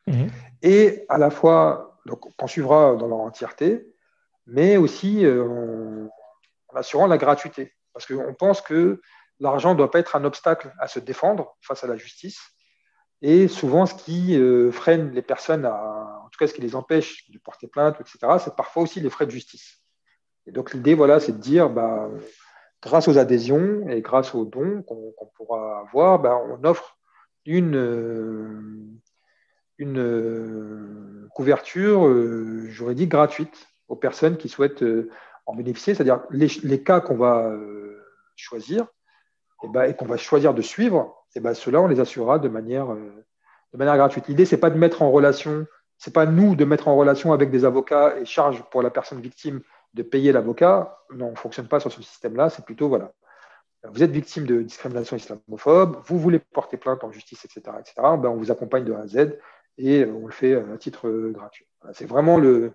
[0.09, 0.29] Mhm.
[0.63, 3.95] Et à la fois, donc, on suivra dans leur entièreté,
[4.47, 7.73] mais aussi en assurant la gratuité.
[7.93, 9.01] Parce qu'on pense que
[9.41, 12.41] l'argent ne doit pas être un obstacle à se défendre face à la justice.
[13.23, 17.31] Et souvent, ce qui euh, freine les personnes, en tout cas ce qui les empêche
[17.31, 19.83] de porter plainte, etc., c'est parfois aussi les frais de justice.
[20.47, 22.11] Et donc l'idée, voilà, c'est de dire, bah,
[22.83, 26.99] grâce aux adhésions et grâce aux dons qu'on pourra avoir, bah, on offre
[27.47, 28.87] une, euh,
[29.79, 32.07] une euh, couverture
[32.67, 34.85] juridique gratuite aux personnes qui souhaitent
[35.47, 35.95] en bénéficier.
[35.95, 37.51] C'est-à-dire les, les cas qu'on va
[38.37, 38.87] choisir,
[39.63, 42.49] et, ben, et qu'on va choisir de suivre, et ben, ceux-là, on les assurera de
[42.49, 43.25] manière, euh,
[43.73, 44.29] de manière gratuite.
[44.29, 45.67] L'idée, c'est pas de mettre en relation,
[45.99, 49.21] c'est pas nous de mettre en relation avec des avocats et charge pour la personne
[49.21, 49.61] victime
[49.95, 50.99] de payer l'avocat.
[51.15, 52.51] Non, on ne fonctionne pas sur ce système-là.
[52.51, 53.13] C'est plutôt, voilà,
[53.85, 57.95] vous êtes victime de discrimination islamophobe, vous voulez porter plainte en justice, etc., etc.
[57.97, 59.39] Ben, on vous accompagne de A à Z
[59.79, 61.67] et on le fait à titre gratuit.
[61.93, 62.73] c'est vraiment le,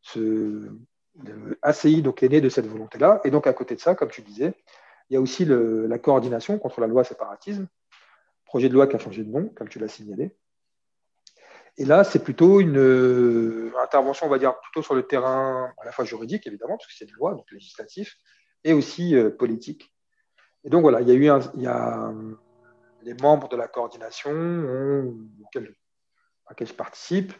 [0.00, 0.70] ce,
[1.62, 3.20] ACI donc, est né de cette volonté-là.
[3.24, 4.54] Et donc, à côté de ça, comme tu disais,
[5.10, 7.68] il y a aussi la coordination contre la loi séparatisme,
[8.46, 10.36] projet de loi qui a changé de nom, comme tu l'as signalé.
[11.76, 15.84] Et là, c'est plutôt une euh, intervention, on va dire, plutôt sur le terrain à
[15.84, 18.16] la fois juridique, évidemment, parce que c'est une loi, donc législatif,
[18.62, 19.92] et aussi euh, politique.
[20.62, 22.14] Et donc voilà, il y a eu il y a,
[23.02, 24.30] les membres de la coordination
[25.42, 25.74] auxquels,
[26.60, 27.32] je participe,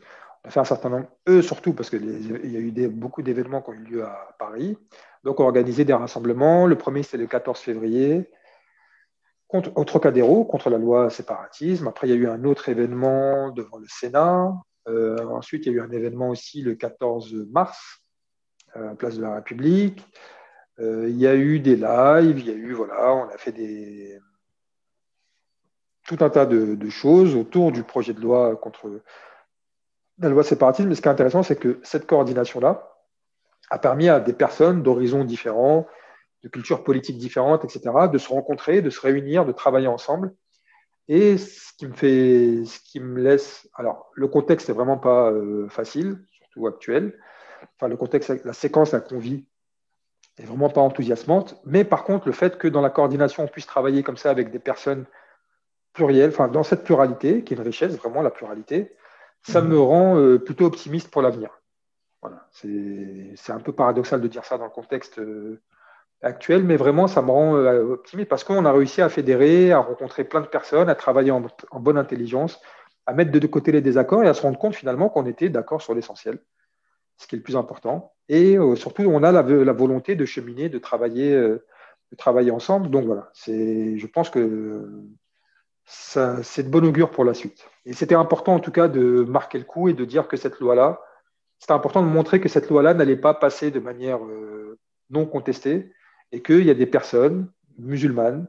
[0.45, 3.62] on a fait un certain nombre, eux surtout, parce qu'il y a eu beaucoup d'événements
[3.62, 4.77] qui ont eu lieu à Paris,
[5.25, 6.66] donc, on a organisé des rassemblements.
[6.66, 8.31] Le premier, c'était le 14 février,
[9.49, 11.89] contre, au Trocadéro, contre la loi séparatisme.
[11.89, 14.53] Après, il y a eu un autre événement devant le Sénat.
[14.87, 18.03] Euh, ensuite, il y a eu un événement aussi le 14 mars,
[18.77, 20.07] euh, Place de la République.
[20.79, 23.53] il y a eu des lives, il y a eu, voilà, on a fait
[26.07, 29.01] tout un tas de, choses autour du projet de loi contre
[30.19, 30.89] la loi séparatisme.
[30.89, 32.97] Mais ce qui est intéressant, c'est que cette coordination-là
[33.70, 35.86] a permis à des personnes d'horizons différents,
[36.43, 40.35] de cultures politiques différentes, etc., de se rencontrer, de se réunir, de travailler ensemble.
[41.09, 45.31] Et ce qui me fait, ce qui me laisse, alors le contexte n'est vraiment pas
[45.31, 47.19] euh, facile, surtout actuel.
[47.77, 49.47] Enfin, le contexte, la séquence, la convie,
[50.39, 51.61] n'est vraiment pas enthousiasmante.
[51.65, 54.51] Mais par contre, le fait que dans la coordination, on puisse travailler comme ça avec
[54.51, 55.07] des personnes
[55.95, 58.95] pluriel, enfin, dans cette pluralité, qui est une richesse, vraiment la pluralité,
[59.45, 59.69] ça mhm.
[59.69, 61.51] me rend euh, plutôt optimiste pour l'avenir.
[62.23, 62.49] Voilà.
[62.53, 65.61] C'est un peu paradoxal de dire ça dans le contexte euh,
[66.23, 69.81] actuel, mais vraiment, ça me rend euh, optimiste parce qu'on a réussi à fédérer, à
[69.81, 71.43] rencontrer plein de personnes, à travailler en,
[71.75, 72.59] bonne intelligence,
[73.05, 75.83] à mettre de côtés les désaccords et à se rendre compte finalement qu'on était d'accord
[75.83, 76.39] sur l'essentiel,
[77.19, 78.15] ce qui est le plus important.
[78.31, 82.89] Et surtout, on a la, la, volonté de cheminer, de travailler, de travailler ensemble.
[82.89, 84.89] Donc voilà, je pense que
[85.85, 87.69] c'est de bon augure pour la suite.
[87.85, 90.61] Et c'était important en tout cas de marquer le coup et de dire que cette
[90.61, 91.01] loi-là,
[91.59, 94.78] c'était important de montrer que cette loi-là n'allait pas passer de manière euh,
[95.11, 95.93] non contestée
[96.32, 98.48] et qu'il y a des personnes musulmanes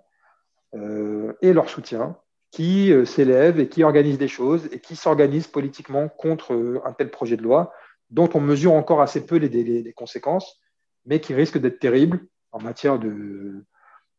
[0.74, 2.18] euh, et leur soutien
[2.52, 7.12] qui euh, s'élèvent et qui organisent des choses et qui s'organisent politiquement contre un tel
[7.12, 7.74] projet de loi
[8.12, 10.62] dont on mesure encore assez peu les, conséquences,
[11.06, 13.66] mais qui risque d'être terrible en matière de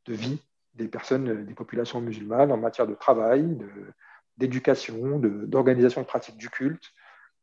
[0.09, 0.41] vie
[0.77, 3.59] des personnes, des populations musulmanes en matière de travail,
[4.37, 6.93] d'éducation, d'organisation de, pratiques du culte,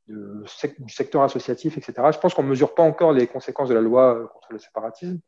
[0.07, 1.93] du secteur associatif, etc.
[2.11, 4.59] Je pense qu'on ne mesure pas encore les conséquences de la loi euh, contre le
[4.59, 5.19] séparatisme,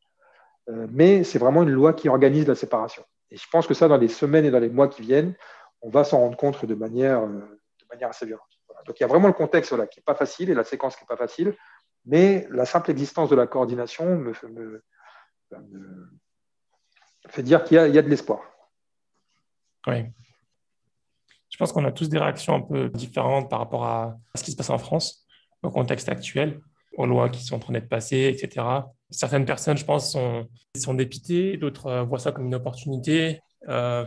[0.69, 3.03] euh, mais c'est vraiment une loi qui organise la séparation.
[3.32, 5.34] Et je pense que ça, dans les semaines et dans les mois qui viennent,
[5.82, 8.44] on va s'en rendre compte de manière, euh, de manière assez violente.
[8.86, 11.03] Donc il y a vraiment le contexte qui n'est pas facile et la séquence qui
[11.03, 11.56] n'est pas facile,
[12.06, 14.84] mais la simple existence de la coordination me, me,
[15.52, 16.10] me
[17.30, 18.41] fait dire qu'il y, a de l'espoir.
[19.88, 20.06] Oui.
[21.49, 24.52] Je pense qu'on a tous des réactions un peu différentes par rapport à, ce qui
[24.52, 25.26] se passe en France,
[25.64, 26.60] au contexte actuel,
[26.97, 28.65] aux lois qui sont en train d'être passées, etc.
[29.10, 33.39] Certaines personnes, je pense, sont, sont dépitées, d'autres euh, voient ça comme une opportunité,
[33.69, 34.06] euh,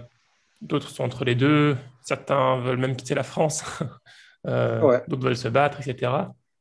[0.60, 3.64] d'autres sont entre les deux, certains veulent même quitter la France,
[4.46, 6.12] euh, d'autres veulent se battre, etc.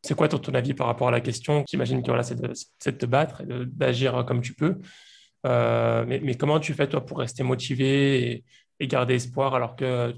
[0.03, 1.65] C'est quoi ton, avis par rapport à la question?
[1.69, 4.79] J'imagine que voilà, c'est de, de, te battre d'agir comme tu peux.
[5.45, 8.43] Euh, mais, comment tu fais, toi, pour rester motivé
[8.80, 10.14] et, garder espoir alors que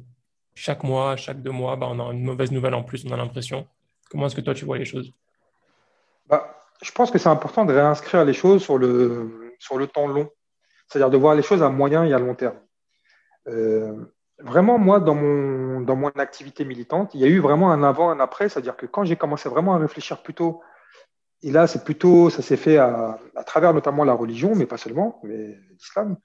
[0.56, 3.18] chaque mois, chaque deux mois, bah, on a une mauvaise nouvelle en plus, on a
[3.18, 3.68] l'impression?
[4.10, 5.12] Comment est-ce que toi, tu vois les choses?
[6.28, 10.08] Bah, Je pense que c'est important de réinscrire les choses sur le, sur le temps
[10.08, 10.30] long,
[10.88, 12.60] c'est-à-dire de voir les choses à moyen et à long terme.
[13.48, 13.94] Euh,
[14.40, 18.10] vraiment, moi, dans mon, dans mon activité militante, il y a eu vraiment un avant,
[18.10, 20.62] un après, c'est-à-dire que quand j'ai commencé vraiment à réfléchir plutôt
[21.42, 25.20] et là, c'est plutôt, ça s'est fait à, travers notamment la religion, mais pas seulement,
[25.24, 26.18] mais l'islam.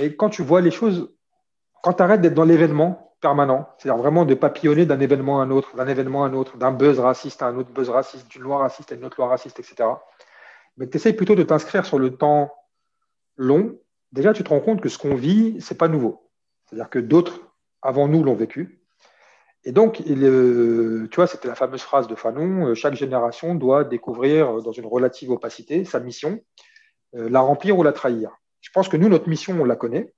[0.00, 1.12] Et quand tu vois les choses,
[1.82, 5.50] quand tu arrêtes d'être dans l'événement permanent, c'est-à-dire vraiment de papillonner d'un événement à un
[5.50, 8.42] autre, d'un événement à un autre, d'un buzz raciste à un autre buzz raciste, d'une
[8.42, 9.88] loi raciste à une autre loi raciste, etc.
[10.78, 12.52] Mais tu essayes plutôt de t'inscrire sur le temps
[13.36, 13.78] long.
[14.12, 16.30] Déjà, tu te rends compte que ce qu'on vit, c'est pas nouveau.
[16.64, 17.40] C'est-à-dire que d'autres
[17.82, 18.75] avant nous l'ont vécu.
[19.66, 20.20] Et donc, il,
[21.10, 24.70] tu vois, c'était la fameuse phrase de Fanon, euh, chaque génération doit découvrir euh, dans
[24.70, 26.40] une relative opacité sa mission,
[27.16, 28.30] euh, la remplir ou la trahir.
[28.60, 30.14] Je pense que nous, notre mission, on la connaît.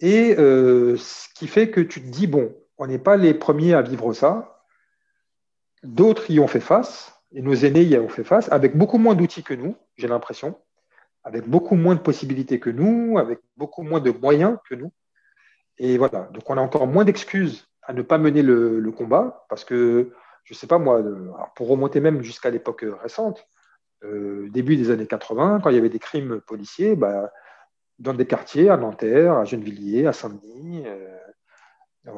[0.00, 3.80] Et ce qui fait que tu te dis, bon, on n'est pas les premiers à
[3.80, 4.64] vivre ça.
[5.84, 9.14] D'autres y ont fait face, et nos aînés y ont fait face, avec beaucoup moins
[9.14, 10.58] d'outils que nous, j'ai l'impression,
[11.22, 14.92] avec beaucoup moins de possibilités que nous, avec beaucoup moins de moyens que nous.
[15.78, 19.64] Et voilà, donc on a encore moins d'excuses à ne pas mener le, combat, parce
[19.64, 20.10] que,
[20.44, 21.02] je ne sais pas moi,
[21.56, 23.46] pour remonter même jusqu'à l'époque récente,
[24.04, 27.32] euh, début des années 80, quand il y avait des crimes policiers, bah,
[27.98, 32.12] dans des quartiers, à Nanterre, à Gennevilliers, à Saint-Denis, euh,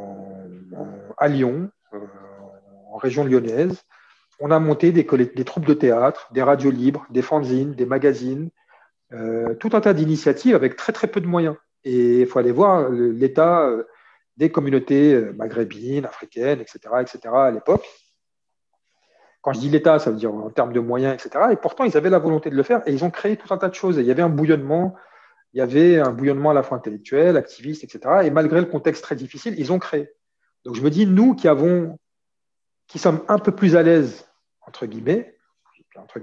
[1.16, 1.98] à Lyon, euh,
[2.90, 3.84] en région lyonnaise,
[4.40, 8.50] on a monté des, des, troupes de théâtre, des radios libres, des fanzines, des magazines,
[9.60, 11.56] tout un tas d'initiatives avec très très peu de moyens.
[11.84, 13.70] Et il faut aller voir l'État
[14.36, 17.20] des communautés euh, maghrébines, africaines, etc., etc.
[17.34, 17.84] à l'époque.
[19.42, 21.46] Quand je dis l'État, ça veut dire en termes de moyens, etc.
[21.52, 23.58] Et pourtant, ils avaient la volonté de le faire et ils ont créé tout un
[23.58, 23.96] tas de choses.
[23.96, 24.94] il y avait un bouillonnement,
[25.52, 28.22] il y avait un bouillonnement à la fois intellectuel, activiste, etc.
[28.24, 30.10] Et malgré le contexte très difficile, ils ont créé.
[30.64, 31.96] Donc je me dis, nous qui avons,
[32.88, 34.26] qui sommes un peu plus à l'aise,
[34.66, 35.36] entre guillemets,
[35.96, 36.20] entre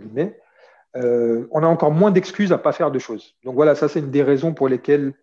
[0.96, 3.36] euh, on a encore moins d'excuses à ne pas faire de choses.
[3.44, 5.14] Donc voilà, ça c'est une des raisons pour lesquelles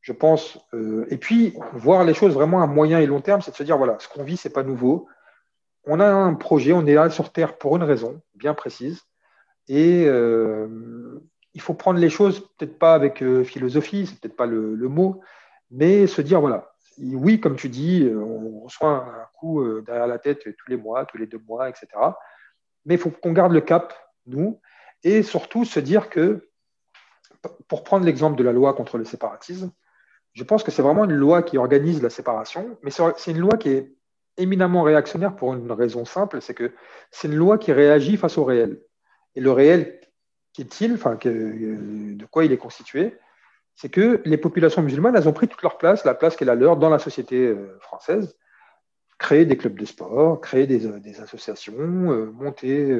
[0.00, 0.58] je pense.
[0.74, 3.62] Euh, et puis, voir les choses vraiment à moyen et long terme, c'est de se
[3.62, 5.08] dire, voilà, ce qu'on vit, c'est pas nouveau.
[5.84, 9.02] On a un projet, on est là sur Terre pour une raison bien précise.
[9.68, 11.20] Et euh,
[11.54, 15.20] il faut prendre les choses, peut-être pas avec philosophie, c'est peut-être pas le, mot,
[15.70, 20.42] mais se dire voilà, oui, comme tu dis, on reçoit un coup derrière la tête
[20.42, 21.86] tous les mois, tous les deux mois, etc.
[22.86, 23.92] Mais il faut qu'on garde le cap,
[24.26, 24.60] nous,
[25.02, 26.48] et surtout se dire que,
[27.68, 29.70] pour prendre l'exemple de la loi contre le séparatisme,
[30.38, 33.56] je pense que c'est vraiment une loi qui organise la séparation, mais c'est une loi
[33.56, 33.92] qui est
[34.36, 36.70] éminemment réactionnaire pour une raison simple, c'est que
[37.10, 38.80] c'est une loi qui réagit face au réel.
[39.34, 40.00] Et le réel,
[40.52, 43.18] qu'est-il enfin, De quoi il est constitué
[43.74, 46.54] C'est que les populations musulmanes, elles ont pris toute leur place, la place qu'elle a
[46.54, 48.38] leur dans la société euh, française,
[49.18, 52.96] créer des clubs de sport, créer des, euh, associations, euh, monter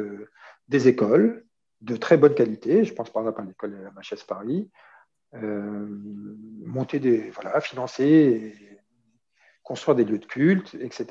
[0.67, 1.45] des écoles
[1.83, 2.85] de très bonne qualité.
[2.85, 4.69] Je pense par exemple à l'école la Machès Paris,
[5.33, 8.55] monter des, voilà, financer
[9.69, 11.07] construire des lieux de culte, etc.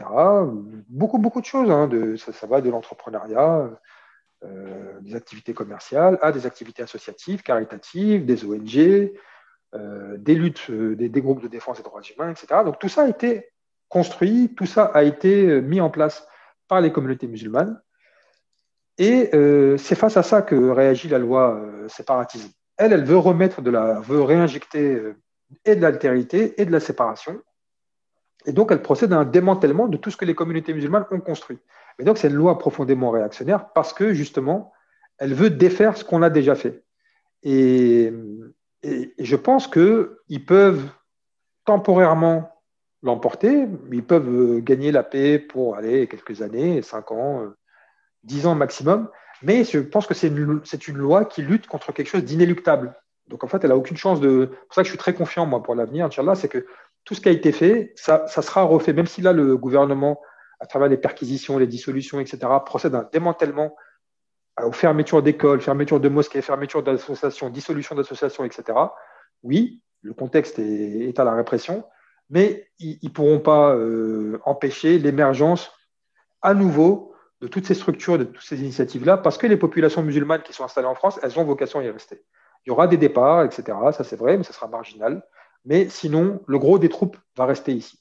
[0.89, 1.69] Beaucoup, beaucoup de choses.
[1.69, 3.69] Hein, de, ça, va de l'entrepreneuriat,
[4.43, 9.11] euh, des activités commerciales, à des activités associatives, caritatives, des ONG,
[9.75, 12.61] euh, des luttes, euh, des, groupes de défense des droits humains, etc.
[12.65, 13.47] Donc tout ça a été
[13.89, 16.27] construit, tout ça a été mis en place
[16.67, 17.79] par les communautés musulmanes.
[18.97, 19.29] Et
[19.77, 22.49] c'est face à ça que réagit la loi séparatisme.
[22.77, 25.01] Elle, veut remettre de la, veut réinjecter
[25.65, 27.41] et de l'altérité et de la séparation
[28.47, 31.19] et donc, elle procède à un démantèlement de tout ce que les communautés musulmanes ont
[31.19, 31.59] construit.
[31.99, 34.71] Et donc, c'est une loi profondément réactionnaire parce que, justement,
[35.17, 36.83] elle veut défaire ce qu'on a déjà fait.
[37.43, 38.13] Et,
[39.19, 40.87] je pense qu'ils peuvent
[41.65, 42.49] temporairement
[43.03, 47.57] l'emporter, ils peuvent euh, gagner la paix pour aller quelques années, cinq ans, euh,
[48.23, 49.09] dix ans maximum,
[49.43, 52.95] mais je pense que c'est une, loi qui lutte contre quelque chose d'inéluctable.
[53.27, 54.49] Donc en fait, elle n'a aucune chance de.
[54.51, 56.65] C'est pour ça que je suis très confiant, moi, pour l'avenir, Inch'Allah, c'est que
[57.03, 60.19] tout ce qui a été fait, ça, sera refait, même si là, le gouvernement,
[60.59, 63.75] à travers les perquisitions, les dissolutions, etc., procède à un démantèlement,
[64.61, 68.77] aux fermetures d'écoles, fermetures de mosquées, fermetures d'associations, dissolution d'associations, etc.
[69.43, 71.85] Oui, le contexte est, à la répression,
[72.29, 75.71] mais ils ne pourront pas euh, empêcher l'émergence
[76.41, 80.41] à nouveau de toutes ces structures, de toutes ces initiatives-là, parce que les populations musulmanes
[80.41, 82.23] qui sont installées en France, elles ont vocation à y rester.
[82.65, 83.77] Il y aura des départs, etc.
[83.91, 85.23] Ça, c'est vrai, mais ça sera marginal.
[85.65, 87.99] Mais sinon, le gros des troupes va rester ici.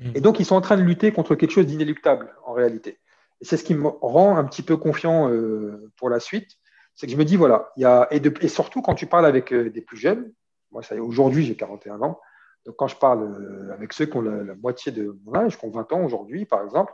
[0.00, 0.12] Hmm.
[0.14, 2.98] Et donc, ils sont en train de lutter contre quelque chose d'inéluctable, en réalité.
[3.40, 6.58] Et c'est ce qui me rend un petit peu confiant euh, pour la suite.
[6.94, 9.26] C'est que je me dis, voilà, il y a, et, et surtout quand tu parles
[9.26, 10.32] avec euh, des plus jeunes,
[10.70, 12.20] moi, aujourd'hui, j'ai 41 ans,
[12.66, 15.64] donc quand je parle euh, avec ceux qui ont la, moitié de mon âge, qui
[15.64, 16.92] ont 20 ans aujourd'hui, par exemple,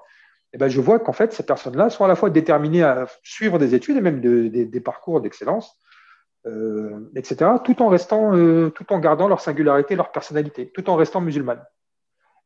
[0.55, 3.59] eh ben, je vois qu'en fait, ces personnes-là sont à la fois déterminées à suivre
[3.59, 5.77] des études et même des parcours d'excellence,
[6.47, 10.95] euh, etc., tout en restant, euh, tout en gardant leur singularité, leur personnalité, tout en
[10.95, 11.65] restant musulmane.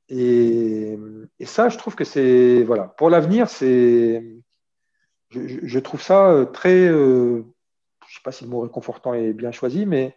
[0.09, 0.99] Et,
[1.45, 4.25] ça, je trouve que c'est, voilà, pour l'avenir, c'est,
[5.31, 7.45] je, trouve ça euh, très, je ne
[8.09, 10.17] sais pas si le mot réconfortant est bien choisi, mais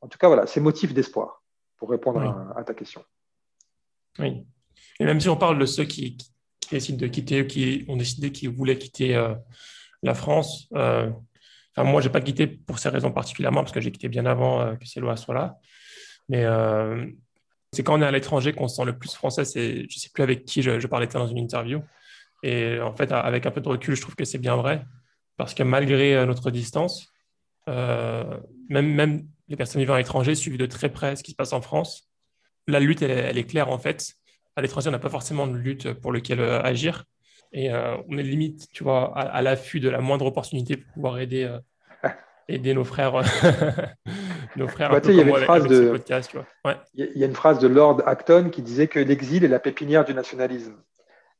[0.00, 1.42] en tout cas, voilà, c'est motif d'espoir
[1.76, 3.02] pour répondre à, ta question.
[4.20, 4.46] Oui.
[5.00, 6.16] Et même si on parle de ceux qui,
[6.70, 9.20] décident de quitter, qui ont décidé qu'ils voulaient quitter
[10.02, 10.68] la France,
[11.74, 14.26] Enfin, moi, je n'ai pas quitté pour ces raisons particulièrement, parce que j'ai quitté bien
[14.26, 15.58] avant euh, que ces lois soient là.
[16.28, 17.06] Mais euh,
[17.72, 19.44] c'est quand on est à l'étranger qu'on se sent le plus français.
[19.44, 21.80] Je ne sais plus avec qui je, je parlais dans une interview.
[22.42, 24.84] Et en fait, avec un peu de recul, je trouve que c'est bien vrai.
[25.36, 27.08] Parce que malgré euh, notre distance,
[27.66, 31.60] même les personnes vivant à l'étranger suivent de très près ce qui se passe en
[31.60, 32.10] France.
[32.66, 34.14] La lutte, elle, est claire en fait.
[34.56, 37.04] À l'étranger, on n'a pas forcément de lutte pour laquelle agir.
[37.52, 41.18] Et euh, on est limite, tu vois, à, l'affût de la moindre opportunité pour pouvoir
[41.18, 41.58] aider, euh,
[42.48, 43.12] aider nos frères.
[44.56, 46.00] nos frères il y a une phrase de,
[46.94, 50.04] Il y a une phrase de Lord Acton qui disait que l'exil est la pépinière
[50.04, 50.76] du nationalisme.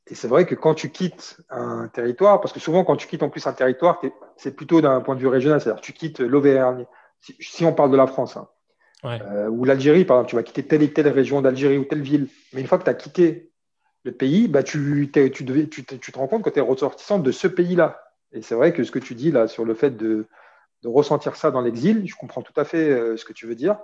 [0.09, 3.22] Et c'est vrai que quand tu quittes un territoire, parce que souvent quand tu quittes
[3.22, 4.02] en plus un territoire,
[4.36, 6.86] c'est plutôt d'un point de vue régional, c'est-à-dire tu quittes l'Auvergne,
[7.20, 8.48] si, on parle de la France, hein.
[9.04, 12.02] Euh, ou l'Algérie, par exemple, tu vas quitter telle et telle région d'Algérie ou telle
[12.02, 12.28] ville.
[12.52, 13.50] Mais une fois que tu as quitté
[14.04, 18.02] le pays, bah, tu, te rends compte que tu es ressortissant de ce pays-là.
[18.32, 20.26] Et c'est vrai que ce que tu dis là sur le fait de,
[20.84, 23.78] ressentir ça dans l'exil, je comprends tout à fait euh, ce que tu veux dire.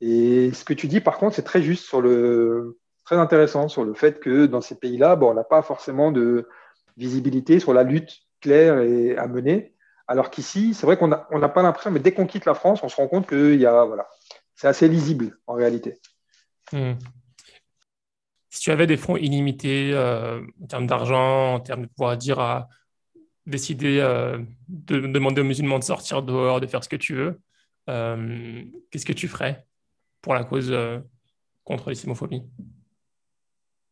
[0.00, 3.84] Et ce que tu dis, par contre, c'est très juste sur le, très intéressant sur
[3.84, 6.48] le fait que dans ces pays-là, bon, on n'a pas forcément de
[6.96, 9.74] visibilité sur la lutte claire et à mener.
[10.08, 12.88] Alors qu'ici, c'est vrai qu'on n'a pas l'impression, mais dès qu'on quitte la France, on
[12.88, 14.08] se rend compte que y a, voilà,
[14.62, 15.98] c'est assez lisible en réalité.
[16.72, 16.92] Hmm
[18.48, 22.38] si tu avais des fonds illimités euh, en termes d'argent, en termes de pouvoir dire
[22.38, 22.68] à
[23.46, 27.40] décider euh, de demander aux musulmans de sortir dehors, de faire ce que tu veux,
[27.88, 29.66] euh, qu'est-ce que tu ferais
[30.20, 30.70] pour la cause
[31.64, 32.42] contre l'islamophobie?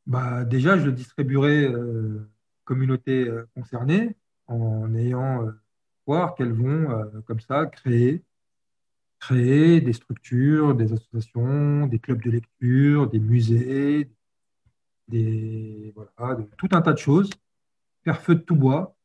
[0.06, 2.20] Bah, Déjà, je le distribuerais aux
[2.64, 4.14] communautés concernées
[4.46, 5.48] en ayant
[6.06, 8.22] voir qu'elles vont, comme ça, créer
[9.20, 14.10] créer des structures, des associations, des clubs de lecture, des musées,
[15.08, 17.30] des, voilà, tout un tas de choses,
[18.02, 18.96] faire feu de tout bois,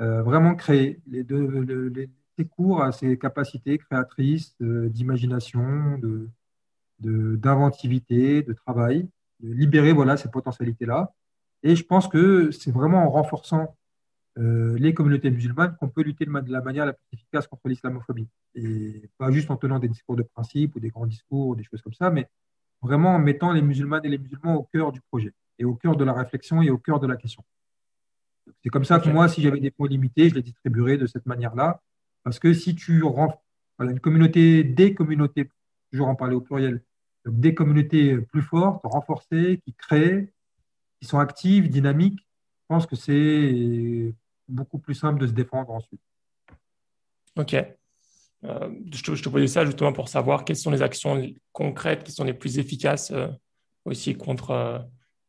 [0.00, 1.00] euh, vraiment créer.
[1.06, 2.10] Les, deux, les,
[2.46, 6.28] cours à ces capacités créatrices d'imagination, de,
[7.36, 9.08] d'inventivité, de, travail,
[9.40, 11.12] de libérer voilà, ces potentialités-là.
[11.62, 13.76] Et je pense que c'est vraiment en renforçant
[14.38, 18.28] euh, les communautés musulmanes qu'on peut lutter de la manière la plus efficace contre l'islamophobie.
[18.54, 21.64] Et pas juste en tenant des discours de principe ou des grands discours ou des
[21.64, 22.28] choses comme ça, mais
[22.82, 25.96] vraiment en mettant les musulmanes et les musulmans au cœur du projet et au cœur
[25.96, 27.44] de la réflexion et au cœur de la question.
[28.62, 31.26] C'est comme ça que moi, si j'avais des points limités, je les distribuerais de cette
[31.26, 31.80] manière-là.
[32.24, 33.40] Parce que si tu rends
[33.78, 35.48] voilà, une communauté, des communautés,
[35.90, 36.82] toujours en parler au pluriel,
[37.26, 40.28] des communautés plus fortes, renforcées, qui créent,
[41.00, 44.14] qui sont actives, dynamiques, je pense que c'est
[44.48, 46.00] beaucoup plus simple de se défendre ensuite.
[47.36, 47.54] Ok.
[48.44, 51.22] Euh, je, te, posais ça justement pour savoir quelles sont les actions
[51.52, 53.28] concrètes qui sont les plus efficaces euh,
[53.86, 54.78] aussi contre, euh,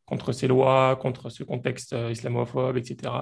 [0.06, 3.14] contre ces lois, contre ce contexte islamophobe, etc.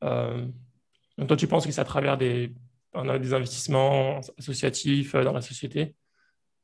[0.00, 2.54] donc toi, tu penses que c'est à travers des,
[2.94, 5.94] des investissements associatifs dans la société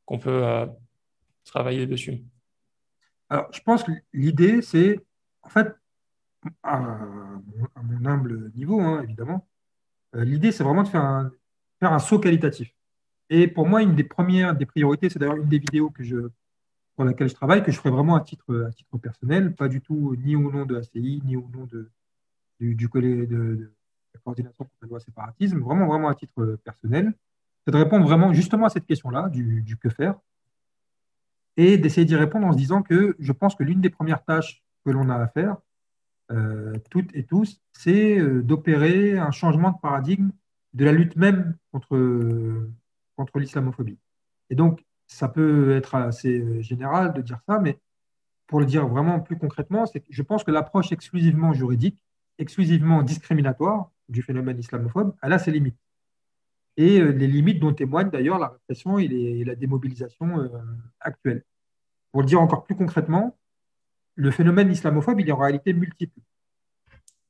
[0.04, 0.68] qu'on peut
[1.44, 2.22] travailler dessus?
[3.28, 5.00] Alors, je pense que l'idée, c'est,
[5.42, 5.68] en fait,
[6.62, 6.80] à,
[7.82, 9.46] mon humble niveau, hein, évidemment,
[10.14, 11.30] euh, l'idée, c'est vraiment de faire un,
[11.80, 12.72] faire un saut qualitatif.
[13.30, 16.28] Et pour moi, une des premières des priorités, c'est d'ailleurs une des vidéos que je,
[16.96, 19.80] pour laquelle je travaille, que je ferai vraiment à titre, à titre personnel, pas du
[19.80, 21.90] tout ni au nom de ACI, ni au nom de,
[22.60, 23.72] du, du de,
[24.14, 27.14] la coordination contre la loi séparatisme, vraiment, vraiment à titre personnel,
[27.64, 30.18] c'est de répondre vraiment justement à cette question-là, du, du que faire,
[31.56, 34.62] et d'essayer d'y répondre en se disant que je pense que l'une des premières tâches
[34.84, 35.56] que l'on a à faire,
[36.30, 40.30] euh, toutes et tous, c'est euh, d'opérer un changement de paradigme
[40.72, 42.68] de la lutte même contre,
[43.16, 43.98] contre l'islamophobie.
[44.48, 47.78] Et donc, ça peut être assez euh, général de dire ça, mais
[48.46, 52.02] pour le dire vraiment plus concrètement, c'est que je pense que l'approche exclusivement juridique,
[52.38, 55.76] exclusivement discriminatoire du phénomène islamophobe, elle a ses limites.
[56.78, 60.50] Et les limites dont témoigne d'ailleurs la répression et, la démobilisation
[61.00, 61.44] actuelle.
[62.10, 63.36] Pour le dire encore plus concrètement,
[64.14, 66.20] le phénomène islamophobe, il est en réalité multiple.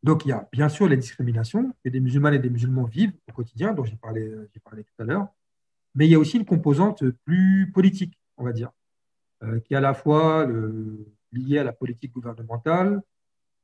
[0.03, 3.13] Donc, il y a bien sûr les discriminations que des musulmanes et des musulmans vivent
[3.29, 4.33] au quotidien, dont j'ai parlé,
[4.65, 5.29] parlé tout à l'heure,
[5.95, 8.71] mais il y a aussi une composante plus politique, on va dire,
[9.45, 10.49] euh, qui est à la fois
[11.33, 13.01] liée à la politique gouvernementale,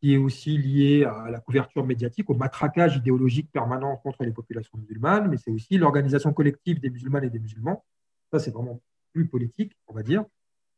[0.01, 4.79] qui est aussi liée à la couverture médiatique, au matraquage idéologique permanent contre les populations
[4.79, 7.85] musulmanes, mais c'est aussi l'organisation collective des musulmanes et des musulmans.
[8.33, 8.81] Ça, c'est vraiment
[9.13, 10.25] plus politique, on va dire.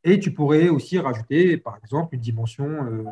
[0.05, 3.05] Et tu pourrais aussi rajouter, par exemple, une dimension euh,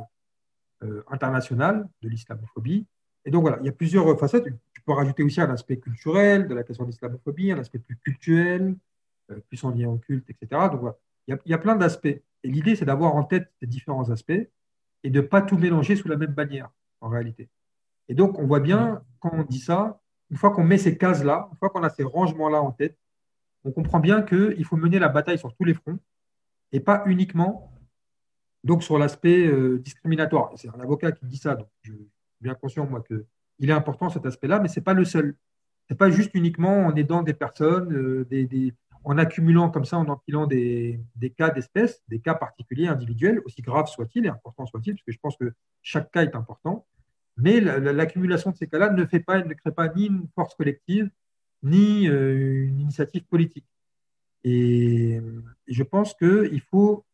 [0.82, 2.86] euh, internationale de l'islamophobie.
[3.24, 4.44] Et donc voilà, il y a plusieurs facettes.
[4.73, 7.97] Tu peux rajouter aussi un aspect culturel de la question de l'islamophobie, un aspect plus
[7.97, 8.74] culturel,
[9.31, 10.69] euh, plus en lien au culte, etc.
[10.70, 10.97] Donc voilà,
[11.27, 12.06] il y a, il y a plein d'aspects.
[12.06, 14.48] Et l'idée, c'est d'avoir en tête ces différents aspects
[15.05, 16.70] et de ne pas tout mélanger sous la même bannière,
[17.01, 17.48] en réalité.
[18.09, 20.01] Et donc, on voit bien, quand on dit ça,
[20.31, 22.97] une fois qu'on met ces cases-là, une fois qu'on a ces rangements-là en tête,
[23.65, 25.98] on comprend bien qu'il faut mener la bataille sur tous les fronts
[26.73, 27.73] et pas uniquement
[28.65, 30.53] donc sur l'aspect euh, discriminatoire.
[30.57, 32.09] C'est un avocat qui dit ça, donc je suis
[32.40, 35.36] bien conscient moi qu'il est important cet aspect-là, mais ce n'est pas le seul.
[35.89, 38.73] Ce n'est pas juste uniquement en aidant des personnes, euh,
[39.05, 43.62] en accumulant comme ça, en empilant des, des cas d'espèces, des cas particuliers, individuels, aussi
[43.62, 46.86] graves soient-ils et importants soient-ils, parce que je pense que chaque cas est important.
[47.39, 51.09] Mais l'accumulation de ces cas-là ne fait pas, ne crée pas ni une force collective,
[51.62, 53.66] ni euh, une initiative politique.
[54.44, 55.20] Et,
[55.66, 57.05] je pense qu'il faut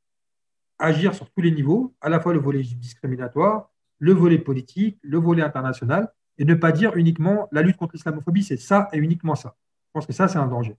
[0.78, 5.18] agir sur tous les niveaux, à la fois le volet discriminatoire, le volet politique, le
[5.18, 9.34] volet international, et ne pas dire uniquement la lutte contre l'islamophobie, c'est ça et uniquement
[9.34, 9.56] ça.
[9.86, 10.76] Je pense que ça, c'est un danger,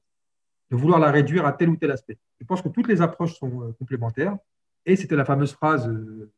[0.69, 2.17] de vouloir la réduire à tel ou tel aspect.
[2.39, 4.37] Je pense que toutes les approches sont euh, complémentaires,
[4.85, 6.31] et c'était la fameuse phrase, euh,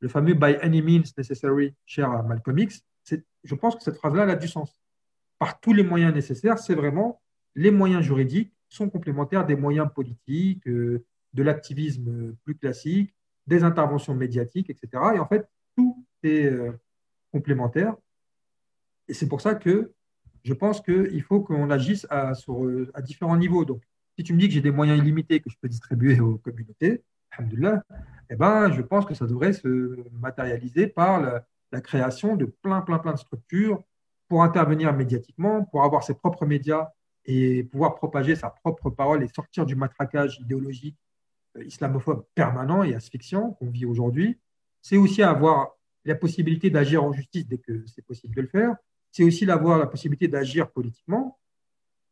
[0.00, 2.84] le fameux by any means necessary, cher à Malcolm X.
[3.42, 4.78] Je pense que cette phrase-là a du sens.
[5.38, 7.20] Par tous les moyens nécessaires, c'est vraiment
[7.54, 13.14] les moyens juridiques, sont complémentaires des moyens politiques, euh, de l'activisme plus classique,
[13.46, 14.88] des interventions médiatiques, etc.
[15.14, 16.72] Et en fait, tout est euh,
[17.32, 17.96] complémentaire.
[19.08, 19.92] Et c'est pour ça que
[20.44, 23.64] je pense qu'il faut qu'on agisse à, euh, différents niveaux.
[23.64, 23.82] Donc,
[24.16, 27.02] si tu me dis que j'ai des moyens illimités que je peux distribuer aux communautés,
[27.38, 32.98] eh ben, je pense que ça devrait se matérialiser par la, création de plein, plein,
[32.98, 33.82] plein de structures
[34.28, 36.88] pour intervenir médiatiquement, pour avoir ses propres médias
[37.24, 40.96] et pouvoir propager sa propre parole et sortir du matraquage idéologique
[41.56, 44.38] euh, islamophobe permanent et asphyxiant qu'on vit aujourd'hui.
[44.82, 48.76] C'est aussi avoir la possibilité d'agir en justice dès que c'est possible de le faire.
[49.10, 51.38] C'est aussi avoir la possibilité d'agir politiquement.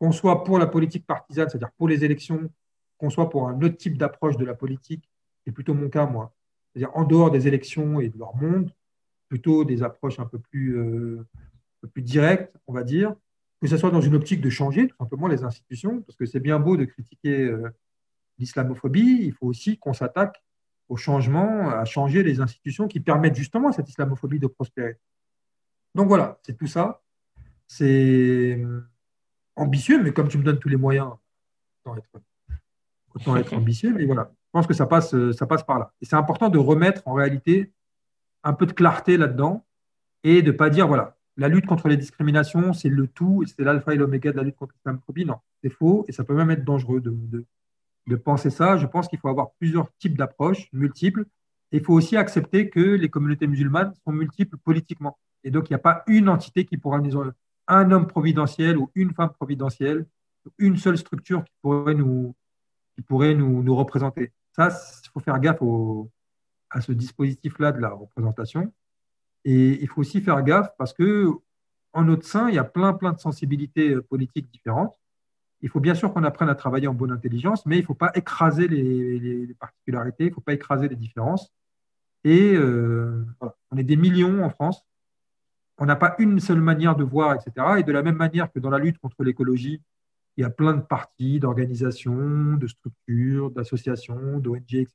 [0.01, 2.51] qu'on soit pour la politique partisane, c'est-à-dire pour les élections,
[2.99, 5.09] qu'on soit pour un autre type d'approche de la politique,
[5.45, 6.35] c'est plutôt mon cas, moi.
[6.73, 8.73] C'est-à-dire en dehors des élections et de leur monde,
[9.29, 11.27] plutôt des approches un peu plus, euh,
[11.93, 13.15] plus directes, on va dire,
[13.61, 16.41] que ce soit dans une optique de changer tout simplement les institutions, parce que c'est
[16.41, 17.69] bien beau de critiquer euh,
[18.39, 20.43] l'islamophobie, il faut aussi qu'on s'attaque
[20.89, 24.97] au changement, à changer les institutions qui permettent justement à cette islamophobie de prospérer.
[25.95, 27.03] Donc voilà, c'est tout ça.
[27.67, 28.87] C'est euh,
[29.57, 31.13] ambitieux, mais comme tu me donnes tous les moyens,
[33.15, 33.93] autant être, ambitieux.
[33.93, 35.93] Mais voilà, je pense que ça passe, ça passe par là.
[36.01, 37.73] Et c'est important de remettre en réalité
[38.45, 39.67] un peu de clarté là-dedans
[40.23, 43.63] et de ne pas dire, voilà, la lutte contre les discriminations, c'est le tout, c'est
[43.63, 45.25] l'alpha et l'oméga de la lutte contre l'islamophobie.
[45.25, 48.77] Non, c'est faux, et ça peut même être dangereux de, penser ça.
[48.77, 51.25] Je pense qu'il faut avoir plusieurs types d'approches, multiples.
[51.71, 55.17] Il faut aussi accepter que les communautés musulmanes sont multiples politiquement.
[55.45, 57.17] Et donc, il n'y a pas une entité qui pourra nous
[57.69, 60.07] un homme providentiel ou une femme providentielle,
[60.59, 62.35] une seule structure qui pourrait nous,
[62.97, 64.33] qui pourrait nous, nous représenter.
[64.57, 64.71] Ça,
[65.05, 65.63] il faut faire gaffe
[66.71, 68.73] à ce dispositif-là de la représentation.
[69.49, 71.31] Et il faut aussi faire gaffe parce que
[71.95, 74.95] en notre sein, il y a plein, plein de sensibilités euh, politiques différentes.
[75.63, 77.95] Il faut bien sûr qu'on apprenne à travailler en bonne intelligence, mais il ne faut
[77.95, 81.51] pas écraser les, particularités, il ne faut pas écraser les différences.
[82.25, 83.25] Et euh,
[83.71, 84.85] on est des millions en France.
[85.79, 87.79] On n'a pas une seule manière de voir, etc.
[87.79, 89.81] Et de la même manière que dans la lutte contre l'écologie,
[90.37, 94.93] il y a plein de partis, d'organisations, de structures, d'associations, d'ONG, etc.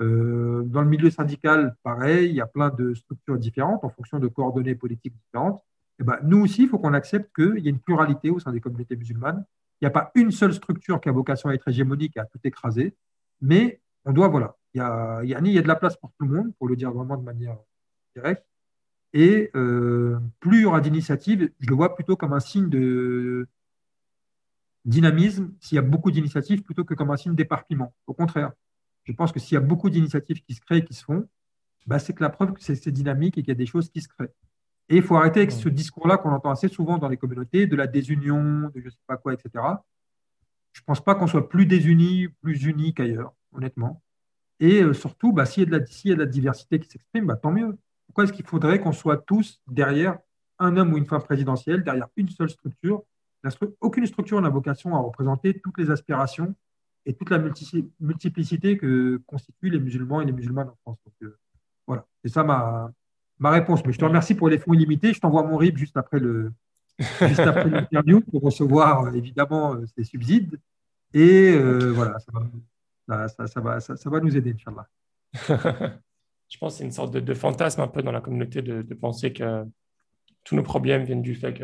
[0.00, 4.18] Euh, dans le milieu syndical, pareil, il y a plein de structures différentes en fonction
[4.18, 5.62] de coordonnées politiques différentes.
[5.98, 8.38] Et eh ben, nous aussi, il faut qu'on accepte qu'il y a une pluralité au
[8.38, 9.44] sein des communautés musulmanes.
[9.80, 12.24] Il n'y a pas une seule structure qui a vocation à être hégémonique et à
[12.24, 12.94] tout écraser,
[13.40, 16.34] mais on doit, voilà, il y a, y a de la place pour tout le
[16.34, 17.56] monde, pour le dire vraiment de manière
[18.14, 18.44] directe.
[19.12, 23.48] Et euh, plus il y aura d'initiatives, je le vois plutôt comme un signe de
[24.84, 27.92] dynamisme, s'il y a beaucoup d'initiatives, plutôt que comme un signe d'éparpillement.
[28.06, 28.52] Au contraire,
[29.12, 31.26] je pense que s'il y a beaucoup d'initiatives qui se créent et qui se font,
[31.86, 34.02] bah, c'est que la preuve que c'est dynamique et qu'il y a des choses qui
[34.02, 34.32] se créent.
[34.90, 37.76] Et il faut arrêter avec ce discours-là qu'on entend assez souvent dans les communautés, de
[37.76, 39.50] la désunion, de je ne sais pas quoi, etc.
[40.72, 44.02] Je ne pense pas qu'on soit plus désunis, plus unis qu'ailleurs, honnêtement.
[44.60, 47.78] Et euh, surtout, bah, s'il y, a de la diversité qui s'exprime, bah, tant mieux.
[48.06, 50.18] Pourquoi est-ce qu'il faudrait qu'on soit tous derrière
[50.58, 53.04] un homme ou une femme présidentielle, derrière une seule structure?
[53.80, 56.54] Aucune structure n'a vocation à représenter toutes les aspirations
[57.08, 57.38] et toute la
[58.00, 60.98] multiplicité que constituent les musulmans et les musulmanes en France.
[61.22, 61.38] Euh,
[61.86, 62.92] voilà, c'est ça ma,
[63.38, 63.82] ma réponse.
[63.86, 65.14] Mais je te remercie pour les fonds illimités.
[65.14, 66.20] Je t'envoie mon RIB juste après
[67.20, 70.60] l'interview pour recevoir euh, évidemment euh, ces subsides.
[71.14, 72.30] Et voilà, ça
[73.06, 74.86] va, ça, va, ça, va nous aider, Inch'Allah.
[76.50, 79.32] je pense que c'est une sorte de, fantasme un peu dans la communauté de, penser
[79.32, 79.64] que
[80.44, 81.58] tous nos problèmes viennent du fait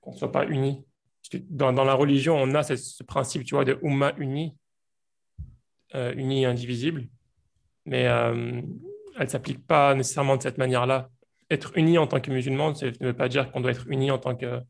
[0.00, 0.82] qu'on ne soit pas unis.
[1.50, 4.56] Dans, la religion, on a ce, ce principe, tu vois, de Ummah uni,
[5.94, 7.06] euh, unie et indivisible,
[7.84, 8.62] mais euh,
[9.16, 11.10] elle ne s'applique pas nécessairement de cette manière-là.
[11.50, 14.10] Être uni en tant que musulman, ça ne veut pas dire qu'on doit être uni
[14.10, 14.62] en tant que.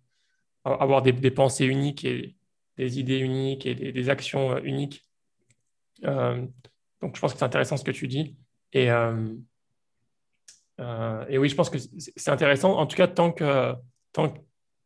[0.64, 2.34] avoir des, pensées uniques et
[2.76, 5.04] des idées uniques et des, actions euh, uniques.
[6.02, 8.36] donc, je pense que c'est intéressant ce que tu dis.
[8.72, 8.88] Et,
[11.38, 13.32] oui, je pense que c'est intéressant, en tout cas, tant
[14.12, 14.34] tant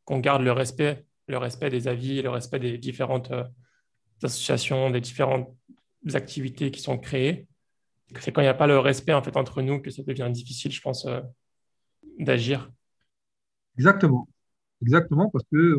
[0.05, 3.33] qu'on garde le respect, le respect des avis, le respect des différentes
[4.23, 5.49] associations, des différentes
[6.15, 7.47] activités qui sont créées.
[8.21, 10.31] C'est quand il n'y a pas le respect en fait entre nous que ça devient
[10.31, 11.21] difficile, je pense, euh,
[12.21, 12.71] d'agir.
[13.77, 14.29] Exactement,
[14.83, 15.77] exactement, parce que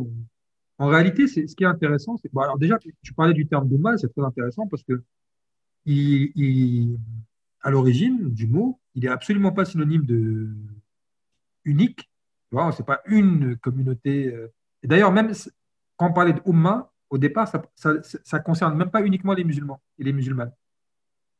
[0.79, 2.17] en réalité, c'est ce qui est intéressant.
[2.17, 5.01] C'est bon, alors déjà, tu parlais du terme de mal, c'est très intéressant parce que
[7.61, 10.49] à l'origine du mot, il est absolument pas synonyme de
[11.63, 12.09] unique.
[12.51, 14.27] Vois, c'est pas une communauté.
[14.27, 14.47] Euh.
[14.83, 15.33] D'ailleurs, même
[15.97, 16.41] quand on parlait de
[17.09, 20.51] au départ, ça ne concerne même pas uniquement les musulmans et les musulmanes.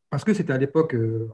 [0.10, 1.30] Parce que c'était à l'époque, euh,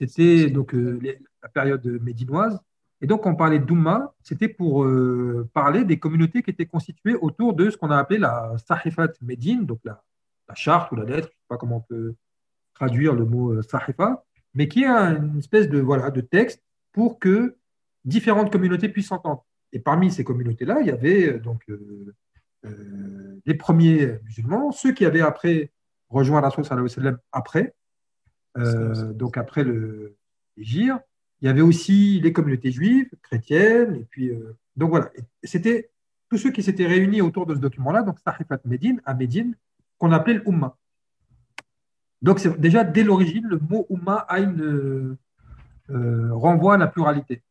[0.00, 0.98] c'était donc euh,
[1.42, 2.58] la période médinoise.
[3.00, 7.16] Et donc, quand on parlait d'Oumma, c'était pour euh, parler des communautés qui étaient constituées
[7.16, 10.02] autour de ce qu'on a appelé la Sahifat Médine, donc la,
[10.54, 12.14] charte ou la lettre, je ne sais pas comment on peut
[12.74, 14.24] traduire le mot Sahifa,
[14.54, 16.62] mais qui est une espèce de, voilà, de texte
[16.92, 17.56] pour que
[18.04, 19.44] différentes communautés puissent s'entendre.
[19.72, 22.14] Et parmi ces communautés-là, il y avait donc euh,
[23.46, 25.70] les premiers musulmans, ceux qui avaient après
[26.08, 27.74] rejoint la sallam après,
[28.56, 30.16] euh, donc après le
[30.56, 30.94] l'Égypte.
[31.40, 35.10] Il y avait aussi les communautés juives, chrétiennes, et puis euh, donc voilà.
[35.42, 35.90] C'était
[36.30, 39.54] tous ceux qui s'étaient réunis autour de ce document-là, donc Sahifat Médine, à Médine,
[39.98, 40.76] qu'on appelait l'Umma.
[42.22, 45.18] Donc déjà dès l'origine, le mot Umma a une,
[45.88, 47.42] renvoie à la pluralité.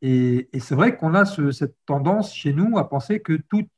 [0.00, 3.68] Et, c'est vrai qu'on a cette tendance chez nous à penser que toute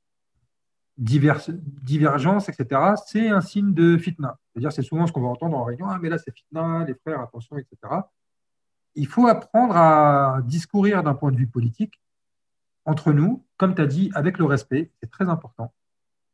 [0.99, 4.39] divergence, etc., c'est un signe de fitna.
[4.53, 6.95] C'est-à-dire, c'est souvent ce qu'on va entendre en réunion, ah mais là c'est fitna, les
[6.95, 7.77] frères, attention, etc.
[8.95, 12.01] Il faut apprendre à discourir d'un point de vue politique
[12.85, 15.73] entre nous, comme tu as dit, avec le respect, c'est très important.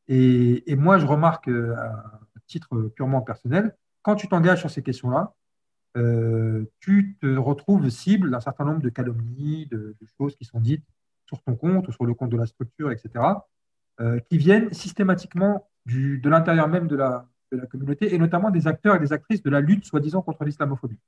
[0.08, 5.34] Et, moi, je remarque euh, à titre purement personnel, quand tu t'engages sur ces questions-là,
[5.96, 10.84] euh, tu te retrouves cible d'un certain nombre de calomnies, de, choses qui sont dites
[11.26, 13.24] sur ton compte ou sur le compte de la structure, etc.,
[14.00, 17.28] euh, qui viennent systématiquement de l'intérieur même de la,
[17.70, 20.98] communauté et notamment des acteurs et des actrices de la lutte soi-disant contre l'islamophobie.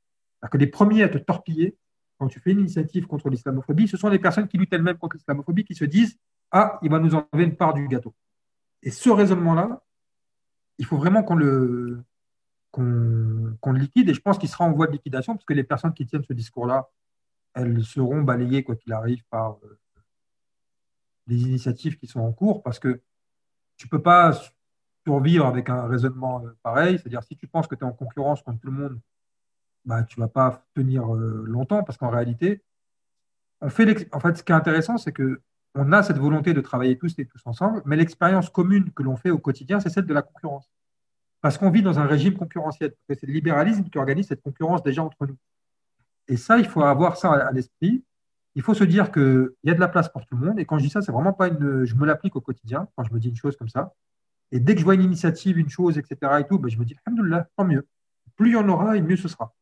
[0.49, 1.77] que les premiers à te torpiller
[2.19, 5.17] quand tu fais une initiative contre l'islamophobie, ce sont les personnes qui luttent elles-mêmes contre
[5.17, 6.17] l'islamophobie qui se disent
[6.53, 8.15] Ah, il va nous enlever une part du gâteau.
[8.83, 9.83] Et ce raisonnement-là,
[10.79, 12.05] il faut vraiment qu'on le,
[12.73, 15.95] qu'on liquide et je pense qu'il sera en voie de liquidation parce que les personnes
[15.95, 16.89] qui tiennent ce discours-là,
[17.55, 19.79] elles seront balayées, quoi qu'il arrive, par euh,
[21.27, 23.01] les initiatives qui sont en cours parce que
[23.77, 24.33] tu ne peux pas
[25.05, 26.99] survivre avec un raisonnement euh, pareil.
[26.99, 29.01] C'est-à-dire, si tu penses que tu es en concurrence contre tout le monde,
[29.85, 32.63] bah, tu ne vas pas tenir euh, longtemps parce qu'en réalité,
[33.61, 35.41] on fait en fait, ce qui est intéressant, c'est que
[35.75, 39.17] on a cette volonté de travailler tous et tous ensemble, mais l'expérience commune que l'on
[39.17, 40.71] fait au quotidien, c'est celle de la concurrence
[41.47, 42.93] parce qu'on vit dans un régime concurrentiel.
[43.09, 45.37] C'est le libéralisme qui organise cette concurrence déjà entre nous.
[46.27, 48.03] Et ça, il faut avoir ça à l'esprit.
[48.57, 50.59] Il faut se dire qu'il y a de la place pour tout le monde.
[50.59, 51.85] Et quand je dis ça, c'est vraiment pas une.
[51.85, 53.93] Je me l'applique au quotidien quand je me dis une chose comme ça.
[54.51, 56.85] Et dès que je vois une initiative, une chose, etc., et tout, ben je me
[56.85, 57.87] dis, alhamdoulilah, tant mieux.
[58.37, 59.55] Plus il y en aura, et mieux ce sera.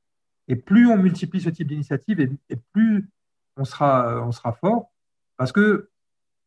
[0.48, 3.10] Et plus on multiplie ce type d'initiative, et, plus
[3.56, 4.92] on sera, on sera fort.
[5.36, 5.90] Parce que,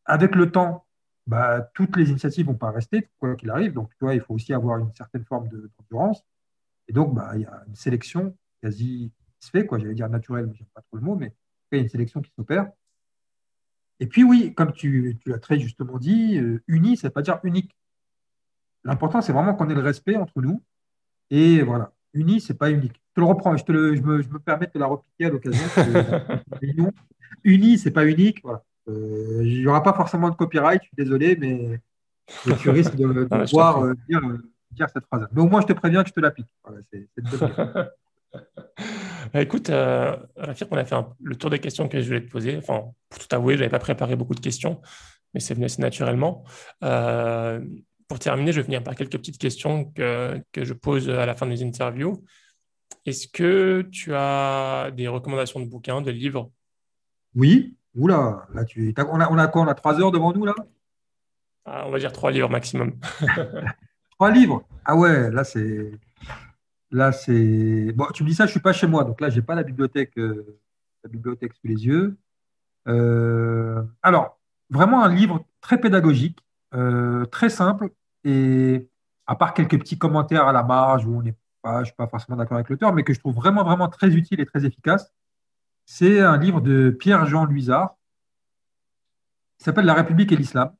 [0.05, 0.85] avec le temps,
[1.25, 3.73] bah, toutes les initiatives ne vont pas rester, quoi qu'il arrive.
[3.73, 6.23] Donc, tu il faut aussi avoir une certaine forme d'endurance.
[6.87, 9.79] et donc, bah, il y a une sélection quasi qui se fait, quoi.
[9.79, 11.33] J'allais dire naturelle, mais je n'aime pas trop le mot, mais
[11.71, 12.69] il y a une sélection qui s'opère.
[13.99, 17.13] Et puis, oui, comme tu, tu as très justement dit, euh, uni, ça ne veut
[17.13, 17.75] pas dire unique.
[18.83, 20.61] L'important, c'est vraiment qu'on ait le respect entre nous.
[21.29, 23.01] Et voilà, uni, ce n'est pas unique.
[23.09, 24.85] Je te le reprends, je, te le, je, me, je me permets de te la
[24.85, 25.67] repliquer à l'occasion.
[27.43, 28.41] uni, ce n'est pas unique.
[28.43, 28.63] Voilà.
[28.89, 31.81] Euh, il n'y aura pas forcément de copyright, je suis désolé, mais
[32.61, 34.37] tu risques de, de voir euh, euh,
[34.71, 35.27] dire, cette phrase.
[35.31, 36.47] Mais au moins, je te préviens que je te l'applique.
[36.63, 36.81] Voilà,
[39.33, 42.57] bah, écoute, Rafir, on a fait le tour des questions que je voulais te poser.
[42.57, 44.81] Enfin, pour tout avouer, je n'avais pas préparé beaucoup de questions,
[45.33, 46.43] mais c'est venu assez naturellement.
[46.81, 51.35] pour terminer, je vais finir par quelques petites questions que, que je pose à la
[51.35, 52.23] fin des interviews.
[53.05, 56.51] Est-ce que tu as des recommandations de bouquins, de livres?
[57.35, 59.63] Oui, Oula, là, tu, on, a, on a quoi?
[59.63, 60.53] On a trois heures devant nous, là?
[61.65, 62.93] Ah, On va dire trois livres maximum.
[64.11, 64.63] trois livres?
[64.85, 65.91] Ah ouais, là, c'est.
[66.91, 67.91] Là, c'est.
[67.93, 69.41] Bon, tu me dis ça, je ne suis pas chez moi, donc là, je n'ai
[69.41, 70.59] pas la bibliothèque, euh,
[71.03, 72.17] la bibliothèque sous les yeux.
[72.87, 74.39] Euh, alors,
[74.69, 76.39] vraiment un livre très pédagogique,
[76.73, 77.89] euh, très simple,
[78.23, 78.87] et
[79.27, 81.95] à part quelques petits commentaires à la marge où on n'est pas, je ne suis
[81.95, 84.65] pas forcément d'accord avec l'auteur, mais que je trouve vraiment, vraiment très utile et très
[84.65, 85.11] efficace.
[85.85, 87.95] C'est un livre de Pierre-Jean Luisard
[89.57, 90.73] qui s'appelle La République et l'Islam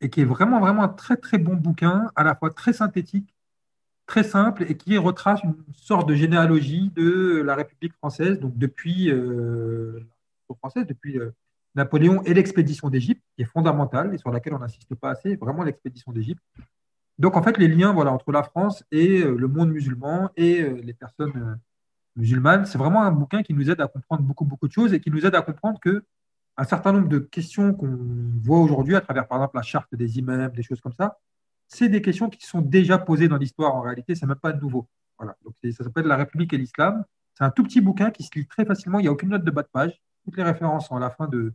[0.00, 3.34] et qui est vraiment, vraiment un très, très bon bouquin, à la fois très synthétique,
[4.12, 9.10] très simple et qui retrace une sorte de généalogie de la République française, donc depuis,
[9.10, 10.00] euh,
[10.58, 11.30] française, depuis euh,
[11.76, 15.62] Napoléon et l'expédition d'Égypte, qui est fondamentale et sur laquelle on n'insiste pas assez, vraiment
[15.62, 16.42] l'expédition d'Égypte.
[17.18, 20.62] Donc en fait, les liens voilà, entre la France et euh, le monde musulman et
[20.62, 21.58] les personnes
[22.14, 22.66] musulmane.
[22.66, 25.10] C'est vraiment un bouquin qui nous aide à comprendre beaucoup, beaucoup de choses et qui
[25.10, 26.04] nous aide à comprendre que
[26.58, 27.98] un certain nombre de questions qu'on
[28.42, 31.18] voit aujourd'hui à travers, par exemple, la charte des imams, des choses comme ça,
[31.72, 34.86] c'est des questions qui sont déjà posées dans l'histoire en réalité, c'est même pas nouveau.
[35.18, 35.36] Voilà.
[35.44, 37.04] Donc, ça s'appelle La République et l'Islam.
[37.34, 39.44] C'est un tout petit bouquin qui se lit très facilement, il n'y a aucune note
[39.44, 39.98] de bas de page.
[40.24, 41.54] Toutes les références sont à la fin de,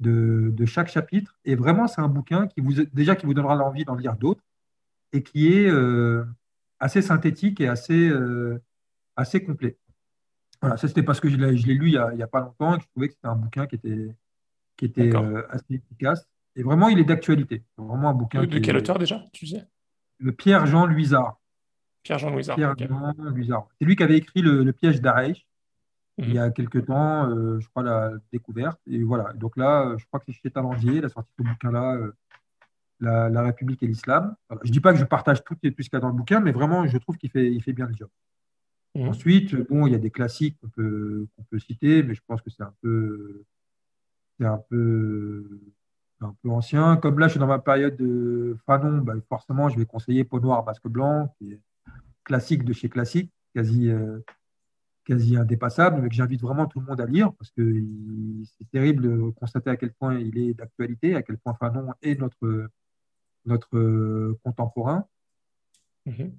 [0.00, 1.38] de, chaque chapitre.
[1.44, 4.42] Et vraiment, c'est un bouquin qui vous, déjà qui vous donnera l'envie d'en lire d'autres
[5.12, 6.24] et qui est euh,
[6.80, 8.60] assez synthétique et assez, euh,
[9.14, 9.78] assez complet.
[10.60, 12.84] Voilà, ça c'était parce que je l'ai lu il n'y a, pas longtemps et que
[12.84, 14.14] je trouvais que c'était un bouquin qui était,
[14.76, 16.26] qui était euh, assez efficace.
[16.56, 17.62] Et vraiment, il est d'actualité.
[17.76, 18.44] Vraiment un bouquin.
[18.44, 19.46] De, quel auteur déjà, tu
[20.38, 21.38] Pierre-Jean Luisard.
[22.02, 22.56] Pierre-Jean Luisard.
[22.56, 23.68] Pierre-Jean Luisard.
[23.78, 25.46] C'est lui qui avait écrit Le, piège d'Arèche
[26.18, 26.52] il y a mhm.
[26.54, 28.80] quelques temps, euh, je crois, la découverte.
[28.86, 29.34] Et voilà.
[29.34, 32.12] Donc là, je crois que c'est chez Talendier, la sortie de ce bouquin-là, euh,
[33.00, 34.34] la, République et l'Islam.
[34.62, 36.14] Je ne dis pas que je partage tout, tout ce qu'il y a dans le
[36.14, 38.08] bouquin, mais vraiment, je trouve qu'il fait, il fait bien le job.
[38.94, 39.08] Mmh.
[39.08, 42.48] Ensuite, bon, il y a des classiques qu'on peut, peut citer, mais je pense que
[42.48, 43.44] c'est un peu,
[44.38, 45.60] c'est un peu,
[46.20, 46.96] un peu ancien.
[46.96, 50.40] Comme là, je suis dans ma période de Fanon, bah, forcément, je vais conseiller Peau
[50.40, 51.60] noire, masque blanc, qui est
[52.24, 54.18] classique de chez classique, quasi, euh,
[55.04, 57.82] quasi indépassable, mais que j'invite vraiment tout le monde à lire parce que
[58.58, 62.18] c'est terrible de constater à quel point il est d'actualité, à quel point Fanon est
[62.18, 62.68] notre,
[63.44, 65.06] notre contemporain.
[66.06, 66.32] Mhm.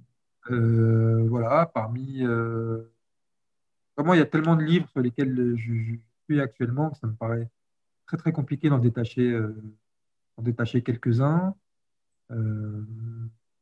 [0.52, 2.26] Euh, voilà, parmi.
[2.26, 2.94] Euh,
[3.96, 5.96] vraiment, il y a tellement de livres sur lesquels je,
[6.30, 7.50] suis actuellement que ça me paraît
[8.08, 9.56] très très compliqué d'en détacher, euh,
[10.40, 11.54] détacher quelques-uns.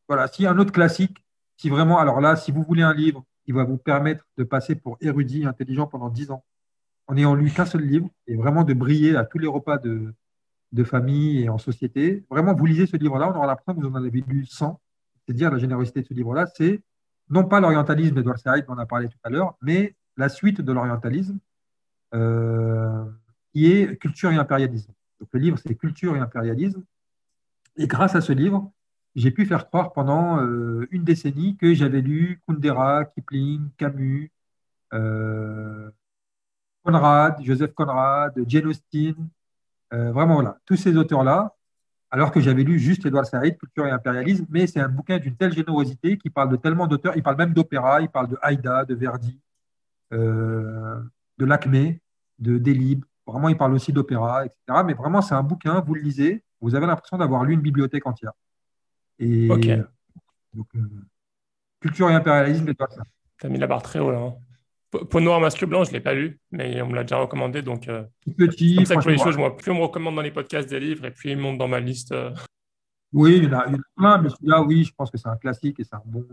[0.07, 1.23] voilà, s'il y a un autre classique,
[1.57, 4.75] si vraiment, alors là, si vous voulez un livre qui va vous permettre de passer
[4.75, 6.43] pour érudit, intelligent pendant 10 ans,
[7.07, 10.13] en ayant lu qu'un seul livre et vraiment de briller à tous les repas de,
[10.71, 12.25] de famille et en société.
[12.29, 14.79] Vraiment, vous lisez ce livre-là, on aura la preuve vous en avez lu 100.
[15.27, 16.81] C'est dire la générosité de ce livre-là, c'est
[17.29, 20.61] non pas l'orientalisme d'Edward Said dont on a parlé tout à l'heure, mais la suite
[20.61, 21.39] de l'orientalisme,
[22.13, 23.05] euh,
[23.55, 24.91] qui est culture et impérialisme.
[25.21, 26.83] Donc le livre, c'est culture et impérialisme.
[27.77, 28.69] Et grâce à ce livre,
[29.15, 34.29] j'ai pu faire croire pendant euh, une décennie que j'avais lu Kundera, Kipling, Camus,
[34.93, 35.89] euh,
[36.83, 39.15] Conrad, Joseph Conrad, Jane Austen,
[39.93, 41.55] euh, vraiment voilà, tous ces auteurs-là,
[42.11, 45.37] alors que j'avais lu juste Édouard Saïd, Culture et impérialisme, mais c'est un bouquin d'une
[45.37, 48.83] telle générosité qui parle de tellement d'auteurs, il parle même d'opéra, il parle de Haïda,
[48.83, 49.39] de Verdi,
[50.11, 52.01] de Lacmé,
[52.39, 54.83] de Delibes, vraiment il parle aussi d'opéra, etc.
[54.85, 58.05] Mais vraiment c'est un bouquin, vous le lisez, vous avez l'impression d'avoir lu une bibliothèque
[58.07, 58.33] entière.
[59.19, 60.87] Et donc, euh,
[61.79, 63.03] culture et impérialisme, et toi, ça.
[63.39, 64.19] Tu as mis la barre très haut là.
[64.19, 64.35] Hein.
[65.09, 67.61] Peau noire, masque blanc, je ne l'ai pas lu, mais on me l'a déjà recommandé.
[67.61, 68.03] Donc, euh,
[68.37, 70.79] petit, comme ça que les choses, moi, plus on me recommande dans les podcasts des
[70.79, 72.13] livres et plus il monte dans ma liste.
[72.13, 72.33] Euh.
[73.11, 73.65] Oui, il y en a,
[73.97, 76.25] plein, mais celui-là, oui, je pense que c'est un classique et c'est un bon,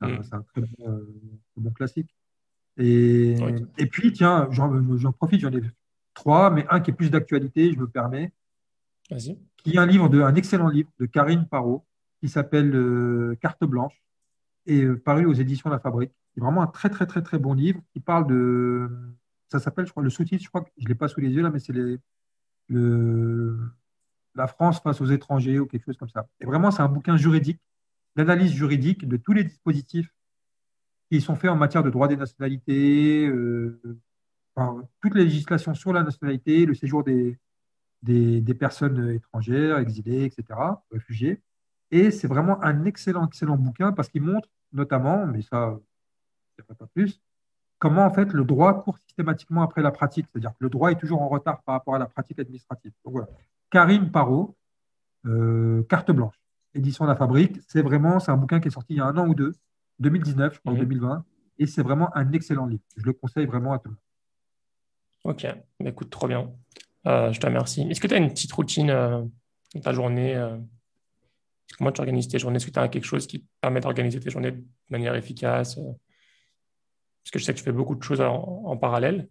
[0.00, 0.22] un, mm.
[0.32, 0.62] un très
[1.56, 2.08] bon, classique.
[2.76, 3.36] Et,
[3.78, 5.62] et puis, tiens, j'en profite, j'en ai
[6.14, 8.32] trois, mais un qui est plus d'actualité, je me permets.
[9.10, 11.84] Vas-y qui est un livre de, un excellent livre de Karine Parot
[12.20, 14.00] qui s'appelle euh, Carte blanche
[14.66, 16.12] et euh, paru aux éditions La Fabrique.
[16.34, 18.88] C'est vraiment un très très très très bon livre qui parle de
[19.48, 21.42] ça s'appelle je crois le sous-titre je crois que je l'ai pas sous les yeux
[21.42, 21.98] là mais c'est les
[22.68, 23.58] le
[24.34, 26.26] la France face aux étrangers ou quelque chose comme ça.
[26.40, 27.60] Et vraiment c'est un bouquin juridique,
[28.16, 30.12] l'analyse juridique de tous les dispositifs
[31.10, 33.80] qui sont faits en matière de droit des nationalités, euh,
[35.00, 37.38] toutes les législations sur la nationalité, le séjour des,
[38.58, 40.44] personnes étrangères, exilées, etc.,
[40.90, 41.40] réfugiés.
[41.90, 45.78] Et c'est vraiment un excellent, excellent bouquin parce qu'il montre notamment, mais ça,
[46.58, 47.20] je pas plus,
[47.78, 50.26] comment en fait le droit court systématiquement après la pratique.
[50.32, 52.92] C'est-à-dire que le droit est toujours en retard par rapport à la pratique administrative.
[53.04, 53.28] Donc voilà.
[53.70, 54.56] Karine Parot,
[55.26, 56.34] euh, Carte blanche,
[56.74, 57.60] édition La Fabrique.
[57.68, 59.52] C'est vraiment, c'est un bouquin qui est sorti il y a un an ou deux,
[60.00, 61.24] 2019, je crois, 2020.
[61.58, 62.82] Et c'est vraiment un excellent livre.
[62.96, 64.00] Je le conseille vraiment à tout le monde.
[65.24, 65.46] Ok,
[65.80, 66.52] bah, écoute, trop bien.
[67.06, 67.82] Euh, je te remercie.
[67.82, 69.22] Est-ce que tu as une petite routine euh,
[69.74, 70.56] dans ta journée euh,
[71.78, 74.20] Comment tu organises tes journées Est-ce que tu as quelque chose qui te permet d'organiser
[74.20, 78.20] tes journées de manière efficace Parce que je sais que tu fais beaucoup de choses
[78.20, 79.28] en, parallèle.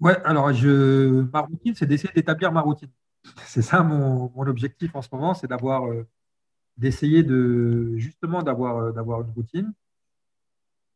[0.00, 2.90] Ouais, alors je, ma routine, c'est d'essayer d'établir ma routine.
[3.46, 5.88] C'est ça mon, objectif en ce moment, c'est d'avoir,
[6.76, 9.72] d'essayer de justement d'avoir, d'avoir une routine.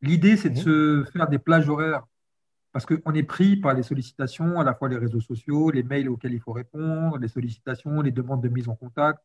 [0.02, 0.62] L'idée, c'est de mmh.
[0.62, 2.04] se faire des plages horaires
[2.72, 6.08] parce qu'on est pris par les sollicitations, à la fois les réseaux sociaux, les mails
[6.08, 9.20] auxquels il faut répondre, les sollicitations, les demandes de mise en contact,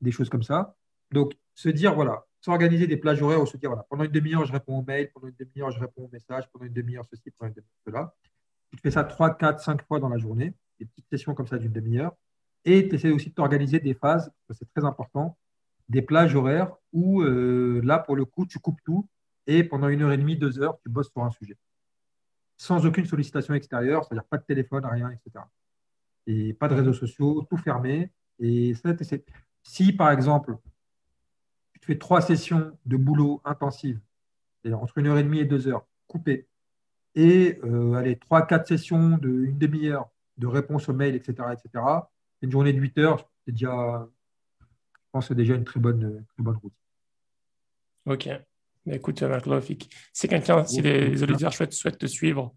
[0.00, 0.74] des choses comme ça.
[1.12, 4.44] Donc, se dire, voilà, s'organiser des plages horaires ou se dire, voilà, pendant une demi-heure,
[4.44, 7.30] je réponds aux mails, pendant une demi-heure, je réponds aux messages, pendant une demi-heure, ceci,
[7.30, 8.14] pendant une demi-heure, cela.
[8.72, 11.58] Tu fais ça 3, 4, 5 fois dans la journée, des petites sessions comme ça
[11.58, 12.14] d'une demi-heure.
[12.64, 15.36] Et tu essaies aussi de t'organiser des phases, c'est très important,
[15.88, 19.08] des plages horaires où, euh, là, pour le coup, tu coupes tout
[19.46, 21.56] et pendant une heure et demie, deux heures, tu bosses sur un sujet
[22.58, 25.44] sans aucune sollicitation extérieure, c'est-à-dire pas de téléphone, rien, etc.
[26.26, 28.12] Et pas de réseaux sociaux, tout fermé.
[28.40, 28.90] Et ça,
[29.62, 30.56] si, par exemple,
[31.72, 34.00] tu fais trois sessions de boulot intensives,
[34.70, 36.48] entre une heure et demie et deux heures, coupées,
[37.14, 41.84] et euh, allez, trois, quatre sessions d'une demi-heure de réponse aux mails, etc., etc.,
[42.42, 44.06] une journée de 8 heures, c'est déjà,
[45.18, 46.72] pense c'est déjà une très bonne, très bonne route.
[48.06, 48.28] Ok.
[48.90, 49.46] Écoute, Marc
[50.12, 52.54] si quelqu'un, si les, auditeurs souhaitent, te suivre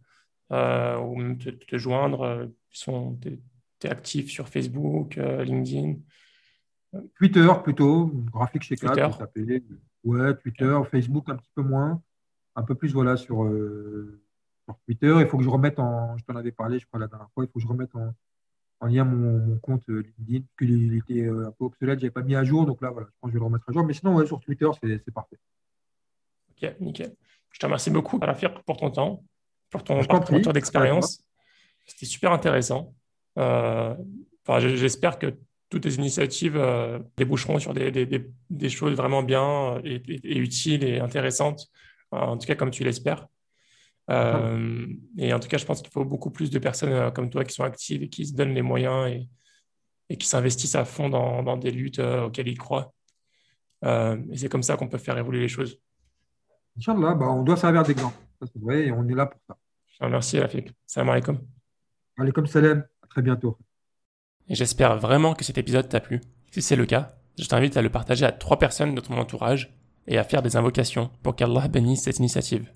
[0.52, 3.30] euh, ou même te, joindre, euh, tu
[3.84, 5.96] es, actif sur Facebook, euh, LinkedIn
[7.16, 9.08] Twitter plutôt, graphique chez Twitter.
[10.04, 12.02] Ouais, Twitter, Facebook un petit peu moins.
[12.56, 13.50] Un peu plus voilà sur,
[14.86, 15.16] Twitter.
[15.20, 17.44] Il faut que je remette en, je t'en avais parlé, je crois, la dernière fois,
[17.44, 18.14] il faut que je remette en,
[18.88, 22.44] lien mon, compte LinkedIn, parce qu'il était un peu obsolète, je n'avais pas mis à
[22.44, 23.86] jour, donc là, voilà, je pense que je vais le remettre à jour.
[23.86, 25.38] Mais sinon, ouais, sur Twitter, c'est parfait.
[26.52, 27.16] Ok, nickel.
[27.52, 29.24] Je te remercie beaucoup, Rafir, pour ton temps,
[29.70, 31.24] pour ton parcours d'expérience.
[31.86, 32.94] C'était super intéressant.
[33.38, 33.96] Euh,
[34.60, 35.36] j'espère que
[35.70, 41.68] toutes tes initiatives euh, déboucheront sur des, choses vraiment bien et, utiles et intéressantes,
[42.12, 43.28] en tout cas comme tu l'espères.
[44.10, 44.88] Euh,
[45.18, 47.44] et en tout cas, je pense qu'il faut beaucoup plus de personnes euh, comme toi
[47.44, 49.30] qui sont actives et qui se donnent les moyens et,
[50.10, 52.94] et qui s'investissent à fond dans, dans des luttes euh, auxquelles ils croient.
[53.84, 55.80] et c'est comme ça qu'on peut faire évoluer les choses.
[56.78, 58.18] Inch'Allah, bah, on doit servir d'exemple.
[58.42, 59.58] c'est vrai, et on est là pour ça.
[60.08, 60.72] Merci, Rafik.
[60.88, 61.40] Salam alaikum.
[62.18, 62.84] Alaikum salam.
[63.04, 63.58] À très bientôt.
[64.48, 66.22] Et j'espère vraiment que cet épisode t'a plu.
[66.50, 69.74] Si c'est le cas, je t'invite à le partager à trois personnes de ton entourage
[70.08, 72.72] et à faire des invocations pour qu'Allah bénisse cette initiative.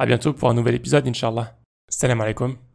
[0.00, 1.58] À bientôt pour un nouvel épisode, Inch'Allah.
[1.88, 2.67] Salam alaikum.